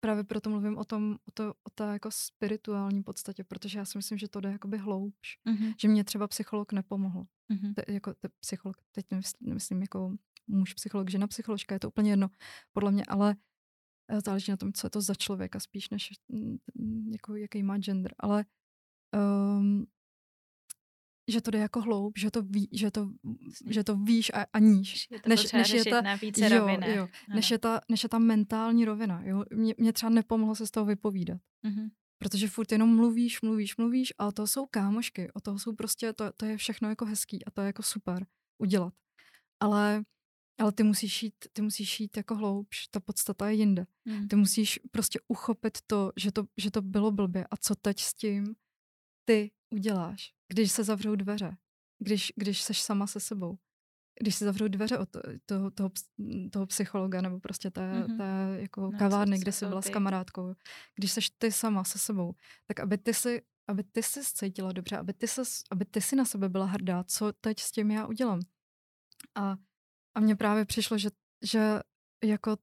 právě 0.00 0.24
proto 0.24 0.50
mluvím 0.50 0.78
o 0.78 0.84
tom, 0.84 1.18
o, 1.28 1.30
to, 1.30 1.50
o 1.50 1.70
té 1.74 1.84
jako 1.84 2.10
spirituální 2.10 3.02
podstatě, 3.02 3.44
protože 3.44 3.78
já 3.78 3.84
si 3.84 3.98
myslím, 3.98 4.18
že 4.18 4.28
to 4.28 4.40
jde 4.40 4.50
jakoby 4.52 4.78
hloubš. 4.78 5.38
Mhm. 5.44 5.72
Že 5.80 5.88
mě 5.88 6.04
třeba 6.04 6.28
psycholog 6.28 6.72
nepomohl. 6.72 7.26
Mhm. 7.48 7.74
Te, 7.74 7.92
jako 7.92 8.14
te, 8.14 8.28
psycholog, 8.40 8.76
teď 8.92 9.06
nemyslím 9.40 9.80
jako 9.80 10.16
muž 10.46 10.74
psycholog, 10.74 11.10
žena 11.10 11.26
psycholožka, 11.26 11.74
je 11.74 11.80
to 11.80 11.88
úplně 11.88 12.10
jedno 12.10 12.30
podle 12.72 12.92
mě, 12.92 13.04
ale 13.08 13.36
eh, 14.08 14.20
záleží 14.24 14.50
na 14.50 14.56
tom, 14.56 14.72
co 14.72 14.86
je 14.86 14.90
to 14.90 15.00
za 15.00 15.14
člověka 15.14 15.60
spíš, 15.60 15.90
než 15.90 16.10
mm, 16.28 17.12
jako, 17.12 17.36
jaký 17.36 17.62
má 17.62 17.78
gender, 17.78 18.14
ale 18.18 18.44
um, 19.58 19.86
že 21.28 21.40
to 21.40 21.50
jde 21.50 21.58
jako 21.58 21.80
hloub, 21.80 22.18
že 22.18 22.30
to, 22.30 22.42
ví, 22.42 22.68
že 22.72 22.90
to, 22.90 23.10
že 23.66 23.84
to 23.84 23.96
víš 23.96 24.30
a, 24.34 24.46
a 24.52 24.58
níž. 24.58 25.08
Je 25.10 25.20
Než, 25.28 25.52
než 25.52 25.70
je 25.70 25.84
ta, 25.84 26.00
na 26.00 26.14
více 26.14 26.54
jo, 26.54 26.68
jo, 26.86 27.08
než, 27.34 27.50
je 27.50 27.58
ta, 27.58 27.80
než 27.88 28.02
je 28.02 28.08
ta 28.08 28.18
mentální 28.18 28.84
rovina. 28.84 29.22
Jo? 29.24 29.44
Mě, 29.54 29.74
mě 29.78 29.92
třeba 29.92 30.10
nepomohlo 30.10 30.54
se 30.54 30.66
z 30.66 30.70
toho 30.70 30.86
vypovídat. 30.86 31.40
Mhm. 31.62 31.88
Protože 32.18 32.48
furt 32.48 32.72
jenom 32.72 32.96
mluvíš, 32.96 33.42
mluvíš, 33.42 33.76
mluvíš 33.76 34.12
a 34.18 34.32
to 34.32 34.46
jsou 34.46 34.66
kámošky, 34.66 35.32
o 35.32 35.40
toho 35.40 35.58
jsou 35.58 35.74
prostě, 35.74 36.12
to, 36.12 36.32
to 36.32 36.46
je 36.46 36.56
všechno 36.56 36.88
jako 36.88 37.04
hezký 37.04 37.44
a 37.44 37.50
to 37.50 37.60
je 37.60 37.66
jako 37.66 37.82
super 37.82 38.26
udělat. 38.58 38.94
Ale, 39.60 40.04
ale 40.60 40.72
ty 40.72 40.82
musíš 40.82 41.22
jít, 41.22 41.34
ty 41.52 41.62
musíš 41.62 42.00
jít 42.00 42.16
jako 42.16 42.34
hloubš, 42.34 42.88
ta 42.88 43.00
podstata 43.00 43.48
je 43.48 43.54
jinde. 43.54 43.86
Mhm. 44.04 44.28
Ty 44.28 44.36
musíš 44.36 44.80
prostě 44.90 45.20
uchopit 45.28 45.78
to, 45.86 46.12
že 46.16 46.32
to, 46.32 46.44
že 46.56 46.70
to 46.70 46.82
bylo 46.82 47.10
blbě 47.10 47.46
a 47.50 47.56
co 47.56 47.74
teď 47.74 48.00
s 48.00 48.14
tím 48.14 48.54
ty 49.24 49.50
uděláš, 49.70 50.32
když 50.48 50.72
se 50.72 50.84
zavřou 50.84 51.14
dveře, 51.14 51.56
když, 51.98 52.32
když 52.36 52.62
seš 52.62 52.82
sama 52.82 53.06
se 53.06 53.20
sebou. 53.20 53.58
Když 54.20 54.34
se 54.34 54.44
zavřou 54.44 54.68
dveře 54.68 54.98
od 54.98 55.08
toho, 55.46 55.70
toho, 55.70 55.90
toho 56.52 56.66
psychologa 56.66 57.20
nebo 57.20 57.40
prostě 57.40 57.70
té, 57.70 57.92
Mhm. 57.92 58.02
mm-hmm. 58.02 58.16
té 58.16 58.60
jako 58.62 58.80
No, 58.80 58.98
kavárny, 58.98 59.38
kde 59.38 59.52
jsi 59.52 59.66
byla 59.66 59.80
ty? 59.82 59.88
s 59.88 59.92
kamarádkou, 59.92 60.54
když 60.94 61.12
seš 61.12 61.30
ty 61.30 61.52
sama 61.52 61.84
se 61.84 61.98
sebou, 61.98 62.34
tak 62.66 62.80
aby 62.80 62.98
ty 62.98 63.14
si, 63.14 63.42
aby 63.68 63.84
ty 63.84 64.02
si 64.02 64.20
cítila 64.24 64.72
dobře, 64.72 64.96
aby 64.96 65.12
ty, 65.12 65.28
ses, 65.28 65.62
aby 65.70 65.84
ty 65.84 66.00
si 66.00 66.16
na 66.16 66.24
sebe 66.24 66.48
byla 66.48 66.66
hrdá, 66.66 67.04
co 67.04 67.32
teď 67.40 67.60
s 67.60 67.72
tím 67.72 67.90
já 67.90 68.06
udělám. 68.06 68.40
A, 69.34 69.56
a 70.14 70.20
mně 70.20 70.36
právě 70.36 70.64
přišlo, 70.64 70.98
že, 70.98 71.08
že 71.44 71.80
jako 72.24 72.56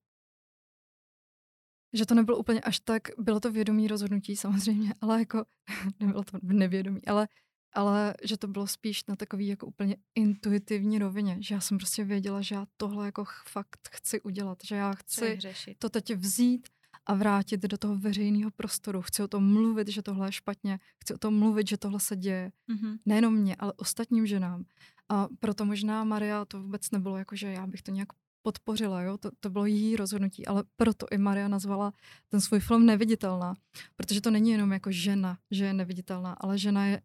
že 1.94 2.06
to 2.06 2.16
nebylo 2.16 2.38
úplně 2.38 2.62
až 2.62 2.80
tak, 2.80 3.08
bylo 3.18 3.40
to 3.40 3.52
vědomí 3.52 3.88
rozhodnutí 3.88 4.36
samozřejmě, 4.36 4.94
ale 5.02 5.20
jako 5.20 5.46
nebylo 6.00 6.24
to 6.24 6.38
nevědomí, 6.42 7.06
ale, 7.06 7.28
ale 7.74 8.14
že 8.24 8.38
to 8.38 8.48
bylo 8.48 8.68
spíš 8.68 9.06
na 9.06 9.16
takový 9.16 9.48
jako 9.48 9.68
úplně 9.68 9.98
intuitivní 10.16 11.00
rovině, 11.00 11.38
že 11.40 11.56
já 11.56 11.62
jsem 11.62 11.78
prostě 11.78 12.04
věděla, 12.04 12.42
že 12.42 12.56
já 12.56 12.68
tohle 12.78 13.06
jako 13.06 13.26
fakt 13.50 13.90
chci 13.92 14.22
udělat, 14.22 14.58
že 14.64 14.76
já 14.76 14.94
chci 14.94 15.38
to 15.80 15.90
teď 15.90 16.16
vzít 16.16 16.68
a 17.06 17.14
vrátit 17.14 17.62
do 17.62 17.78
toho 17.78 17.98
veřejného 17.98 18.52
prostoru. 18.52 19.02
Chci 19.02 19.24
o 19.24 19.28
tom 19.28 19.54
mluvit, 19.54 19.88
že 19.88 20.02
tohle 20.02 20.28
je 20.28 20.32
špatně, 20.32 20.80
chci 21.04 21.14
o 21.14 21.18
tom 21.18 21.40
mluvit, 21.40 21.68
že 21.68 21.78
tohle 21.78 22.00
se 22.00 22.16
děje. 22.16 22.52
Mhm. 22.68 22.98
Nejenom 23.06 23.34
mě, 23.34 23.56
ale 23.56 23.74
ostatním 23.74 24.28
ženám. 24.28 24.66
A 25.10 25.28
proto 25.40 25.66
možná 25.66 26.04
Maria 26.04 26.46
to 26.46 26.62
vůbec 26.62 26.92
nebylo 26.92 27.18
jako, 27.18 27.36
že 27.36 27.48
já 27.48 27.68
bych 27.68 27.82
to 27.82 27.92
nějak 27.92 28.10
podpořila, 28.44 29.02
jo? 29.02 29.18
To, 29.18 29.32
to 29.40 29.50
bylo 29.50 29.66
její 29.66 29.96
rozhodnutí, 29.96 30.48
ale 30.48 30.64
proto 30.76 31.06
i 31.12 31.18
Maria 31.18 31.48
nazvala 31.48 31.94
ten 32.30 32.42
svůj 32.42 32.60
film 32.60 32.86
Neviditelná, 32.86 33.56
protože 33.96 34.22
to 34.22 34.32
není 34.32 34.52
jenom 34.52 34.72
jako 34.72 34.92
žena, 34.92 35.38
že 35.52 35.66
je 35.66 35.74
neviditelná, 35.74 36.34
ale 36.34 36.58
žena 36.58 36.86
je 36.86 37.02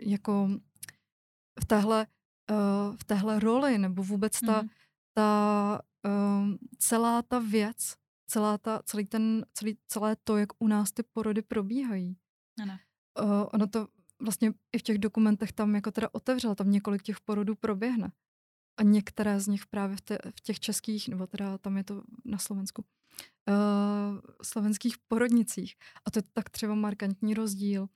jako 0.00 0.48
v 1.62 1.64
téhle, 1.66 2.06
uh, 2.50 2.96
v 2.96 3.04
téhle 3.04 3.40
roli, 3.40 3.78
nebo 3.78 4.02
vůbec 4.02 4.40
ta, 4.40 4.62
Mhm. 4.62 4.68
ta 5.14 5.80
um, 6.04 6.58
celá 6.78 7.22
ta 7.22 7.38
věc, 7.38 7.94
celá 8.26 8.58
ta, 8.58 8.82
celý 8.84 9.06
ten, 9.06 9.46
celý, 9.54 9.78
celé 9.86 10.16
to, 10.24 10.36
jak 10.36 10.48
u 10.58 10.68
nás 10.68 10.92
ty 10.92 11.02
porody 11.02 11.42
probíhají. 11.42 12.16
Ano. 12.62 12.78
Uh, 13.22 13.46
ono 13.52 13.66
to 13.66 13.88
vlastně 14.22 14.52
i 14.72 14.78
v 14.78 14.82
těch 14.82 14.98
dokumentech 14.98 15.52
tam 15.52 15.74
jako 15.74 15.90
teda 15.90 16.08
otevřela, 16.12 16.54
tam 16.54 16.70
několik 16.70 17.02
těch 17.02 17.20
porodů 17.20 17.54
proběhne. 17.54 18.12
A 18.76 18.82
některé 18.82 19.40
z 19.40 19.46
nich 19.46 19.66
právě 19.66 19.96
v, 19.96 20.00
te, 20.00 20.18
v 20.36 20.40
těch 20.40 20.60
českých, 20.60 21.08
nebo 21.08 21.26
teda 21.26 21.58
tam 21.58 21.76
je 21.76 21.84
to 21.84 22.02
na 22.24 22.38
Slovensku, 22.38 22.84
uh, 23.48 24.20
slovenských 24.42 24.96
porodnicích. 25.08 25.74
A 26.04 26.10
to 26.10 26.18
je 26.18 26.22
tak 26.32 26.50
třeba 26.50 26.74
markantní 26.74 27.34
rozdíl. 27.34 27.88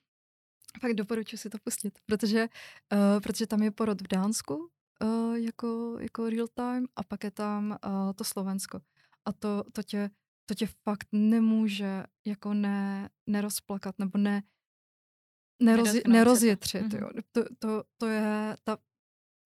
Pak 0.81 0.95
doporučuji 0.95 1.39
si 1.39 1.51
to 1.51 1.59
pustit, 1.64 1.99
protože, 2.07 2.49
uh, 2.93 3.20
protože 3.20 3.47
tam 3.47 3.62
je 3.62 3.70
porod 3.70 4.01
v 4.01 4.09
Dánsku 4.09 4.70
uh, 5.03 5.35
jako, 5.35 5.97
jako 6.01 6.31
real 6.31 6.49
time 6.55 6.87
a 6.97 7.03
pak 7.03 7.24
je 7.24 7.31
tam 7.31 7.78
uh, 7.87 8.12
to 8.12 8.24
Slovensko. 8.24 8.81
A 9.24 9.33
to, 9.33 9.64
to, 9.72 9.83
tě, 9.83 10.11
to 10.47 10.55
tě 10.55 10.66
fakt 10.66 11.09
nemůže 11.12 12.05
jako 12.26 12.55
ne, 12.55 13.11
nerozplakat 13.26 13.99
nebo 13.99 14.18
ne, 14.18 14.43
to. 16.03 16.11
nerozjetřit. 16.11 16.83
Mhm. 16.83 16.97
Jo. 17.03 17.11
To, 17.33 17.45
to, 17.59 17.85
to, 17.97 18.07
je, 18.07 18.57
ta, 18.64 18.78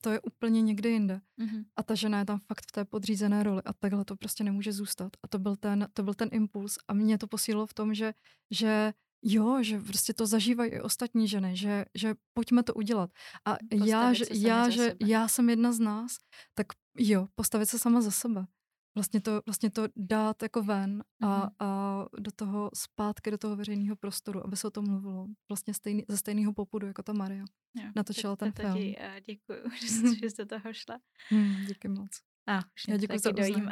to 0.05 0.11
je 0.11 0.20
úplně 0.20 0.62
někde 0.62 0.88
jinde. 0.90 1.20
Mhm. 1.36 1.64
A 1.76 1.82
ta 1.82 1.94
žena 1.94 2.18
je 2.18 2.24
tam 2.24 2.38
fakt 2.38 2.64
v 2.68 2.72
té 2.72 2.84
podřízené 2.84 3.42
roli 3.42 3.62
a 3.64 3.72
takhle 3.72 4.05
to 4.05 4.16
prostě 4.16 4.44
nemůže 4.44 4.72
zůstat. 4.72 5.16
A 5.22 5.28
to 5.28 5.38
byl 5.38 5.57
ten, 5.57 5.88
to 5.92 6.02
byl 6.02 6.14
ten 6.14 6.28
impuls. 6.32 6.78
A 6.88 6.94
mě 6.94 7.18
to 7.18 7.26
posílilo 7.26 7.66
v 7.66 7.74
tom, 7.74 7.94
že, 7.94 8.14
že 8.50 8.92
jo, 9.22 9.62
že 9.62 9.80
prostě 9.80 10.14
to 10.14 10.26
zažívají 10.26 10.70
i 10.70 10.80
ostatní 10.80 11.28
ženy, 11.28 11.57
že, 11.57 11.84
že 11.94 12.14
pojďme 12.32 12.62
to 12.62 12.74
udělat. 12.74 13.11
A 13.44 13.57
já, 13.84 14.12
že, 14.12 14.24
já, 14.30 14.68
že 14.68 14.94
já 15.07 15.28
jsem 15.28 15.50
jedna 15.50 15.72
z 15.72 15.80
nás, 15.80 16.16
tak 16.55 16.66
jo, 16.98 17.28
postavit 17.34 17.66
se 17.66 17.78
sama 17.78 18.00
za 18.00 18.11
sebe. 18.11 18.46
Vlastně 18.95 19.20
to, 19.20 19.42
vlastně 19.47 19.70
to 19.70 19.88
dát 19.97 20.42
jako 20.42 20.62
ven 20.62 21.05
a, 21.22 21.26
mm-hmm. 21.26 21.51
a 21.59 22.07
do 22.18 22.30
toho 22.30 22.70
zpátky, 22.74 23.30
do 23.30 23.38
toho 23.38 23.57
veřejného 23.57 23.97
prostoru, 23.97 24.47
aby 24.47 24.57
se 24.57 24.66
o 24.66 24.70
tom 24.70 24.88
mluvilo. 24.88 25.26
Vlastně 25.49 25.74
stejný, 25.74 26.05
ze 26.09 26.16
stejného 26.16 26.53
popudu, 26.53 26.86
jako 26.86 27.03
ta 27.03 27.12
Maria. 27.12 27.45
Jo, 27.74 27.90
natočila 27.97 28.36
ten 28.36 28.53
film. 28.53 28.74
Ti, 28.74 28.97
uh, 28.99 29.20
děkuji, 29.26 29.70
že 29.80 30.30
jsi 30.30 30.36
do 30.38 30.47
toho 30.47 30.72
šla. 30.72 31.01
Hmm, 31.28 31.66
díky 31.66 31.88
moc. 31.88 32.20
A 32.47 32.59
už 32.59 32.88
Já 32.88 32.97
děkuji 32.97 33.18
za 33.18 33.30
dojíma. 33.30 33.70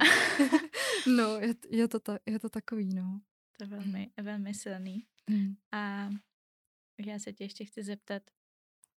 no, 1.16 1.38
je, 1.40 1.54
je, 1.70 1.88
to 1.88 2.00
ta, 2.00 2.18
je 2.26 2.38
to 2.38 2.48
takový, 2.48 2.94
no. 2.94 3.20
To 3.58 3.64
je 3.64 3.68
velmi, 3.68 4.10
velmi 4.22 4.54
silný. 4.54 5.06
Hmm. 5.30 5.56
A 5.72 6.10
já 7.06 7.18
se 7.18 7.32
tě 7.32 7.44
ještě 7.44 7.64
chci 7.64 7.82
zeptat, 7.82 8.22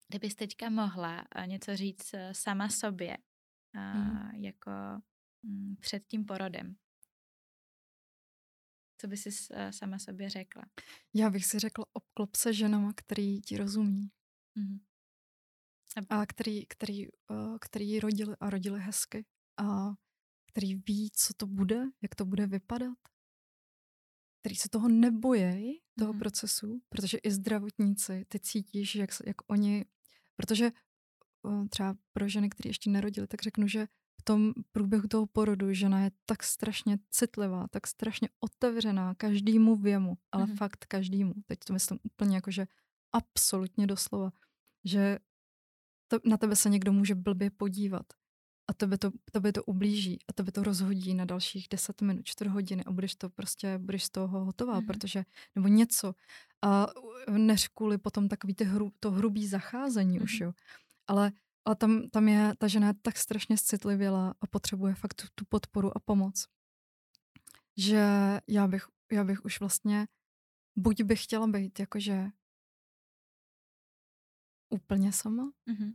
kdybys 0.07 0.35
teďka 0.35 0.69
mohla 0.69 1.25
něco 1.45 1.75
říct 1.75 2.13
eh, 2.13 2.33
sama 2.33 2.69
sobě, 2.69 3.17
a 3.75 3.91
hmm. 3.91 4.43
jako 4.43 4.71
před 5.79 6.07
tím 6.07 6.25
porodem, 6.25 6.75
co 8.97 9.07
by 9.07 9.17
si 9.17 9.29
eh, 9.51 9.73
sama 9.73 9.99
sobě 9.99 10.29
řekla? 10.29 10.63
Já 11.13 11.29
bych 11.29 11.45
si 11.45 11.59
řekla, 11.59 11.85
obklop 11.93 12.35
se 12.35 12.53
ženama, 12.53 12.93
který 12.95 13.41
ti 13.41 13.57
rozumí. 13.57 14.11
Mm-hmm. 14.57 14.79
A 16.09 16.25
který, 16.25 16.65
který, 16.65 17.07
uh, 17.29 17.57
který 17.61 17.99
rodili 17.99 18.35
a 18.39 18.49
rodili 18.49 18.79
hezky. 18.79 19.25
A 19.57 19.89
který 20.45 20.75
ví, 20.75 21.11
co 21.13 21.33
to 21.33 21.47
bude, 21.47 21.83
jak 22.01 22.15
to 22.15 22.25
bude 22.25 22.47
vypadat 22.47 22.97
který 24.45 24.55
se 24.55 24.69
toho 24.69 24.89
nebojí, 24.89 25.81
toho 25.99 26.13
mm. 26.13 26.19
procesu, 26.19 26.81
protože 26.89 27.17
i 27.17 27.31
zdravotníci, 27.31 28.25
ty 28.27 28.39
cítíš, 28.39 28.95
jak, 28.95 29.09
jak 29.25 29.35
oni, 29.51 29.85
protože 30.35 30.71
třeba 31.69 31.95
pro 32.13 32.27
ženy, 32.27 32.49
které 32.49 32.69
ještě 32.69 32.89
nerodily, 32.89 33.27
tak 33.27 33.41
řeknu, 33.41 33.67
že 33.67 33.87
tom 34.25 34.53
průběhu 34.71 35.07
toho 35.07 35.25
porodu 35.25 35.73
žena 35.73 35.99
je 35.99 36.11
tak 36.25 36.43
strašně 36.43 36.97
citlivá, 37.09 37.67
tak 37.67 37.87
strašně 37.87 38.29
otevřená 38.39 39.15
každému 39.15 39.75
věmu, 39.75 40.17
ale 40.31 40.45
mm. 40.45 40.55
fakt 40.55 40.85
každému. 40.85 41.33
Teď 41.45 41.59
to 41.59 41.73
myslím 41.73 41.99
úplně 42.03 42.35
jako, 42.35 42.51
že 42.51 42.67
absolutně 43.11 43.87
doslova, 43.87 44.31
že 44.85 45.19
to, 46.07 46.19
na 46.25 46.37
tebe 46.37 46.55
se 46.55 46.69
někdo 46.69 46.93
může 46.93 47.15
blbě 47.15 47.49
podívat 47.49 48.05
a 48.67 48.73
tebe 48.73 48.97
to, 48.97 49.11
tebe 49.31 49.53
to 49.53 49.63
ublíží 49.63 50.19
a 50.27 50.33
tebe 50.33 50.51
to 50.51 50.63
rozhodí 50.63 51.13
na 51.13 51.25
dalších 51.25 51.67
10 51.69 52.01
minut, 52.01 52.25
4 52.25 52.49
hodiny 52.49 52.83
a 52.83 52.91
budeš 52.91 53.15
to 53.15 53.29
prostě, 53.29 53.77
budeš 53.77 54.03
z 54.03 54.09
toho 54.09 54.45
hotová, 54.45 54.81
mm-hmm. 54.81 54.85
protože, 54.85 55.25
nebo 55.55 55.67
něco. 55.67 56.15
A 56.61 56.87
než 57.31 57.67
kvůli 57.67 57.97
potom 57.97 58.27
takový 58.27 58.53
ty 58.55 58.63
hru, 58.63 58.91
to 58.99 59.11
hrubý 59.11 59.47
zacházení 59.47 60.19
mm-hmm. 60.19 60.23
už, 60.23 60.39
jo. 60.39 60.53
Ale, 61.07 61.31
ale 61.65 61.75
tam, 61.75 62.09
tam 62.09 62.27
je, 62.27 62.53
ta 62.57 62.67
žena 62.67 62.87
je 62.87 62.93
tak 62.93 63.17
strašně 63.17 63.57
citlivěla 63.57 64.35
a 64.41 64.47
potřebuje 64.47 64.95
fakt 64.95 65.13
tu, 65.13 65.27
tu 65.35 65.45
podporu 65.45 65.97
a 65.97 65.99
pomoc, 65.99 66.47
že 67.77 68.05
já 68.47 68.67
bych, 68.67 68.87
já 69.11 69.23
bych 69.23 69.45
už 69.45 69.59
vlastně, 69.59 70.07
buď 70.75 71.01
bych 71.03 71.23
chtěla 71.23 71.47
být 71.47 71.79
jakože 71.79 72.27
úplně 74.69 75.13
sama, 75.13 75.51
mm-hmm 75.69 75.93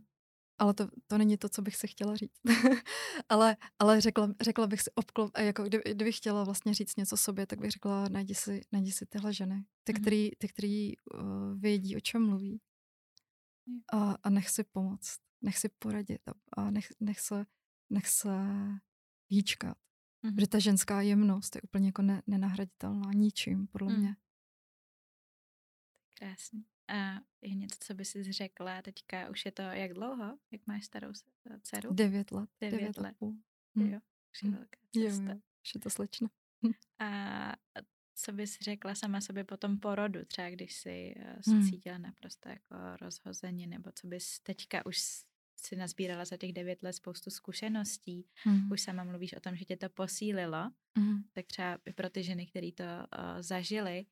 ale 0.61 0.73
to, 0.73 0.87
to 1.07 1.17
není 1.17 1.37
to, 1.37 1.49
co 1.49 1.61
bych 1.61 1.75
si 1.75 1.87
chtěla 1.87 2.15
říct. 2.15 2.39
ale 3.29 3.57
ale 3.79 4.01
řekla, 4.01 4.33
řekla 4.41 4.67
bych 4.67 4.81
si 4.81 4.91
obklop, 4.95 5.37
jako 5.37 5.63
kdyby, 5.63 5.83
kdybych 5.91 6.17
chtěla 6.17 6.43
vlastně 6.43 6.73
říct 6.73 6.97
něco 6.97 7.17
sobě, 7.17 7.47
tak 7.47 7.59
bych 7.59 7.71
řekla, 7.71 8.09
najdi 8.09 8.35
si, 8.35 8.61
najdi 8.71 8.91
si 8.91 9.05
tyhle 9.05 9.33
ženy, 9.33 9.65
ty, 9.83 9.93
mm-hmm. 9.93 10.01
který, 10.01 10.31
ty, 10.37 10.47
který 10.47 10.97
uh, 10.97 11.59
vědí, 11.59 11.97
o 11.97 11.99
čem 11.99 12.25
mluví 12.25 12.61
a, 13.93 14.15
a 14.23 14.29
nech 14.29 14.49
si 14.49 14.63
pomoct, 14.63 15.17
nech 15.41 15.57
si 15.57 15.69
poradit 15.69 16.27
a, 16.27 16.61
a 16.61 16.71
nech, 16.71 16.87
nech, 16.99 17.19
se, 17.19 17.45
nech 17.89 18.07
se 18.07 18.29
hýčkat. 19.27 19.77
Mm-hmm. 19.77 20.35
Protože 20.35 20.47
ta 20.47 20.59
ženská 20.59 21.01
jemnost 21.01 21.55
je 21.55 21.61
úplně 21.61 21.87
jako 21.87 22.01
ne, 22.01 22.21
nenahraditelná 22.27 23.11
ničím, 23.13 23.67
podle 23.67 23.93
mm. 23.93 23.99
mě. 23.99 24.15
Krásný. 26.17 26.65
A 26.87 27.19
je 27.41 27.53
něco, 27.53 27.77
co 27.79 27.93
by 27.93 28.05
si 28.05 28.31
řekla 28.31 28.81
teďka, 28.81 29.29
už 29.29 29.45
je 29.45 29.51
to 29.51 29.61
jak 29.61 29.93
dlouho? 29.93 30.37
Jak 30.51 30.67
máš 30.67 30.85
starou 30.85 31.11
dceru? 31.61 31.93
Devět 31.93 32.31
let. 32.31 32.49
Devět, 32.61 32.77
devět 32.77 32.97
let. 32.97 33.15
Hm. 33.21 33.81
Jo, 33.81 33.99
už 34.31 34.43
je 34.43 34.49
hm. 34.49 34.51
velká 34.51 34.79
cesta. 34.93 35.23
Jo, 35.23 35.29
jo, 35.29 35.41
už 35.63 35.75
je 35.75 35.79
to 35.79 35.89
slečna. 35.89 36.29
Hm. 36.65 36.71
A 37.05 37.53
co 38.15 38.31
bys 38.31 38.59
řekla 38.59 38.95
sama 38.95 39.21
sobě 39.21 39.43
po 39.43 39.57
tom 39.57 39.79
porodu, 39.79 40.25
třeba 40.25 40.49
když 40.49 40.73
jsi 40.75 41.15
se 41.41 41.51
hmm. 41.51 41.69
cítila 41.69 41.97
naprosto 41.97 42.49
jako 42.49 42.75
rozhozeně, 43.01 43.67
nebo 43.67 43.91
co 43.95 44.07
bys 44.07 44.39
teďka 44.39 44.85
už 44.85 44.99
si 45.61 45.75
nazbírala 45.75 46.25
za 46.25 46.37
těch 46.37 46.53
devět 46.53 46.83
let 46.83 46.93
spoustu 46.93 47.29
zkušeností, 47.29 48.27
hmm. 48.35 48.71
už 48.71 48.81
sama 48.81 49.03
mluvíš 49.03 49.33
o 49.33 49.39
tom, 49.39 49.55
že 49.55 49.65
tě 49.65 49.77
to 49.77 49.89
posílilo, 49.89 50.71
hmm. 50.97 51.23
tak 51.33 51.45
třeba 51.45 51.77
i 51.85 51.93
pro 51.93 52.09
ty 52.09 52.23
ženy, 52.23 52.47
které 52.47 52.71
to 52.71 52.83
uh, 52.83 53.41
zažily, 53.41 54.05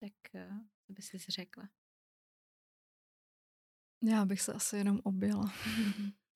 tak 0.00 0.12
uh, 0.34 0.58
co 0.86 0.92
bys 0.92 1.06
si 1.06 1.18
řekla? 1.18 1.68
Já 4.02 4.24
bych 4.24 4.40
se 4.40 4.52
asi 4.52 4.76
jenom 4.76 5.00
objela. 5.04 5.52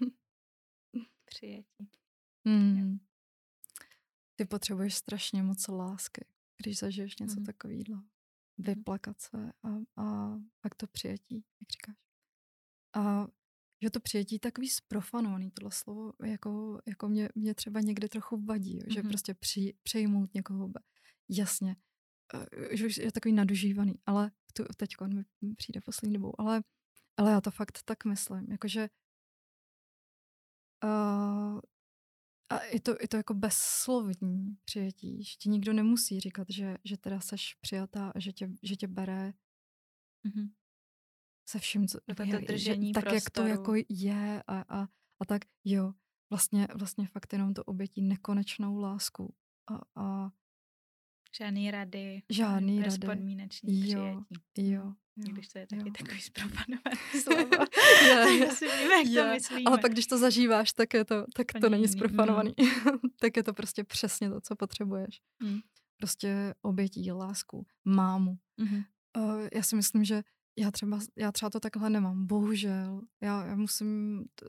Přijetí. 1.24 1.91
Hmm. 2.47 2.99
Ty 4.37 4.45
potřebuješ 4.45 4.95
strašně 4.95 5.43
moc 5.43 5.68
lásky, 5.68 6.26
když 6.57 6.78
zažiješ 6.78 7.18
něco 7.18 7.41
mm. 7.41 7.47
takového. 7.47 8.03
Vyplakat 8.59 9.20
se 9.20 9.53
a, 9.62 10.03
a 10.03 10.37
pak 10.61 10.74
to 10.74 10.87
přijetí, 10.87 11.45
jak 11.61 11.70
říkáš. 11.72 11.97
A 12.95 13.26
že 13.87 13.91
to 13.91 14.01
přijetí 14.01 14.39
takový 14.39 14.68
zprofanovaný, 14.68 15.51
tohle 15.51 15.70
slovo, 15.70 16.12
jako, 16.24 16.80
jako 16.87 17.09
mě, 17.09 17.28
mě 17.34 17.55
třeba 17.55 17.80
někdy 17.80 18.09
trochu 18.09 18.45
vadí, 18.45 18.78
mm-hmm. 18.78 18.95
že 18.95 19.03
prostě 19.03 19.34
při, 19.34 19.74
přejmout 19.82 20.34
někoho, 20.34 20.70
jasně, 21.28 21.76
eh, 22.34 22.76
že 22.76 22.87
už 22.87 22.97
je 22.97 23.12
takový 23.12 23.32
nadužívaný, 23.32 23.95
ale 24.07 24.30
tu, 24.53 24.64
teď 24.76 24.91
mi 25.41 25.55
přijde 25.55 25.80
poslední 25.80 26.14
dobou, 26.14 26.41
ale, 26.41 26.62
ale 27.16 27.30
já 27.30 27.41
to 27.41 27.51
fakt 27.51 27.78
tak 27.84 28.05
myslím, 28.05 28.47
jakože 28.51 28.89
uh, 30.84 31.61
a 32.51 32.62
je 32.64 32.80
to, 32.80 32.97
je 33.01 33.09
to 33.09 33.16
jako 33.16 33.34
bezslovní 33.34 34.57
přijetí, 34.64 35.24
že 35.24 35.37
ti 35.39 35.49
nikdo 35.49 35.72
nemusí 35.72 36.20
říkat, 36.20 36.47
že, 36.51 36.76
že 36.84 36.97
teda 36.97 37.20
seš 37.20 37.55
přijatá 37.55 38.12
a 38.14 38.18
že 38.18 38.32
tě, 38.32 38.51
že 38.62 38.76
tě 38.76 38.87
bere 38.87 39.32
mm-hmm. 40.26 40.51
Se 41.49 41.59
vším, 41.59 41.88
co, 41.88 41.99
to 42.16 42.24
držení 42.47 42.92
tak, 42.92 43.12
jak 43.12 43.30
to 43.30 43.47
jako 43.47 43.74
je 43.88 44.42
a, 44.47 44.61
a, 44.61 44.88
a 45.20 45.24
tak 45.26 45.42
jo, 45.64 45.92
vlastně, 46.30 46.68
vlastně 46.74 47.07
fakt 47.07 47.32
jenom 47.32 47.55
to 47.55 47.64
obětí 47.64 48.03
nekonečnou 48.03 48.78
lásku 48.78 49.34
a, 49.70 50.03
a 50.03 50.30
Žádný 51.38 51.70
rady. 51.70 52.22
Žádný 52.30 52.78
rady. 52.78 52.90
Bezpodmínečný 52.90 53.90
jo, 53.90 54.22
přijetí. 54.34 54.72
Jo, 54.72 54.82
jo. 55.16 55.32
Když 55.32 55.49
to 55.49 55.59
je 55.59 55.66
taky 55.66 55.88
jo. 55.88 55.92
takový 55.99 56.20
zpropanové 56.20 56.90
slovo. 57.22 57.64
víme, 58.61 58.94
jak 58.94 59.07
jo. 59.07 59.24
to 59.24 59.32
myslíme. 59.32 59.62
Ale 59.66 59.78
pak, 59.78 59.92
když 59.92 60.07
to 60.07 60.18
zažíváš, 60.18 60.72
tak, 60.72 60.94
je 60.94 61.05
to, 61.05 61.24
tak 61.34 61.53
to, 61.53 61.61
to 61.61 61.68
není 61.68 61.88
zpropanovaný. 61.88 62.55
No. 62.59 62.99
tak 63.20 63.36
je 63.36 63.42
to 63.42 63.55
prostě 63.55 63.84
přesně 63.84 64.30
to, 64.30 64.40
co 64.40 64.57
potřebuješ. 64.57 65.20
Hmm. 65.42 65.61
Prostě 65.97 66.55
obětí, 66.62 67.12
lásku, 67.12 67.66
mámu. 67.84 68.38
Mm-hmm. 68.59 68.84
Uh, 69.16 69.49
já 69.55 69.62
si 69.62 69.76
myslím, 69.76 70.05
že 70.05 70.22
já 70.59 70.70
třeba, 70.70 70.98
já 71.16 71.32
třeba 71.32 71.50
to 71.50 71.61
takhle 71.61 71.90
nemám. 71.90 72.26
Bohužel. 72.26 73.02
Já, 73.20 73.44
já 73.46 73.57
musím 73.57 74.24
t- 74.34 74.46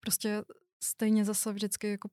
prostě 0.00 0.44
stejně 0.84 1.24
zase 1.24 1.52
vždycky 1.52 1.88
jako 1.90 2.08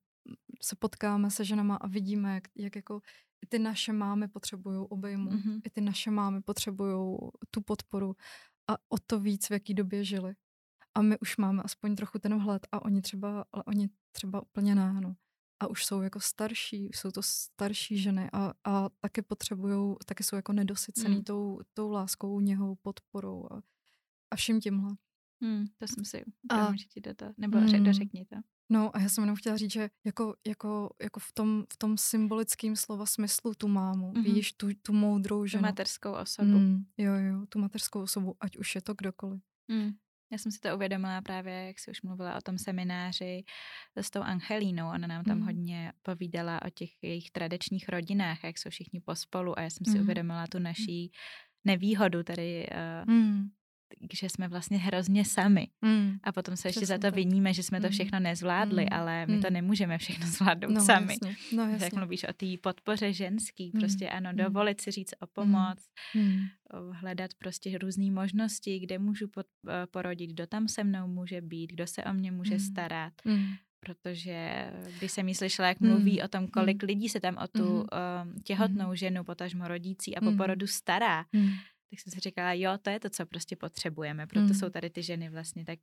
se 0.62 0.76
potkáme 0.76 1.32
se 1.32 1.46
ženama 1.46 1.76
a 1.76 1.88
vidíme, 1.88 2.34
jak, 2.34 2.44
jak 2.56 2.76
jako 2.76 3.02
i 3.44 3.48
ty 3.48 3.60
naše 3.60 3.94
mámy 3.94 4.28
potřebují 4.28 4.88
obejmu, 4.90 5.32
mm-hmm. 5.32 5.62
i 5.64 5.70
ty 5.70 5.82
naše 5.82 6.12
mámy 6.12 6.42
potřebují 6.42 7.18
tu 7.52 7.62
podporu 7.62 8.16
a 8.68 8.74
o 8.90 8.98
to 9.08 9.20
víc, 9.20 9.48
v 9.48 9.52
jaký 9.52 9.74
době 9.74 10.04
žili. 10.04 10.36
A 10.96 11.02
my 11.02 11.20
už 11.20 11.38
máme 11.38 11.64
aspoň 11.64 11.96
trochu 11.96 12.20
ten 12.20 12.40
vhled 12.40 12.68
a 12.72 12.86
oni 12.86 13.02
třeba, 13.02 13.46
ale 13.52 13.64
oni 13.64 13.90
třeba 14.12 14.42
úplně 14.42 14.76
ne, 14.76 14.94
no. 15.02 15.16
A 15.62 15.68
už 15.68 15.86
jsou 15.86 16.02
jako 16.02 16.20
starší, 16.20 16.90
jsou 16.94 17.12
to 17.12 17.22
starší 17.24 17.98
ženy 17.98 18.30
a, 18.34 18.54
a 18.64 18.90
taky 18.90 19.22
potřebují, 19.22 19.96
taky 20.06 20.24
jsou 20.24 20.36
jako 20.36 20.54
nedosycený 20.54 21.16
mm. 21.16 21.24
tou, 21.24 21.60
tou 21.74 21.92
láskou, 21.92 22.40
něhou, 22.40 22.76
podporou 22.76 23.48
a, 23.52 23.62
a 24.32 24.36
vším 24.36 24.60
tímhle. 24.60 24.96
Hmm, 25.44 25.66
to 25.78 25.88
jsem 25.88 26.06
si 26.06 26.26
a, 26.50 26.72
do 27.04 27.14
to, 27.16 27.26
nebo 27.38 27.58
mm, 27.58 27.84
dořekni 27.84 28.26
to. 28.26 28.36
No 28.70 28.96
a 28.96 29.00
já 29.00 29.10
jsem 29.10 29.24
jenom 29.24 29.36
chtěla 29.36 29.58
říct, 29.58 29.72
že 29.72 29.90
jako, 30.06 30.36
jako, 30.48 30.96
jako 31.02 31.20
v 31.20 31.32
tom, 31.32 31.66
v 31.74 31.78
tom 31.78 31.98
symbolickém 31.98 32.76
slova 32.76 33.06
smyslu 33.06 33.54
tu 33.54 33.68
mámu, 33.68 34.12
mm-hmm. 34.12 34.24
víš, 34.24 34.54
tu, 34.54 34.68
tu 34.82 34.94
moudrou 34.94 35.46
ženu. 35.46 35.62
Tu 35.62 35.66
mateřskou 35.66 36.12
osobu. 36.12 36.60
Mm, 36.60 36.86
jo, 36.98 37.14
jo, 37.14 37.46
tu 37.50 37.60
mateřskou 37.60 38.02
osobu, 38.02 38.36
ať 38.40 38.58
už 38.58 38.76
je 38.76 38.82
to 38.82 38.94
kdokoliv. 38.94 39.42
Mm. 39.68 39.92
Já 40.32 40.38
jsem 40.38 40.52
si 40.52 40.60
to 40.60 40.76
uvědomila 40.76 41.22
právě, 41.22 41.54
jak 41.54 41.80
jsi 41.80 41.92
už 41.92 42.02
mluvila 42.02 42.36
o 42.36 42.42
tom 42.42 42.58
semináři 42.58 43.44
s 43.96 44.10
tou 44.10 44.22
Angelínou. 44.22 44.88
Ona 44.88 45.08
nám 45.08 45.24
tam 45.24 45.38
mm. 45.38 45.46
hodně 45.46 45.94
povídala 46.02 46.62
o 46.62 46.70
těch 46.70 46.90
jejich 47.02 47.32
tradičních 47.32 47.90
rodinách, 47.90 48.44
jak 48.44 48.58
jsou 48.58 48.70
všichni 48.70 49.02
pospolu 49.02 49.60
a 49.60 49.62
já 49.62 49.70
jsem 49.70 49.86
si 49.86 49.98
mm. 49.98 50.04
uvědomila 50.04 50.48
tu 50.48 50.60
naší 50.60 51.12
nevýhodu 51.66 52.24
tady 52.24 52.68
uh, 53.08 53.14
mm 53.14 53.50
že 54.14 54.30
jsme 54.30 54.48
vlastně 54.48 54.78
hrozně 54.78 55.26
sami. 55.26 55.68
Mm. 55.82 56.18
A 56.24 56.32
potom 56.32 56.58
se 56.58 56.68
ještě 56.68 56.86
za 56.86 56.98
to 56.98 57.12
viníme, 57.12 57.54
že 57.54 57.64
jsme 57.64 57.82
to 57.82 57.88
mm. 57.88 57.92
všechno 57.92 58.20
nezvládli, 58.20 58.84
mm. 58.84 58.90
ale 58.92 59.26
my 59.26 59.40
to 59.40 59.48
mm. 59.48 59.54
nemůžeme 59.54 59.98
všechno 59.98 60.28
zvládnout 60.38 60.72
no, 60.72 60.86
sami. 60.86 61.14
Jasně. 61.14 61.36
No, 61.58 61.68
jasně. 61.68 61.86
Jak 61.86 61.94
mluvíš 61.94 62.24
o 62.24 62.34
té 62.34 62.46
podpoře 62.62 63.14
ženský, 63.14 63.72
mm. 63.74 63.80
prostě 63.80 64.10
ano, 64.10 64.34
dovolit 64.34 64.82
si 64.82 64.92
říct 64.92 65.14
o 65.20 65.28
pomoc, 65.28 65.80
mm. 66.16 66.42
hledat 66.92 67.32
prostě 67.38 67.78
různé 67.78 68.12
možnosti, 68.12 68.80
kde 68.80 69.00
můžu 69.00 69.28
pod, 69.28 69.46
eh, 69.70 69.88
porodit, 69.88 70.30
kdo 70.30 70.48
tam 70.48 70.68
se 70.68 70.84
mnou 70.84 71.08
může 71.08 71.42
být, 71.42 71.72
kdo 71.72 71.88
se 71.88 72.04
o 72.04 72.14
mě 72.14 72.32
může 72.32 72.54
mm. 72.54 72.60
starat. 72.60 73.14
Mm 73.26 73.46
protože 73.86 74.68
když 74.98 75.12
jsem 75.12 75.28
jí 75.28 75.36
slyšela, 75.36 75.68
jak 75.68 75.80
mluví 75.80 76.18
mm. 76.20 76.26
o 76.26 76.28
tom, 76.28 76.48
kolik 76.48 76.84
mm. 76.84 76.88
lidí 76.88 77.10
se 77.10 77.20
tam 77.20 77.38
o 77.38 77.48
tu 77.48 77.66
mm. 77.66 77.80
um, 77.80 77.88
těhotnou 78.44 78.96
ženu, 78.96 79.24
potažmo 79.24 79.68
rodící 79.68 80.18
a 80.18 80.22
po 80.22 80.32
porodu 80.32 80.68
stará, 80.68 81.26
mm 81.34 81.50
tak 81.92 82.00
jsem 82.00 82.12
si 82.12 82.20
říkala, 82.20 82.54
jo, 82.54 82.78
to 82.82 82.90
je 82.90 83.00
to, 83.00 83.10
co 83.10 83.26
prostě 83.26 83.56
potřebujeme, 83.56 84.28
proto 84.28 84.48
mm. 84.48 84.54
jsou 84.54 84.70
tady 84.70 84.90
ty 84.90 85.04
ženy 85.04 85.30
vlastně, 85.30 85.66
tak 85.66 85.80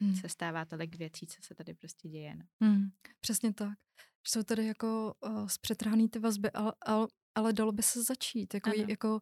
um, 0.00 0.08
mm. 0.08 0.16
se 0.16 0.28
stává 0.28 0.64
tolik 0.64 0.96
věcí, 0.96 1.26
co 1.26 1.42
se 1.42 1.54
tady 1.54 1.74
prostě 1.74 2.08
děje. 2.08 2.36
No. 2.36 2.68
Mm. 2.68 2.90
Přesně 3.20 3.52
tak. 3.52 3.78
Jsou 4.26 4.42
tady 4.42 4.66
jako 4.66 5.14
uh, 5.20 5.46
zpřetrhaný 5.46 6.08
ty 6.08 6.18
vazby, 6.18 6.50
ale, 6.50 6.72
ale, 6.80 7.06
ale 7.34 7.52
dalo 7.52 7.72
by 7.72 7.82
se 7.82 8.02
začít, 8.02 8.54
jako, 8.54 8.70
jako 8.88 9.20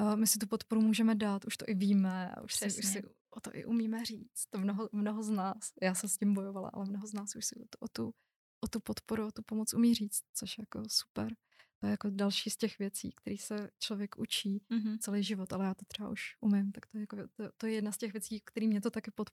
uh, 0.00 0.16
my 0.16 0.26
si 0.26 0.38
tu 0.38 0.46
podporu 0.46 0.80
můžeme 0.80 1.14
dát, 1.14 1.44
už 1.44 1.56
to 1.56 1.64
i 1.68 1.74
víme, 1.74 2.30
a 2.30 2.40
už 2.40 2.54
si, 2.54 2.66
už 2.66 2.86
si 2.86 3.02
o 3.30 3.40
to 3.40 3.50
i 3.54 3.64
umíme 3.64 4.04
říct, 4.04 4.46
to 4.50 4.58
mnoho, 4.58 4.88
mnoho 4.92 5.22
z 5.22 5.30
nás, 5.30 5.72
já 5.82 5.94
jsem 5.94 6.08
s 6.08 6.16
tím 6.16 6.34
bojovala, 6.34 6.70
ale 6.72 6.86
mnoho 6.86 7.06
z 7.06 7.12
nás 7.12 7.36
už 7.36 7.46
si 7.46 7.60
o, 7.60 7.64
to, 7.70 7.78
o, 7.80 7.88
tu, 7.88 8.14
o 8.60 8.68
tu 8.68 8.80
podporu, 8.80 9.26
o 9.26 9.32
tu 9.32 9.42
pomoc 9.42 9.74
umí 9.74 9.94
říct, 9.94 10.22
což 10.34 10.58
je 10.58 10.62
jako 10.62 10.82
super. 10.88 11.34
To 11.82 11.86
je 11.86 11.90
jako 11.90 12.10
další 12.10 12.50
z 12.50 12.56
těch 12.56 12.78
věcí, 12.78 13.12
který 13.12 13.38
se 13.38 13.70
člověk 13.78 14.18
učí 14.18 14.62
mm-hmm. 14.70 14.98
celý 14.98 15.22
život, 15.22 15.52
ale 15.52 15.64
já 15.64 15.74
to 15.74 15.84
třeba 15.84 16.08
už 16.08 16.36
umím, 16.40 16.72
tak 16.72 16.86
to 16.86 16.98
je, 16.98 17.00
jako, 17.00 17.16
to, 17.16 17.52
to 17.56 17.66
je 17.66 17.72
jedna 17.72 17.92
z 17.92 17.98
těch 17.98 18.12
věcí, 18.12 18.40
který 18.40 18.68
mě 18.68 18.80
to 18.80 18.90
taky 18.90 19.10
pod, 19.10 19.30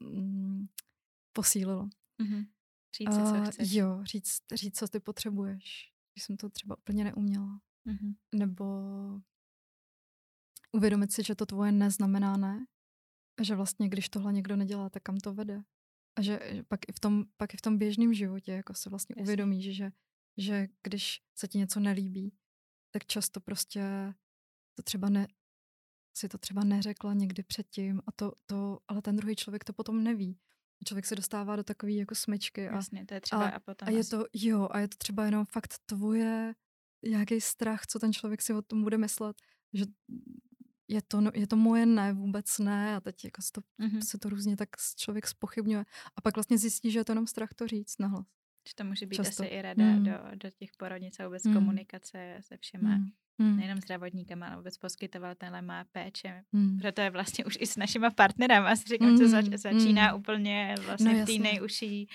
mm, 0.00 0.66
posílilo. 1.32 1.88
Mm-hmm. 2.22 2.46
Říct 2.98 3.14
si, 3.14 3.20
co 3.20 3.50
chceš. 3.50 3.72
Jo, 3.72 4.00
říct, 4.04 4.38
říct, 4.54 4.78
co 4.78 4.88
ty 4.88 5.00
potřebuješ. 5.00 5.92
Když 6.14 6.24
jsem 6.24 6.36
to 6.36 6.50
třeba 6.50 6.78
úplně 6.78 7.04
neuměla. 7.04 7.60
Mm-hmm. 7.86 8.14
Nebo 8.34 8.64
uvědomit 10.72 11.12
si, 11.12 11.22
že 11.22 11.34
to 11.34 11.46
tvoje 11.46 11.72
neznamená 11.72 12.36
ne. 12.36 12.66
A 13.40 13.42
že 13.42 13.54
vlastně, 13.54 13.88
když 13.88 14.08
tohle 14.08 14.32
někdo 14.32 14.56
nedělá, 14.56 14.90
tak 14.90 15.02
kam 15.02 15.16
to 15.16 15.34
vede. 15.34 15.62
A 16.18 16.22
že 16.22 16.40
pak 16.68 16.88
i 16.88 16.92
v 16.92 17.00
tom, 17.00 17.24
pak 17.36 17.54
i 17.54 17.56
v 17.56 17.62
tom 17.62 17.78
běžném 17.78 18.14
životě 18.14 18.52
jako 18.52 18.74
se 18.74 18.90
vlastně 18.90 19.14
Jasně. 19.18 19.22
uvědomí, 19.22 19.62
že, 19.62 19.72
že 19.72 19.92
že 20.38 20.68
když 20.82 21.22
se 21.34 21.48
ti 21.48 21.58
něco 21.58 21.80
nelíbí, 21.80 22.32
tak 22.90 23.06
často 23.06 23.40
prostě 23.40 24.14
to 24.74 24.82
třeba 24.82 25.08
ne, 25.08 25.26
si 26.16 26.28
to 26.28 26.38
třeba 26.38 26.64
neřekla 26.64 27.14
někdy 27.14 27.42
předtím, 27.42 28.02
a 28.06 28.12
to, 28.12 28.32
to, 28.46 28.78
ale 28.88 29.02
ten 29.02 29.16
druhý 29.16 29.36
člověk 29.36 29.64
to 29.64 29.72
potom 29.72 30.04
neví. 30.04 30.38
Člověk 30.84 31.06
se 31.06 31.16
dostává 31.16 31.56
do 31.56 31.64
takové 31.64 31.92
jako 31.92 32.14
smečky. 32.14 32.68
A, 32.68 32.74
Jasně, 32.74 33.06
to 33.06 33.14
je 33.14 33.20
třeba 33.20 33.44
a, 33.44 33.48
a 33.48 33.60
potom. 33.60 33.88
A 33.88 33.90
je 33.90 34.04
to, 34.04 34.24
jo, 34.32 34.68
a 34.70 34.78
je 34.78 34.88
to 34.88 34.96
třeba 34.96 35.24
jenom 35.24 35.44
fakt 35.44 35.74
tvoje, 35.86 36.54
nějaký 37.02 37.40
strach, 37.40 37.86
co 37.86 37.98
ten 37.98 38.12
člověk 38.12 38.42
si 38.42 38.54
o 38.54 38.62
tom 38.62 38.82
bude 38.82 38.98
myslet, 38.98 39.36
že 39.72 39.84
je 40.88 41.02
to, 41.02 41.22
je 41.34 41.46
to 41.46 41.56
moje 41.56 41.86
ne, 41.86 42.12
vůbec 42.12 42.58
ne 42.58 42.96
a 42.96 43.00
teď 43.00 43.24
jako 43.24 43.42
se 43.42 43.52
to, 43.52 43.60
mm-hmm. 43.60 44.00
se 44.04 44.18
to 44.18 44.28
různě 44.28 44.56
tak 44.56 44.68
člověk 44.96 45.26
spochybňuje 45.26 45.84
a 46.16 46.20
pak 46.20 46.36
vlastně 46.36 46.58
zjistí, 46.58 46.90
že 46.90 46.98
je 46.98 47.04
to 47.04 47.12
jenom 47.12 47.26
strach 47.26 47.54
to 47.54 47.66
říct 47.66 47.98
nahlas. 47.98 48.26
Že 48.68 48.74
to 48.74 48.84
může 48.84 49.06
být 49.06 49.16
Často. 49.16 49.42
asi 49.42 49.52
i 49.54 49.62
rada 49.62 49.84
mm. 49.84 50.04
do, 50.04 50.12
do 50.34 50.50
těch 50.50 50.70
porodnic 50.78 51.20
a 51.20 51.24
vůbec 51.24 51.44
mm. 51.44 51.54
komunikace 51.54 52.36
se 52.40 52.56
všema, 52.56 52.96
mm. 53.38 53.56
nejenom 53.56 53.80
zdravotníkama, 53.80 54.46
ale 54.46 54.56
vůbec 54.56 54.78
poskytovatelem 54.78 55.70
a 55.70 55.84
péče. 55.92 56.44
Mm. 56.52 56.78
Proto 56.78 57.00
je 57.00 57.10
vlastně 57.10 57.44
už 57.44 57.58
i 57.60 57.66
s 57.66 57.76
našima 57.76 58.10
partnerem, 58.10 58.64
asi 58.64 58.84
říkám, 58.88 59.18
co 59.18 59.28
zač, 59.28 59.44
začíná 59.44 60.12
mm. 60.12 60.18
úplně 60.18 60.74
vlastně 60.86 61.14
no, 61.14 61.22
v 61.22 61.26
té 61.26 61.32
nejužší 61.32 62.08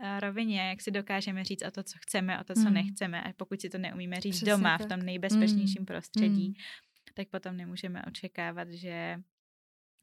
eh, 0.00 0.20
rovině, 0.20 0.60
jak 0.60 0.80
si 0.80 0.90
dokážeme 0.90 1.44
říct 1.44 1.62
o 1.62 1.70
to, 1.70 1.82
co 1.82 1.98
chceme, 2.00 2.40
o 2.40 2.44
to, 2.44 2.54
co 2.54 2.68
mm. 2.68 2.74
nechceme. 2.74 3.22
A 3.22 3.32
pokud 3.36 3.60
si 3.60 3.70
to 3.70 3.78
neumíme 3.78 4.20
říct 4.20 4.36
Přesně 4.36 4.52
doma, 4.52 4.78
tak. 4.78 4.86
v 4.86 4.90
tom 4.90 5.02
nejbezpečnějším 5.02 5.82
mm. 5.82 5.86
prostředí, 5.86 6.48
mm. 6.48 6.54
tak 7.14 7.28
potom 7.28 7.56
nemůžeme 7.56 8.02
očekávat, 8.04 8.68
že 8.70 9.16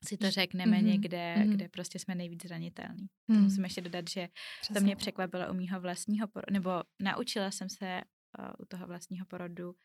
si 0.05 0.17
to 0.17 0.31
řekneme 0.31 0.77
mm-hmm. 0.77 0.85
někde, 0.85 1.35
mm-hmm. 1.37 1.51
kde 1.51 1.69
prostě 1.69 1.99
jsme 1.99 2.15
nejvíc 2.15 2.43
zranitelní. 2.43 3.07
Mm. 3.27 3.37
To 3.37 3.43
musím 3.43 3.63
ještě 3.63 3.81
dodat, 3.81 4.09
že 4.09 4.27
Přesně. 4.61 4.73
to 4.73 4.85
mě 4.85 4.95
překvapilo 4.95 5.49
u 5.49 5.53
mýho 5.53 5.81
vlastního 5.81 6.27
porodu, 6.27 6.53
nebo 6.53 6.83
naučila 7.01 7.51
jsem 7.51 7.69
se 7.69 8.01
uh, 8.39 8.45
u 8.59 8.65
toho 8.65 8.87
vlastního 8.87 9.25
porodu, 9.25 9.75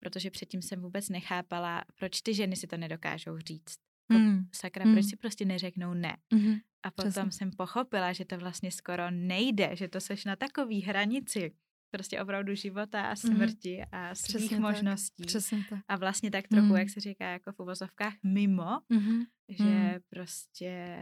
protože 0.00 0.30
předtím 0.30 0.62
jsem 0.62 0.80
vůbec 0.80 1.08
nechápala, 1.08 1.84
proč 1.94 2.20
ty 2.20 2.34
ženy 2.34 2.56
si 2.56 2.66
to 2.66 2.76
nedokážou 2.76 3.38
říct. 3.38 3.76
Mm. 4.08 4.44
Sakra, 4.54 4.84
mm. 4.84 4.92
proč 4.92 5.04
si 5.04 5.16
prostě 5.16 5.44
neřeknou 5.44 5.94
ne. 5.94 6.16
Mm-hmm. 6.32 6.60
A 6.82 6.90
potom 6.90 7.10
Přesně. 7.10 7.32
jsem 7.32 7.50
pochopila, 7.50 8.12
že 8.12 8.24
to 8.24 8.38
vlastně 8.38 8.70
skoro 8.70 9.10
nejde, 9.10 9.76
že 9.76 9.88
to 9.88 10.00
seš 10.00 10.24
na 10.24 10.36
takový 10.36 10.80
hranici, 10.80 11.52
prostě 11.90 12.22
opravdu 12.22 12.54
života 12.54 13.02
a 13.02 13.08
mhm. 13.08 13.16
smrti 13.16 13.76
mm. 13.78 13.84
a 13.92 14.14
svých 14.14 14.36
Přesně 14.36 14.60
možností. 14.60 15.22
Tak. 15.22 15.26
Přesně 15.26 15.64
tak. 15.70 15.80
A 15.88 15.96
vlastně 15.96 16.30
tak 16.30 16.48
trochu, 16.48 16.66
mm. 16.66 16.76
jak 16.76 16.90
se 16.90 17.00
říká, 17.00 17.30
jako 17.30 17.52
v 17.52 17.60
uvozovkách 17.60 18.14
mimo, 18.22 18.80
mm-hmm. 18.90 19.26
že 19.48 19.64
mm. 19.64 20.00
prostě 20.10 20.98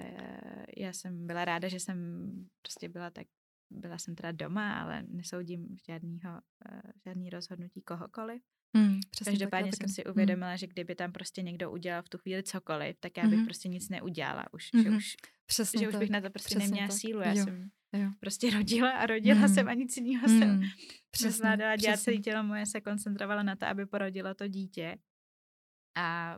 já 0.76 0.92
jsem 0.92 1.26
byla 1.26 1.44
ráda, 1.44 1.68
že 1.68 1.80
jsem 1.80 1.98
prostě 2.62 2.88
byla 2.88 3.10
tak, 3.10 3.26
byla 3.70 3.98
jsem 3.98 4.14
teda 4.14 4.32
doma, 4.32 4.80
ale 4.80 5.02
nesoudím 5.08 5.76
žádnýho, 5.86 6.40
eh, 6.72 6.82
žádný 7.04 7.30
rozhodnutí 7.30 7.82
kohokoliv. 7.82 8.42
Mm, 8.76 9.00
Každopádně 9.24 9.70
jsem 9.72 9.88
si 9.88 10.02
mm. 10.06 10.10
uvědomila, 10.10 10.50
mm. 10.50 10.56
že 10.56 10.66
kdyby 10.66 10.94
tam 10.94 11.12
prostě 11.12 11.42
někdo 11.42 11.70
udělal 11.70 12.02
v 12.02 12.08
tu 12.08 12.18
chvíli 12.18 12.42
cokoliv, 12.42 12.96
tak 13.00 13.16
já 13.16 13.28
bych 13.28 13.38
mm. 13.38 13.44
prostě 13.44 13.68
nic 13.68 13.88
neudělala 13.88 14.52
už. 14.52 14.72
Mm. 14.72 14.82
Že, 14.82 14.90
už 14.90 15.16
Přesně 15.46 15.80
že 15.80 15.88
už 15.88 15.96
bych 15.96 16.10
na 16.10 16.20
to 16.20 16.30
prostě 16.30 16.54
Přesně 16.54 16.66
neměla 16.66 16.88
tak. 16.88 16.98
sílu. 16.98 17.20
Já 17.20 17.32
jo. 17.32 17.44
jsem 17.44 17.70
Jo. 17.92 18.10
Prostě 18.20 18.50
rodila 18.50 18.90
a 18.90 19.06
rodila 19.06 19.40
mm. 19.40 19.48
jsem 19.48 19.68
a 19.68 19.74
nic 19.74 19.96
jiného 19.96 20.28
mm. 20.28 20.38
jsem 20.38 20.60
nezvládala 21.22 21.76
dělat 21.76 21.92
přesně. 21.92 22.12
celé 22.12 22.22
tělo 22.22 22.42
moje 22.42 22.66
se 22.66 22.80
koncentrovala 22.80 23.42
na 23.42 23.56
to, 23.56 23.66
aby 23.66 23.86
porodilo 23.86 24.34
to 24.34 24.48
dítě. 24.48 24.98
A 25.96 26.36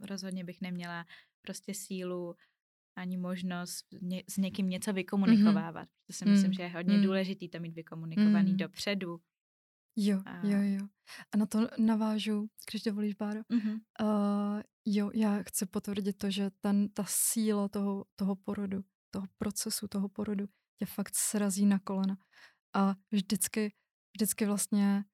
rozhodně 0.00 0.44
bych 0.44 0.60
neměla 0.60 1.06
prostě 1.42 1.74
sílu 1.74 2.36
ani 2.96 3.16
možnost 3.16 3.86
ně, 4.00 4.22
s 4.28 4.36
někým 4.36 4.68
něco 4.68 4.92
vykomunikovávat. 4.92 5.88
Mm-hmm. 5.88 6.06
Protože 6.06 6.18
si 6.18 6.24
myslím, 6.24 6.48
mm. 6.48 6.54
že 6.54 6.62
je 6.62 6.68
hodně 6.68 6.96
mm. 6.96 7.02
důležitý 7.02 7.48
to 7.48 7.60
mít 7.60 7.74
vykomunikovaný 7.74 8.50
mm. 8.50 8.56
dopředu. 8.56 9.20
Jo, 9.96 10.22
a... 10.26 10.46
jo, 10.46 10.58
jo. 10.62 10.88
A 11.32 11.36
na 11.36 11.46
to 11.46 11.68
navážu, 11.78 12.46
když 12.70 12.82
dovolíš, 12.82 13.14
Báro. 13.14 13.40
Mm-hmm. 13.40 13.80
Uh, 14.00 14.62
jo, 14.84 15.10
já 15.14 15.42
chci 15.42 15.66
potvrdit 15.66 16.18
to, 16.18 16.30
že 16.30 16.50
ten, 16.60 16.88
ta 16.88 17.04
síla 17.06 17.68
toho, 17.68 18.04
toho 18.16 18.36
porodu, 18.36 18.84
toho 19.10 19.26
procesu, 19.38 19.88
toho 19.88 20.08
porodu 20.08 20.46
tě 20.78 20.86
fakt 20.86 21.14
srazí 21.14 21.66
na 21.66 21.78
kolena. 21.78 22.16
A 22.74 22.94
vždycky, 23.10 23.74
vždycky 24.16 24.46
vlastně, 24.46 25.04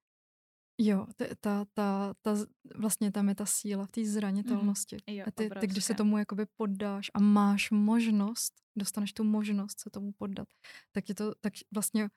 jo, 0.77 1.07
ta, 1.15 1.25
ta, 1.39 1.65
ta, 1.73 2.13
ta 2.21 2.35
vlastně 2.75 3.11
tam 3.11 3.29
je 3.29 3.35
ta 3.35 3.45
síla 3.45 3.85
v 3.85 3.91
té 3.91 4.05
zranitelnosti. 4.05 4.97
Mm, 5.09 5.15
jo, 5.15 5.25
a 5.27 5.31
ty, 5.31 5.49
ty, 5.59 5.67
když 5.67 5.85
se 5.85 5.93
tomu 5.93 6.17
jakoby 6.17 6.45
poddáš 6.45 7.11
a 7.13 7.19
máš 7.19 7.71
možnost, 7.71 8.53
dostaneš 8.77 9.13
tu 9.13 9.23
možnost 9.23 9.79
se 9.79 9.89
tomu 9.89 10.11
poddat, 10.11 10.47
tak 10.91 11.09
je 11.09 11.15
to, 11.15 11.35
tak 11.41 11.53
vlastně 11.73 12.09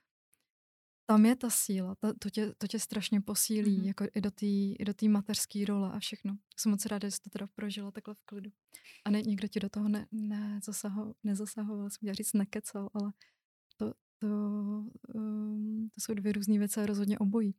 tam 1.06 1.26
je 1.26 1.36
ta 1.36 1.50
síla, 1.50 1.94
ta, 1.94 2.12
to, 2.18 2.30
tě, 2.30 2.54
to 2.58 2.66
tě 2.66 2.78
strašně 2.78 3.20
posílí, 3.20 3.80
mm-hmm. 3.80 3.86
jako 3.86 4.04
i 4.14 4.20
do 4.20 4.30
té 4.30 4.46
i 4.46 4.84
do 4.84 5.08
mateřské 5.08 5.64
role 5.64 5.92
a 5.92 5.98
všechno. 5.98 6.36
Jsem 6.56 6.70
moc 6.70 6.86
ráda, 6.86 7.08
že 7.08 7.10
jsi 7.10 7.20
to 7.20 7.30
teda 7.30 7.46
prožila 7.46 7.90
takhle 7.90 8.14
v 8.14 8.22
klidu. 8.24 8.50
A 9.04 9.10
ne, 9.10 9.22
nikdo 9.22 9.48
ti 9.48 9.60
do 9.60 9.68
toho 9.68 9.88
ne, 9.88 10.06
ne 10.12 10.60
zasaho, 10.64 11.14
nezasahoval, 11.24 11.90
jsem 11.90 11.96
chtěla 11.96 12.14
říct 12.14 12.32
nekecal, 12.32 12.90
ale 12.94 13.12
to, 13.76 13.94
to, 14.18 14.28
um, 15.14 15.88
to 15.94 16.00
jsou 16.00 16.14
dvě 16.14 16.32
různé 16.32 16.58
věci 16.58 16.80
a 16.80 16.86
rozhodně 16.86 17.18
obojí. 17.18 17.54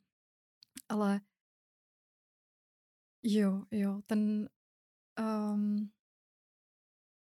Ale 0.89 1.21
jo, 3.23 3.63
jo, 3.71 4.01
ten 4.07 4.49
um, 5.19 5.91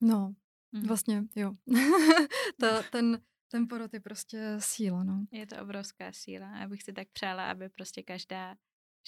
no, 0.01 0.35
mm. 0.73 0.87
vlastně 0.87 1.25
jo. 1.37 1.55
Ta, 2.61 2.83
ten, 2.83 3.23
ten 3.49 3.69
porod 3.69 3.95
je 3.95 4.01
prostě 4.01 4.57
síla, 4.59 5.05
no. 5.05 5.27
Je 5.33 5.47
to 5.47 5.63
obrovská 5.63 6.13
síla. 6.13 6.59
Já 6.59 6.69
bych 6.69 6.83
si 6.83 6.93
tak 6.93 7.09
přála, 7.13 7.51
aby 7.51 7.69
prostě 7.69 8.03
každá, 8.03 8.57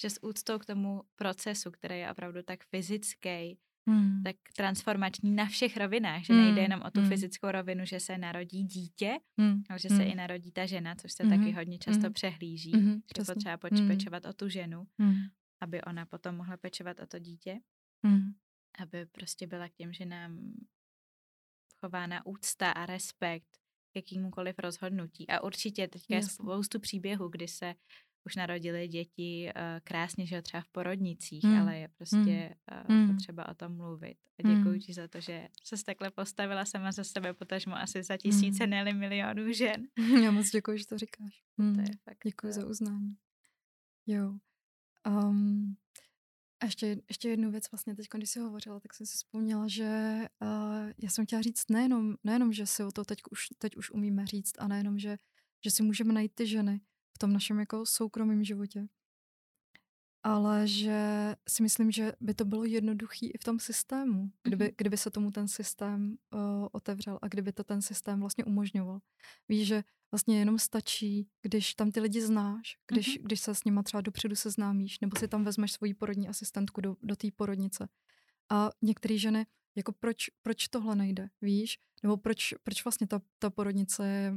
že 0.01 0.09
s 0.09 0.23
úctou 0.23 0.59
k 0.59 0.65
tomu 0.65 1.03
procesu, 1.15 1.71
který 1.71 1.99
je 1.99 2.11
opravdu 2.11 2.43
tak 2.43 2.63
fyzický, 2.63 3.57
hmm. 3.89 4.23
tak 4.23 4.35
transformační 4.55 5.31
na 5.31 5.45
všech 5.45 5.77
rovinách, 5.77 6.23
že 6.23 6.33
hmm. 6.33 6.43
nejde 6.43 6.61
jenom 6.61 6.81
o 6.81 6.91
tu 6.91 6.99
hmm. 6.99 7.09
fyzickou 7.09 7.51
rovinu, 7.51 7.85
že 7.85 7.99
se 7.99 8.17
narodí 8.17 8.63
dítě, 8.63 9.19
hmm. 9.37 9.63
ale 9.69 9.79
že 9.79 9.87
hmm. 9.89 9.97
se 9.97 10.03
i 10.03 10.15
narodí 10.15 10.51
ta 10.51 10.65
žena, 10.65 10.95
což 10.95 11.13
se 11.13 11.23
hmm. 11.23 11.39
taky 11.39 11.51
hodně 11.51 11.79
často 11.79 12.03
hmm. 12.03 12.13
přehlíží, 12.13 12.71
hmm. 12.71 13.01
že 13.17 13.23
potřeba 13.33 13.57
hmm. 13.71 13.87
pečovat 13.87 14.23
hmm. 14.23 14.29
o 14.29 14.33
tu 14.33 14.49
ženu, 14.49 14.87
hmm. 14.99 15.21
aby 15.61 15.81
ona 15.81 16.05
potom 16.05 16.35
mohla 16.35 16.57
pečovat 16.57 16.99
o 16.99 17.07
to 17.07 17.19
dítě, 17.19 17.59
hmm. 18.05 18.33
aby 18.79 19.05
prostě 19.05 19.47
byla 19.47 19.69
k 19.69 19.73
těm 19.73 19.93
ženám 19.93 20.53
chována 21.79 22.25
úcta 22.25 22.71
a 22.71 22.85
respekt 22.85 23.58
k 23.91 23.95
jakýmukoliv 23.95 24.59
rozhodnutí. 24.59 25.29
A 25.29 25.43
určitě 25.43 25.87
teďka 25.87 26.15
je 26.15 26.23
spoustu 26.23 26.79
příběhů, 26.79 27.27
kdy 27.27 27.47
se 27.47 27.75
už 28.25 28.35
narodily 28.35 28.87
děti 28.87 29.51
uh, 29.55 29.61
krásně, 29.83 30.25
že 30.25 30.41
třeba 30.41 30.61
v 30.61 30.67
porodnicích, 30.67 31.43
mm. 31.43 31.59
ale 31.59 31.77
je 31.77 31.87
prostě 31.87 32.55
uh, 32.89 32.95
mm. 32.95 33.15
potřeba 33.15 33.49
o 33.49 33.53
tom 33.53 33.75
mluvit. 33.75 34.17
A 34.39 34.47
děkuji 34.55 34.73
mm. 34.73 34.79
ti 34.79 34.93
za 34.93 35.07
to, 35.07 35.19
že 35.19 35.47
se 35.63 35.85
takhle 35.85 36.11
postavila 36.11 36.65
sama 36.65 36.91
za 36.91 37.03
sebe, 37.03 37.33
potažmo 37.33 37.75
asi 37.75 38.03
za 38.03 38.17
tisíce, 38.17 38.63
mm. 38.63 38.69
neli 38.69 38.93
milionů 38.93 39.53
žen. 39.53 39.87
Já 40.23 40.31
moc 40.31 40.49
děkuji, 40.49 40.77
že 40.77 40.85
to 40.85 40.97
říkáš. 40.97 41.43
Mm. 41.57 41.75
To 41.75 41.81
je 41.81 41.97
fakt, 42.03 42.17
děkuji 42.23 42.53
za 42.53 42.65
uznání. 42.65 43.15
Jo. 44.07 44.33
Um, 45.07 45.77
a 46.59 46.65
ještě, 46.65 47.01
ještě 47.09 47.29
jednu 47.29 47.51
věc 47.51 47.71
vlastně 47.71 47.95
teď, 47.95 48.07
když 48.13 48.29
jsi 48.29 48.39
hovořila, 48.39 48.79
tak 48.79 48.93
jsem 48.93 49.05
si 49.05 49.17
vzpomněla, 49.17 49.67
že 49.67 50.19
uh, 50.41 50.91
já 50.97 51.09
jsem 51.09 51.25
chtěla 51.25 51.41
říct 51.41 51.69
nejenom, 51.69 52.15
nejenom, 52.23 52.53
že 52.53 52.65
si 52.65 52.83
o 52.83 52.91
to 52.91 53.05
teď 53.05 53.19
už, 53.31 53.47
teď 53.57 53.77
už 53.77 53.91
umíme 53.91 54.25
říct 54.27 54.53
a 54.59 54.67
nejenom, 54.67 54.99
že, 54.99 55.17
že 55.65 55.71
si 55.71 55.83
můžeme 55.83 56.13
najít 56.13 56.31
ty 56.35 56.47
ženy 56.47 56.81
v 57.15 57.17
tom 57.17 57.33
našem 57.33 57.59
jako 57.59 57.85
soukromém 57.85 58.43
životě, 58.43 58.87
ale 60.23 60.67
že 60.67 61.35
si 61.49 61.63
myslím, 61.63 61.91
že 61.91 62.13
by 62.19 62.33
to 62.33 62.45
bylo 62.45 62.63
jednoduchý 62.63 63.29
i 63.29 63.37
v 63.37 63.43
tom 63.43 63.59
systému, 63.59 64.31
kdyby, 64.43 64.65
mm-hmm. 64.65 64.73
kdyby 64.77 64.97
se 64.97 65.11
tomu 65.11 65.31
ten 65.31 65.47
systém 65.47 66.17
uh, 66.33 66.67
otevřel 66.71 67.19
a 67.21 67.27
kdyby 67.27 67.51
to 67.51 67.63
ten 67.63 67.81
systém 67.81 68.19
vlastně 68.19 68.45
umožňoval. 68.45 68.99
Víš, 69.49 69.67
že 69.67 69.83
vlastně 70.11 70.39
jenom 70.39 70.59
stačí, 70.59 71.27
když 71.41 71.73
tam 71.73 71.91
ty 71.91 71.99
lidi 71.99 72.21
znáš, 72.21 72.77
když, 72.87 73.17
mm-hmm. 73.19 73.23
když 73.23 73.39
se 73.39 73.55
s 73.55 73.63
nima 73.63 73.83
třeba 73.83 74.01
dopředu 74.01 74.35
seznámíš, 74.35 74.99
nebo 74.99 75.19
si 75.19 75.27
tam 75.27 75.43
vezmeš 75.43 75.71
svoji 75.71 75.93
porodní 75.93 76.29
asistentku 76.29 76.81
do, 76.81 76.95
do 77.03 77.15
té 77.15 77.27
porodnice. 77.35 77.89
A 78.49 78.69
některé 78.81 79.17
ženy, 79.17 79.45
jako 79.75 79.91
proč, 79.91 80.29
proč 80.41 80.67
tohle 80.67 80.95
nejde, 80.95 81.29
víš? 81.41 81.79
Nebo 82.03 82.17
proč, 82.17 82.53
proč 82.63 82.83
vlastně 82.83 83.07
ta, 83.07 83.21
ta 83.39 83.49
porodnice 83.49 84.07
je, 84.07 84.33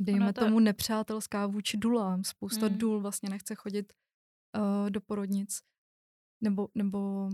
dejme 0.00 0.32
to... 0.32 0.40
tomu, 0.40 0.60
nepřátelská 0.60 1.46
vůči 1.46 1.76
dulám. 1.76 2.24
Spousta 2.24 2.68
mm. 2.68 2.78
dul 2.78 3.00
vlastně 3.00 3.28
nechce 3.28 3.54
chodit 3.54 3.92
uh, 4.56 4.90
do 4.90 5.00
porodnic. 5.00 5.62
Nebo, 6.40 6.68
nebo 6.74 7.30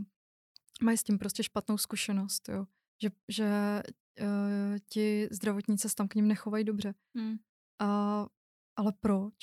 mají 0.83 0.99
s 0.99 1.03
tím 1.03 1.19
prostě 1.19 1.43
špatnou 1.43 1.79
zkušenost, 1.79 2.49
jo. 2.49 2.67
Že, 3.03 3.11
že 3.29 3.83
uh, 4.21 4.79
ti 4.89 5.29
zdravotníci 5.31 5.89
se 5.89 5.95
tam 5.95 6.09
k 6.09 6.15
ním 6.15 6.29
nechovají 6.29 6.65
dobře. 6.65 6.95
Mm. 7.15 7.37
A, 7.79 8.27
ale 8.77 8.93
proč? 9.01 9.35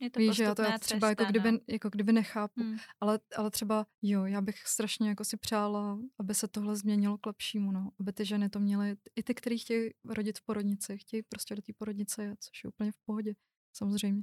Je 0.00 0.10
to 0.10 0.20
Víš, 0.20 0.36
že 0.36 0.42
já 0.42 0.54
to 0.54 0.62
já 0.62 0.78
třeba 0.78 1.08
jako 1.08 1.24
kdyby, 1.24 1.52
no. 1.52 1.58
jako 1.66 1.90
kdyby 1.90 2.12
nechápu, 2.12 2.60
hmm. 2.60 2.76
ale, 3.00 3.20
ale 3.36 3.50
třeba 3.50 3.86
jo, 4.02 4.24
já 4.24 4.40
bych 4.40 4.66
strašně 4.66 5.08
jako 5.08 5.24
si 5.24 5.36
přála, 5.36 5.98
aby 6.18 6.34
se 6.34 6.48
tohle 6.48 6.76
změnilo 6.76 7.18
k 7.18 7.26
lepšímu, 7.26 7.72
no. 7.72 7.90
Aby 8.00 8.12
ty 8.12 8.24
ženy 8.24 8.48
to 8.48 8.60
měly, 8.60 8.96
i 9.16 9.22
ty, 9.22 9.34
kteří 9.34 9.58
chtějí 9.58 9.90
rodit 10.04 10.38
v 10.38 10.42
porodnici, 10.42 10.98
chtějí 10.98 11.22
prostě 11.22 11.56
do 11.56 11.62
té 11.62 11.72
porodnice 11.72 12.24
jet, 12.24 12.42
což 12.42 12.64
je 12.64 12.68
úplně 12.68 12.92
v 12.92 12.98
pohodě, 13.06 13.34
samozřejmě. 13.72 14.22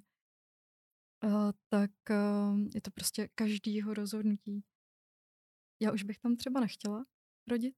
Uh, 1.25 1.51
tak 1.69 1.91
uh, 2.09 2.59
je 2.75 2.81
to 2.81 2.91
prostě 2.91 3.29
každýho 3.35 3.93
rozhodnutí. 3.93 4.63
Já 5.81 5.91
už 5.91 6.03
bych 6.03 6.19
tam 6.19 6.35
třeba 6.35 6.59
nechtěla 6.59 7.05
rodit, 7.47 7.75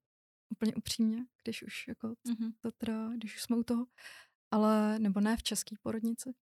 úplně 0.49 0.75
upřímně, 0.75 1.25
když 1.43 1.63
už 1.63 1.87
jako 1.87 2.07
mm-hmm. 2.07 2.53
to 2.59 2.71
teda, 2.71 3.09
když 3.15 3.35
už 3.35 3.41
jsme 3.41 3.57
u 3.57 3.63
toho, 3.63 3.85
ale, 4.51 4.99
nebo 4.99 5.19
ne 5.19 5.37
v 5.37 5.43
české 5.43 5.75
porodnici. 5.81 6.33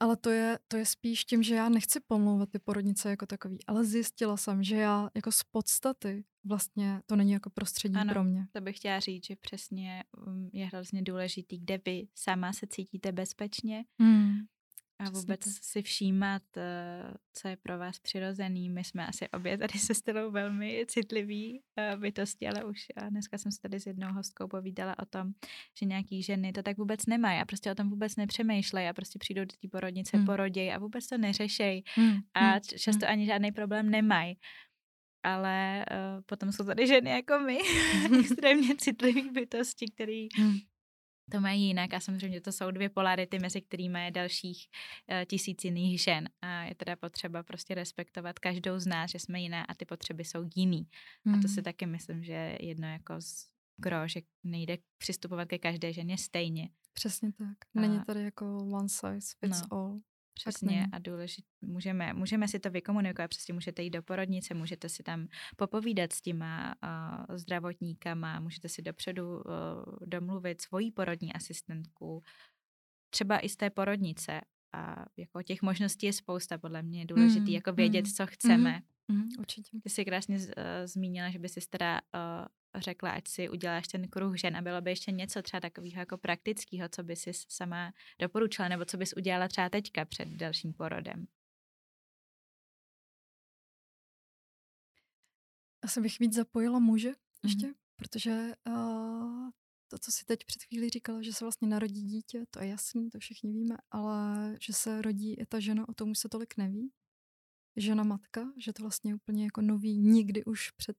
Ale 0.00 0.16
to 0.16 0.30
je, 0.30 0.58
to 0.68 0.76
je 0.76 0.86
spíš 0.86 1.24
tím, 1.24 1.42
že 1.42 1.54
já 1.54 1.68
nechci 1.68 2.00
pomlouvat 2.00 2.50
ty 2.50 2.58
porodnice 2.58 3.10
jako 3.10 3.26
takový, 3.26 3.58
ale 3.66 3.84
zjistila 3.84 4.36
jsem, 4.36 4.62
že 4.62 4.76
já 4.76 5.10
jako 5.14 5.32
z 5.32 5.42
podstaty 5.42 6.24
vlastně 6.44 7.02
to 7.06 7.16
není 7.16 7.32
jako 7.32 7.50
prostředí 7.50 7.96
ano, 7.96 8.12
pro 8.12 8.24
mě. 8.24 8.48
to 8.52 8.60
bych 8.60 8.76
chtěla 8.76 9.00
říct, 9.00 9.26
že 9.26 9.36
přesně 9.36 10.04
mm, 10.26 10.50
je 10.52 10.66
hrozně 10.66 11.02
důležitý, 11.02 11.58
kde 11.58 11.80
vy 11.84 12.08
sama 12.14 12.52
se 12.52 12.66
cítíte 12.66 13.12
bezpečně, 13.12 13.84
hmm. 14.00 14.38
A 15.00 15.10
vůbec 15.10 15.40
si 15.44 15.82
všímat, 15.82 16.42
eh, 16.56 17.14
co 17.32 17.48
je 17.48 17.56
pro 17.56 17.78
vás 17.78 17.98
přirozený. 17.98 18.70
My 18.70 18.84
jsme 18.84 19.06
asi 19.06 19.28
obě 19.28 19.58
tady 19.58 19.78
se 19.78 19.94
Stelou 19.94 20.30
velmi 20.30 20.84
citlivý 20.88 21.62
eh, 21.76 21.96
bytosti, 21.96 22.48
ale 22.48 22.64
už 22.64 22.86
dneska 23.10 23.38
jsem 23.38 23.52
se 23.52 23.60
tady 23.60 23.80
s 23.80 23.86
jednou 23.86 24.12
hostkou 24.12 24.48
povídala 24.48 24.98
o 24.98 25.04
tom, 25.04 25.32
že 25.78 25.86
nějaký 25.86 26.22
ženy 26.22 26.52
to 26.52 26.62
tak 26.62 26.76
vůbec 26.76 27.06
nemají 27.06 27.40
a 27.40 27.44
prostě 27.44 27.72
o 27.72 27.74
tom 27.74 27.90
vůbec 27.90 28.16
nepřemýšlejí 28.16 28.88
a 28.88 28.92
prostě 28.92 29.18
přijdou 29.18 29.40
do 29.40 29.56
té 29.62 29.68
porodnice, 29.68 30.16
hmm. 30.16 30.26
porodějí 30.26 30.70
a 30.72 30.78
vůbec 30.78 31.06
to 31.06 31.18
neřešejí 31.18 31.84
hmm. 31.94 32.18
a 32.34 32.40
hmm. 32.40 32.60
často 32.78 33.06
hmm. 33.06 33.12
ani 33.12 33.26
žádný 33.26 33.52
problém 33.52 33.90
nemají 33.90 34.38
ale 35.22 35.84
uh, 35.90 36.22
potom 36.26 36.52
jsou 36.52 36.64
tady 36.64 36.86
ženy 36.86 37.10
jako 37.10 37.38
my, 37.38 37.58
extrémně 38.20 38.76
citlivý 38.76 39.30
bytosti, 39.30 39.86
který 39.90 40.28
hmm 40.36 40.58
to 41.28 41.40
mají 41.40 41.62
jinak 41.62 41.94
a 41.94 42.00
samozřejmě 42.00 42.40
to 42.40 42.52
jsou 42.52 42.70
dvě 42.70 42.88
polarity, 42.88 43.38
mezi 43.38 43.60
kterými 43.60 44.04
je 44.04 44.10
dalších 44.10 44.68
uh, 45.10 45.24
tisíc 45.24 45.64
jiných 45.64 46.00
žen 46.00 46.28
a 46.42 46.62
je 46.62 46.74
teda 46.74 46.96
potřeba 46.96 47.42
prostě 47.42 47.74
respektovat 47.74 48.38
každou 48.38 48.78
z 48.78 48.86
nás, 48.86 49.10
že 49.10 49.18
jsme 49.18 49.40
jiné 49.40 49.66
a 49.66 49.74
ty 49.74 49.84
potřeby 49.84 50.24
jsou 50.24 50.50
jiný. 50.54 50.88
Mm. 51.24 51.34
A 51.34 51.42
to 51.42 51.48
si 51.48 51.54
hmm. 51.54 51.64
taky 51.64 51.86
myslím, 51.86 52.24
že 52.24 52.32
je 52.32 52.58
jedno 52.60 52.88
jako 52.88 53.14
z 53.20 53.46
gro, 53.76 54.08
že 54.08 54.20
nejde 54.44 54.78
přistupovat 54.98 55.48
ke 55.48 55.58
každé 55.58 55.92
ženě 55.92 56.18
stejně. 56.18 56.68
Přesně 56.92 57.32
tak. 57.32 57.56
Není 57.74 58.04
tady 58.04 58.24
jako 58.24 58.56
one 58.56 58.88
size 58.88 59.34
fits 59.40 59.62
no. 59.62 59.78
all. 59.78 60.00
Přesně 60.38 60.86
a 60.92 60.98
důležit, 60.98 61.44
můžeme, 61.60 62.12
můžeme 62.12 62.48
si 62.48 62.58
to 62.58 62.70
vykomunikovat, 62.70 63.28
přesně 63.28 63.54
můžete 63.54 63.82
jít 63.82 63.90
do 63.90 64.02
porodnice, 64.02 64.54
můžete 64.54 64.88
si 64.88 65.02
tam 65.02 65.28
popovídat 65.56 66.12
s 66.12 66.22
těma 66.22 66.74
uh, 66.82 67.36
zdravotníkama, 67.36 68.40
můžete 68.40 68.68
si 68.68 68.82
dopředu 68.82 69.36
uh, 69.36 69.42
domluvit 70.06 70.60
svoji 70.60 70.90
porodní 70.90 71.32
asistentku, 71.32 72.22
třeba 73.10 73.38
i 73.38 73.48
z 73.48 73.56
té 73.56 73.70
porodnice. 73.70 74.40
A 74.72 75.04
jako 75.16 75.42
těch 75.42 75.62
možností 75.62 76.06
je 76.06 76.12
spousta, 76.12 76.58
podle 76.58 76.82
mě 76.82 77.00
je 77.00 77.06
důležité 77.06 77.40
mm, 77.40 77.48
jako 77.48 77.72
vědět, 77.72 78.04
mm, 78.04 78.12
co 78.12 78.26
chceme. 78.26 78.82
Mm, 79.08 79.16
mm, 79.16 79.28
určitě. 79.38 79.78
Ty 79.82 79.90
jsi 79.90 80.04
krásně 80.04 80.36
uh, 80.36 80.42
zmínila, 80.84 81.30
že 81.30 81.38
by 81.38 81.48
si 81.48 81.60
teda 81.70 82.00
uh, 82.14 82.46
řekla, 82.80 83.10
ať 83.10 83.28
si 83.28 83.48
uděláš 83.48 83.88
ten 83.88 84.08
kruh 84.08 84.36
žen 84.36 84.56
a 84.56 84.62
bylo 84.62 84.80
by 84.80 84.90
ještě 84.90 85.12
něco 85.12 85.42
třeba 85.42 85.60
takového 85.60 86.00
jako 86.00 86.18
praktického, 86.18 86.88
co 86.88 87.02
by 87.02 87.16
si 87.16 87.30
sama 87.32 87.92
doporučila, 88.18 88.68
nebo 88.68 88.84
co 88.84 88.96
bys 88.96 89.12
udělala 89.16 89.48
třeba 89.48 89.68
teďka 89.68 90.04
před 90.04 90.28
dalším 90.28 90.72
porodem? 90.72 91.26
Asi 95.82 96.00
bych 96.00 96.18
víc 96.18 96.34
zapojila 96.34 96.78
muže 96.78 97.12
ještě, 97.44 97.66
mm-hmm. 97.66 97.74
protože 97.96 98.52
uh, 98.66 99.50
to, 99.88 99.98
co 99.98 100.12
si 100.12 100.24
teď 100.24 100.44
před 100.44 100.62
chvílí 100.62 100.90
říkala, 100.90 101.22
že 101.22 101.32
se 101.32 101.44
vlastně 101.44 101.68
narodí 101.68 102.02
dítě, 102.02 102.44
to 102.50 102.62
je 102.62 102.68
jasný, 102.68 103.10
to 103.10 103.18
všichni 103.18 103.52
víme, 103.52 103.76
ale 103.90 104.56
že 104.60 104.72
se 104.72 105.02
rodí 105.02 105.34
i 105.34 105.46
ta 105.46 105.60
žena, 105.60 105.88
o 105.88 105.94
tom 105.94 106.10
už 106.10 106.18
se 106.18 106.28
tolik 106.28 106.56
neví. 106.56 106.92
Žena 107.76 108.04
matka, 108.04 108.52
že 108.56 108.72
to 108.72 108.82
vlastně 108.82 109.14
úplně 109.14 109.44
jako 109.44 109.62
nový, 109.62 109.98
nikdy 109.98 110.44
už 110.44 110.70
před 110.70 110.96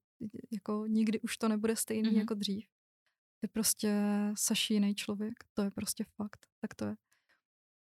jako 0.52 0.86
nikdy 0.88 1.20
už 1.20 1.38
to 1.38 1.48
nebude 1.48 1.76
stejný 1.76 2.10
mm-hmm. 2.10 2.18
jako 2.18 2.34
dřív. 2.34 2.68
Je 3.42 3.50
prostě 3.50 4.04
Saši 4.38 4.74
jiný 4.74 4.96
člověk, 4.96 5.34
to 5.54 5.62
je 5.62 5.72
prostě 5.72 6.06
fakt, 6.16 6.46
tak 6.62 6.74
to 6.74 6.86
je. 6.86 6.96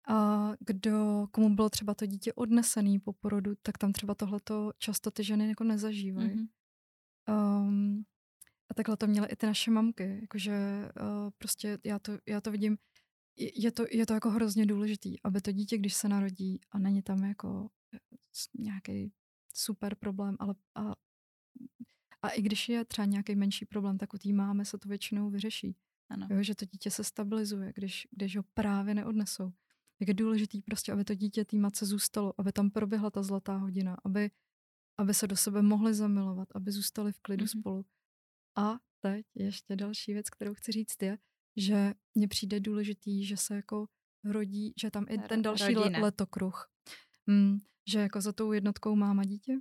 A 0.08 0.52
kdo, 0.60 1.28
komu 1.32 1.56
bylo 1.56 1.70
třeba 1.70 1.94
to 1.94 2.06
dítě 2.06 2.34
odnesený 2.34 3.00
po 3.00 3.14
porodu, 3.14 3.54
tak 3.62 3.78
tam 3.78 3.94
třeba 3.94 4.16
tohleto 4.16 4.72
často 4.78 5.12
ty 5.12 5.24
ženy 5.24 5.50
jako 5.50 5.64
nezažívají. 5.64 6.30
Mm-hmm. 6.30 6.48
Um, 7.62 8.06
a 8.70 8.74
takhle 8.74 8.98
to 8.98 9.08
měly 9.08 9.28
i 9.28 9.36
ty 9.36 9.46
naše 9.46 9.72
mamky, 9.72 10.20
jakože 10.22 10.90
uh, 11.02 11.30
prostě 11.38 11.80
já 11.84 12.00
to, 12.00 12.18
já 12.28 12.42
to 12.42 12.52
vidím, 12.52 12.78
je 13.38 13.72
to, 13.72 13.86
je 13.92 14.06
to 14.06 14.14
jako 14.14 14.30
hrozně 14.30 14.66
důležitý, 14.66 15.22
aby 15.24 15.42
to 15.42 15.52
dítě, 15.52 15.78
když 15.78 15.94
se 15.94 16.08
narodí 16.08 16.60
a 16.72 16.80
není 16.80 17.02
tam 17.02 17.24
jako 17.24 17.70
eh, 17.94 18.00
nějaký 18.58 19.14
super 19.54 19.96
problém, 19.96 20.36
ale 20.40 20.56
a 20.76 20.96
a 22.22 22.30
i 22.30 22.42
když 22.42 22.70
je 22.70 22.86
třeba 22.86 23.06
nějaký 23.06 23.36
menší 23.36 23.66
problém, 23.66 23.98
tak 23.98 24.14
u 24.14 24.18
té 24.18 24.34
máme 24.34 24.66
se 24.66 24.78
to 24.78 24.90
většinou 24.90 25.30
vyřeší. 25.30 25.76
Ano. 26.10 26.28
Jo, 26.30 26.44
že 26.44 26.56
to 26.56 26.66
dítě 26.66 26.92
se 26.92 27.04
stabilizuje, 27.04 27.74
když, 27.76 28.08
když 28.12 28.38
ho 28.38 28.44
právě 28.54 28.96
neodnesou. 28.96 29.54
Jak 30.00 30.08
je 30.08 30.14
důležitý 30.14 30.62
prostě, 30.62 30.92
aby 30.92 31.04
to 31.04 31.16
dítě 31.16 31.46
té 31.46 31.58
matce 31.58 31.86
zůstalo, 31.86 32.34
aby 32.38 32.52
tam 32.52 32.70
proběhla 32.70 33.10
ta 33.10 33.24
zlatá 33.24 33.58
hodina, 33.58 33.98
aby, 34.04 34.32
aby 34.98 35.14
se 35.14 35.28
do 35.28 35.36
sebe 35.36 35.62
mohli 35.62 35.94
zamilovat, 35.94 36.48
aby 36.56 36.72
zůstali 36.72 37.12
v 37.12 37.20
klidu 37.20 37.46
mm-hmm. 37.46 37.60
spolu. 37.60 37.86
A 38.58 38.80
teď 39.00 39.26
ještě 39.36 39.76
další 39.76 40.14
věc, 40.14 40.30
kterou 40.30 40.54
chci 40.54 40.72
říct 40.72 41.04
je, 41.04 41.18
že 41.56 41.94
mně 42.16 42.28
přijde 42.28 42.60
důležitý, 42.60 43.26
že 43.26 43.38
se 43.38 43.56
jako 43.56 43.88
rodí, 44.24 44.74
že 44.82 44.92
tam 44.92 45.06
i 45.10 45.18
ten 45.18 45.42
další 45.42 45.74
Rodina. 45.74 46.00
letokruh. 46.00 46.72
Hmm, 47.28 47.60
že 47.88 48.00
jako 48.00 48.22
za 48.22 48.34
tou 48.34 48.52
jednotkou 48.52 48.96
máma 48.96 49.24
dítě, 49.24 49.60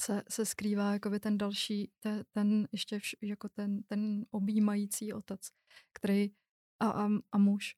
se, 0.00 0.22
se 0.28 0.46
skrývá 0.46 0.92
jakoby 0.92 1.20
ten 1.20 1.38
další, 1.38 1.90
te, 2.00 2.24
ten 2.32 2.68
ještě 2.72 2.98
vš, 2.98 3.16
jako 3.22 3.48
ten, 3.48 3.82
ten 3.82 4.26
objímající 4.30 5.12
otec, 5.12 5.40
který 5.92 6.30
a, 6.80 6.88
a, 6.90 7.08
a 7.32 7.38
muž 7.38 7.74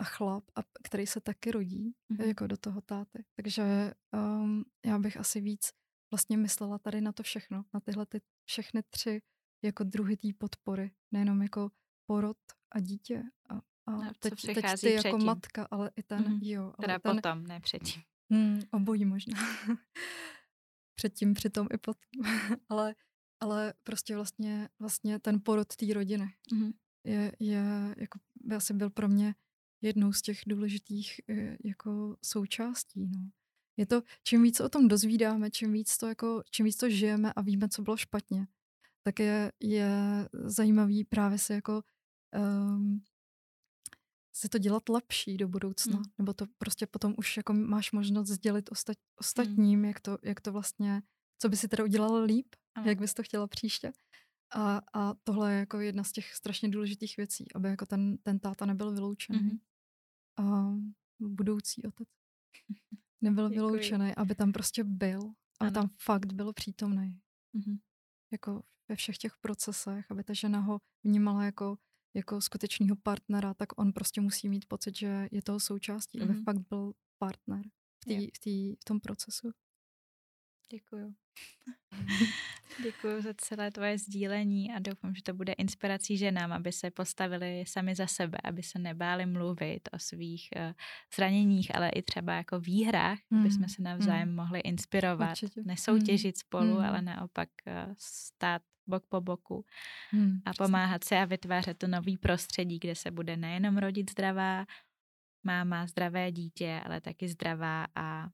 a 0.00 0.04
chlap, 0.04 0.44
a, 0.56 0.60
který 0.84 1.06
se 1.06 1.20
taky 1.20 1.50
rodí 1.50 1.92
mm-hmm. 2.12 2.26
jako 2.26 2.46
do 2.46 2.56
toho 2.56 2.80
táty. 2.80 3.24
Takže 3.36 3.94
um, 4.14 4.64
já 4.86 4.98
bych 4.98 5.16
asi 5.16 5.40
víc 5.40 5.70
vlastně 6.12 6.36
myslela 6.36 6.78
tady 6.78 7.00
na 7.00 7.12
to 7.12 7.22
všechno, 7.22 7.64
na 7.74 7.80
tyhle 7.80 8.06
ty 8.06 8.20
všechny 8.48 8.82
tři 8.90 9.22
jako 9.64 9.84
druhy 9.84 10.16
té 10.16 10.28
podpory. 10.38 10.90
Nejenom 11.12 11.42
jako 11.42 11.70
porod 12.06 12.36
a 12.74 12.80
dítě 12.80 13.22
a, 13.48 13.54
a 13.86 13.90
No, 13.90 14.12
teď, 14.18 14.34
teď 14.42 14.54
ty 14.80 14.92
jako 14.92 15.08
předtím. 15.08 15.26
matka, 15.26 15.68
ale 15.70 15.90
i 15.96 16.02
ten, 16.02 16.22
Mhm. 16.24 16.38
jo. 16.42 16.62
Ale 16.62 16.74
Teda 16.80 16.98
ten, 16.98 17.16
potom, 17.16 17.46
ne 17.46 17.60
předtím. 17.60 18.02
Hmm, 18.32 18.60
obojí 18.70 19.04
možná. 19.04 19.38
Předtím, 20.94 21.34
přitom 21.34 21.66
i 21.74 21.78
potom. 21.78 22.02
ale, 22.68 22.94
ale 23.40 23.74
prostě 23.82 24.16
vlastně, 24.16 24.68
vlastně 24.78 25.18
ten 25.18 25.40
porod 25.40 25.76
té 25.76 25.94
rodiny 25.94 26.34
Mhm. 26.52 26.72
je, 27.04 27.32
je 27.40 27.94
jako, 27.96 28.18
by 28.34 28.54
asi 28.54 28.74
byl 28.74 28.90
pro 28.90 29.08
mě 29.08 29.34
jednou 29.82 30.12
z 30.12 30.22
těch 30.22 30.40
důležitých 30.46 31.20
eh, 31.28 31.56
jako 31.64 32.16
součástí. 32.24 33.06
No. 33.06 33.30
Je 33.76 33.86
to, 33.86 34.02
čím 34.22 34.42
víc 34.42 34.60
o 34.60 34.68
tom 34.68 34.88
dozvídáme, 34.88 35.50
čím 35.50 35.72
víc 35.72 35.96
to, 35.96 36.06
jako, 36.06 36.42
čím 36.50 36.64
víc 36.66 36.76
to 36.76 36.90
žijeme 36.90 37.32
a 37.32 37.40
víme, 37.42 37.68
co 37.68 37.82
bylo 37.82 37.96
špatně, 37.96 38.46
tak 39.02 39.18
je, 39.20 39.52
je 39.60 39.90
zajímavý 40.32 41.04
právě 41.04 41.38
si 41.38 41.52
jako 41.52 41.82
um, 42.76 43.02
si 44.36 44.48
to 44.48 44.58
dělat 44.58 44.88
lepší 44.88 45.36
do 45.36 45.48
budoucna. 45.48 45.96
Mm. 45.96 46.04
Nebo 46.18 46.34
to 46.34 46.46
prostě 46.58 46.86
potom 46.86 47.14
už 47.18 47.36
jako 47.36 47.52
máš 47.52 47.92
možnost 47.92 48.28
sdělit 48.28 48.72
ostat, 48.72 48.96
ostatním, 49.20 49.84
jak, 49.84 50.00
to, 50.00 50.18
jak 50.22 50.40
to 50.40 50.52
vlastně, 50.52 51.02
co 51.38 51.48
by 51.48 51.56
si 51.56 51.68
teda 51.68 51.84
udělala 51.84 52.20
líp, 52.22 52.46
Ano. 52.74 52.88
jak 52.88 52.98
bys 52.98 53.14
to 53.14 53.22
chtěla 53.22 53.46
příště. 53.46 53.92
A, 54.54 54.80
a 54.92 55.14
tohle 55.24 55.52
je 55.52 55.58
jako 55.58 55.80
jedna 55.80 56.04
z 56.04 56.12
těch 56.12 56.34
strašně 56.34 56.68
důležitých 56.68 57.16
věcí, 57.16 57.44
aby 57.54 57.68
jako 57.68 57.86
ten, 57.86 58.16
ten 58.18 58.38
táta 58.38 58.66
nebyl 58.66 58.92
vyloučený. 58.92 59.38
Mhm. 59.38 59.58
A 60.36 60.74
budoucí 61.20 61.82
otec 61.82 62.08
nebyl 63.20 63.48
Děkuji. 63.48 63.54
vyloučený, 63.54 64.14
aby 64.14 64.34
tam 64.34 64.52
prostě 64.52 64.84
byl. 64.84 65.20
Aby 65.60 65.68
Ano. 65.68 65.72
tam 65.72 65.90
fakt 66.00 66.32
byl 66.32 66.52
přítomný. 66.52 67.20
Mhm. 67.52 67.78
Jako 68.32 68.62
ve 68.88 68.96
všech 68.96 69.18
těch 69.18 69.36
procesech, 69.40 70.10
aby 70.10 70.24
ta 70.24 70.32
žena 70.32 70.60
ho 70.60 70.80
vnímala 71.04 71.44
jako, 71.44 71.78
jako 72.14 72.40
skutečného 72.40 72.96
partnera, 72.96 73.54
tak 73.54 73.78
on 73.78 73.92
prostě 73.92 74.20
musí 74.20 74.48
mít 74.48 74.64
pocit, 74.68 74.96
že 74.96 75.28
je 75.32 75.42
toho 75.42 75.60
součástí, 75.60 76.20
aby 76.22 76.32
Mhm. 76.32 76.44
fakt 76.44 76.58
byl 76.68 76.92
partner 77.18 77.62
v, 78.02 78.04
tý, 78.04 78.14
Jo. 78.24 78.30
v, 78.34 78.38
tý, 78.38 78.74
v 78.76 78.84
tom 78.84 79.00
procesu. 79.00 79.50
Děkuju. 80.70 81.14
Děkuju 82.82 83.22
za 83.22 83.34
celé 83.36 83.70
tvoje 83.70 83.98
sdílení 83.98 84.72
a 84.72 84.78
doufám, 84.78 85.14
že 85.14 85.22
to 85.22 85.34
bude 85.34 85.52
inspirací 85.52 86.16
ženám, 86.16 86.52
aby 86.52 86.72
se 86.72 86.90
postavili 86.90 87.64
sami 87.66 87.94
za 87.94 88.06
sebe, 88.06 88.38
aby 88.44 88.62
se 88.62 88.78
nebáli 88.78 89.26
mluvit 89.26 89.88
o 89.92 89.98
svých 89.98 90.48
uh, 90.56 90.72
zraněních, 91.16 91.74
ale 91.76 91.88
i 91.88 92.02
třeba 92.02 92.34
jako 92.34 92.60
výhrách, 92.60 93.18
mm. 93.30 93.40
aby 93.40 93.50
jsme 93.50 93.62
Mm, 93.62 93.68
se 93.68 93.82
navzájem 93.82 94.28
mm. 94.28 94.34
mohli 94.36 94.60
inspirovat, 94.60 95.30
Určitě. 95.30 95.60
nesoutěžit 95.64 96.38
spolu, 96.38 96.74
Mm. 96.78 96.84
ale 96.84 97.02
naopak 97.02 97.48
uh, 97.66 97.94
stát 97.98 98.62
bok 98.86 99.06
po 99.08 99.20
boku 99.20 99.64
Hmm, 100.10 100.38
a 100.44 100.50
pomáhat 100.58 101.04
si 101.04 101.14
a 101.14 101.24
vytvářet 101.24 101.78
to 101.78 101.86
nový 101.88 102.16
prostředí, 102.18 102.78
kde 102.78 102.94
se 102.94 103.10
bude 103.10 103.36
nejenom 103.36 103.78
rodit 103.78 104.10
zdravá 104.10 104.66
máma, 105.44 105.86
zdravé 105.86 106.32
dítě, 106.32 106.80
ale 106.84 107.00
taky 107.00 107.28
zdravá 107.28 107.86
a 107.94 108.28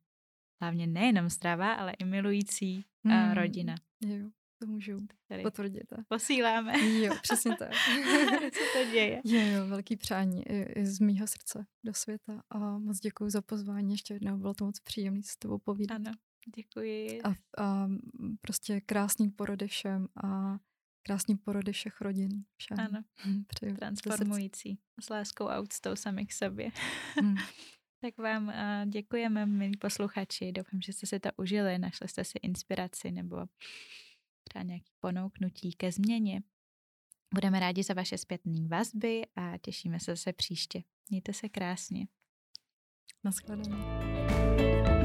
hlavně 0.60 0.86
nejenom 0.86 1.28
zdravá, 1.28 1.72
ale 1.72 1.92
i 1.92 2.04
milující 2.04 2.84
uh, 3.04 3.12
Hmm. 3.12 3.32
rodina. 3.32 3.74
Jo, 4.06 4.30
to 4.58 4.66
můžu 4.66 5.06
Tady 5.28 5.42
potvrdit. 5.42 5.92
a- 5.92 6.02
posíláme. 6.08 6.88
Jo, 6.88 7.14
přesně 7.22 7.56
tak. 7.56 7.70
Co 8.52 8.78
to 8.78 8.90
děje? 8.92 9.20
Jo, 9.24 9.40
jo, 9.40 9.66
velký 9.66 9.96
přání 9.96 10.42
i, 10.48 10.62
i 10.80 10.86
z 10.86 11.00
mýho 11.00 11.26
srdce 11.26 11.66
do 11.84 11.94
světa 11.94 12.42
a 12.50 12.78
moc 12.78 12.98
děkuji 13.00 13.30
za 13.30 13.42
pozvání 13.42 13.92
ještě 13.94 14.14
jednou, 14.14 14.36
bylo 14.36 14.54
to 14.54 14.64
moc 14.64 14.80
příjemné 14.80 15.22
s 15.22 15.36
tebou 15.36 15.58
povídat. 15.58 15.94
Ano, 15.96 16.12
děkuji. 16.56 17.22
A, 17.22 17.28
a 17.64 17.88
prostě 18.40 18.80
krásný 18.80 19.30
porody 19.30 19.68
všem 19.68 20.06
a 20.24 20.58
krásný 21.02 21.36
porody 21.36 21.72
všech 21.72 22.00
rodin 22.00 22.44
všem. 22.56 22.80
Ano, 22.80 23.02
Přeju. 23.46 23.76
transformující. 23.76 24.78
S 25.00 25.08
láskou 25.08 25.48
a 25.48 25.60
úctou 25.60 25.96
sami 25.96 26.26
k 26.26 26.32
sobě. 26.32 26.70
Hmm. 27.20 27.36
Tak 28.00 28.18
vám 28.18 28.48
uh, 28.48 28.90
děkujeme, 28.90 29.46
milí 29.46 29.76
posluchači. 29.76 30.52
Doufám, 30.52 30.80
že 30.80 30.92
jste 30.92 31.06
si 31.06 31.20
to 31.20 31.28
užili, 31.36 31.78
našli 31.78 32.08
jste 32.08 32.24
si 32.24 32.38
inspiraci 32.42 33.10
nebo 33.10 33.46
třeba 34.44 34.62
nějaké 34.62 34.90
ponouknutí 35.00 35.72
ke 35.72 35.92
změně. 35.92 36.42
Budeme 37.34 37.60
rádi 37.60 37.82
za 37.82 37.94
vaše 37.94 38.18
zpětné 38.18 38.68
vazby 38.68 39.22
a 39.36 39.58
těšíme 39.58 40.00
se 40.00 40.12
zase 40.12 40.32
příště. 40.32 40.82
Mějte 41.10 41.32
se 41.32 41.48
krásně. 41.48 42.06
Naschledanou. 43.24 44.99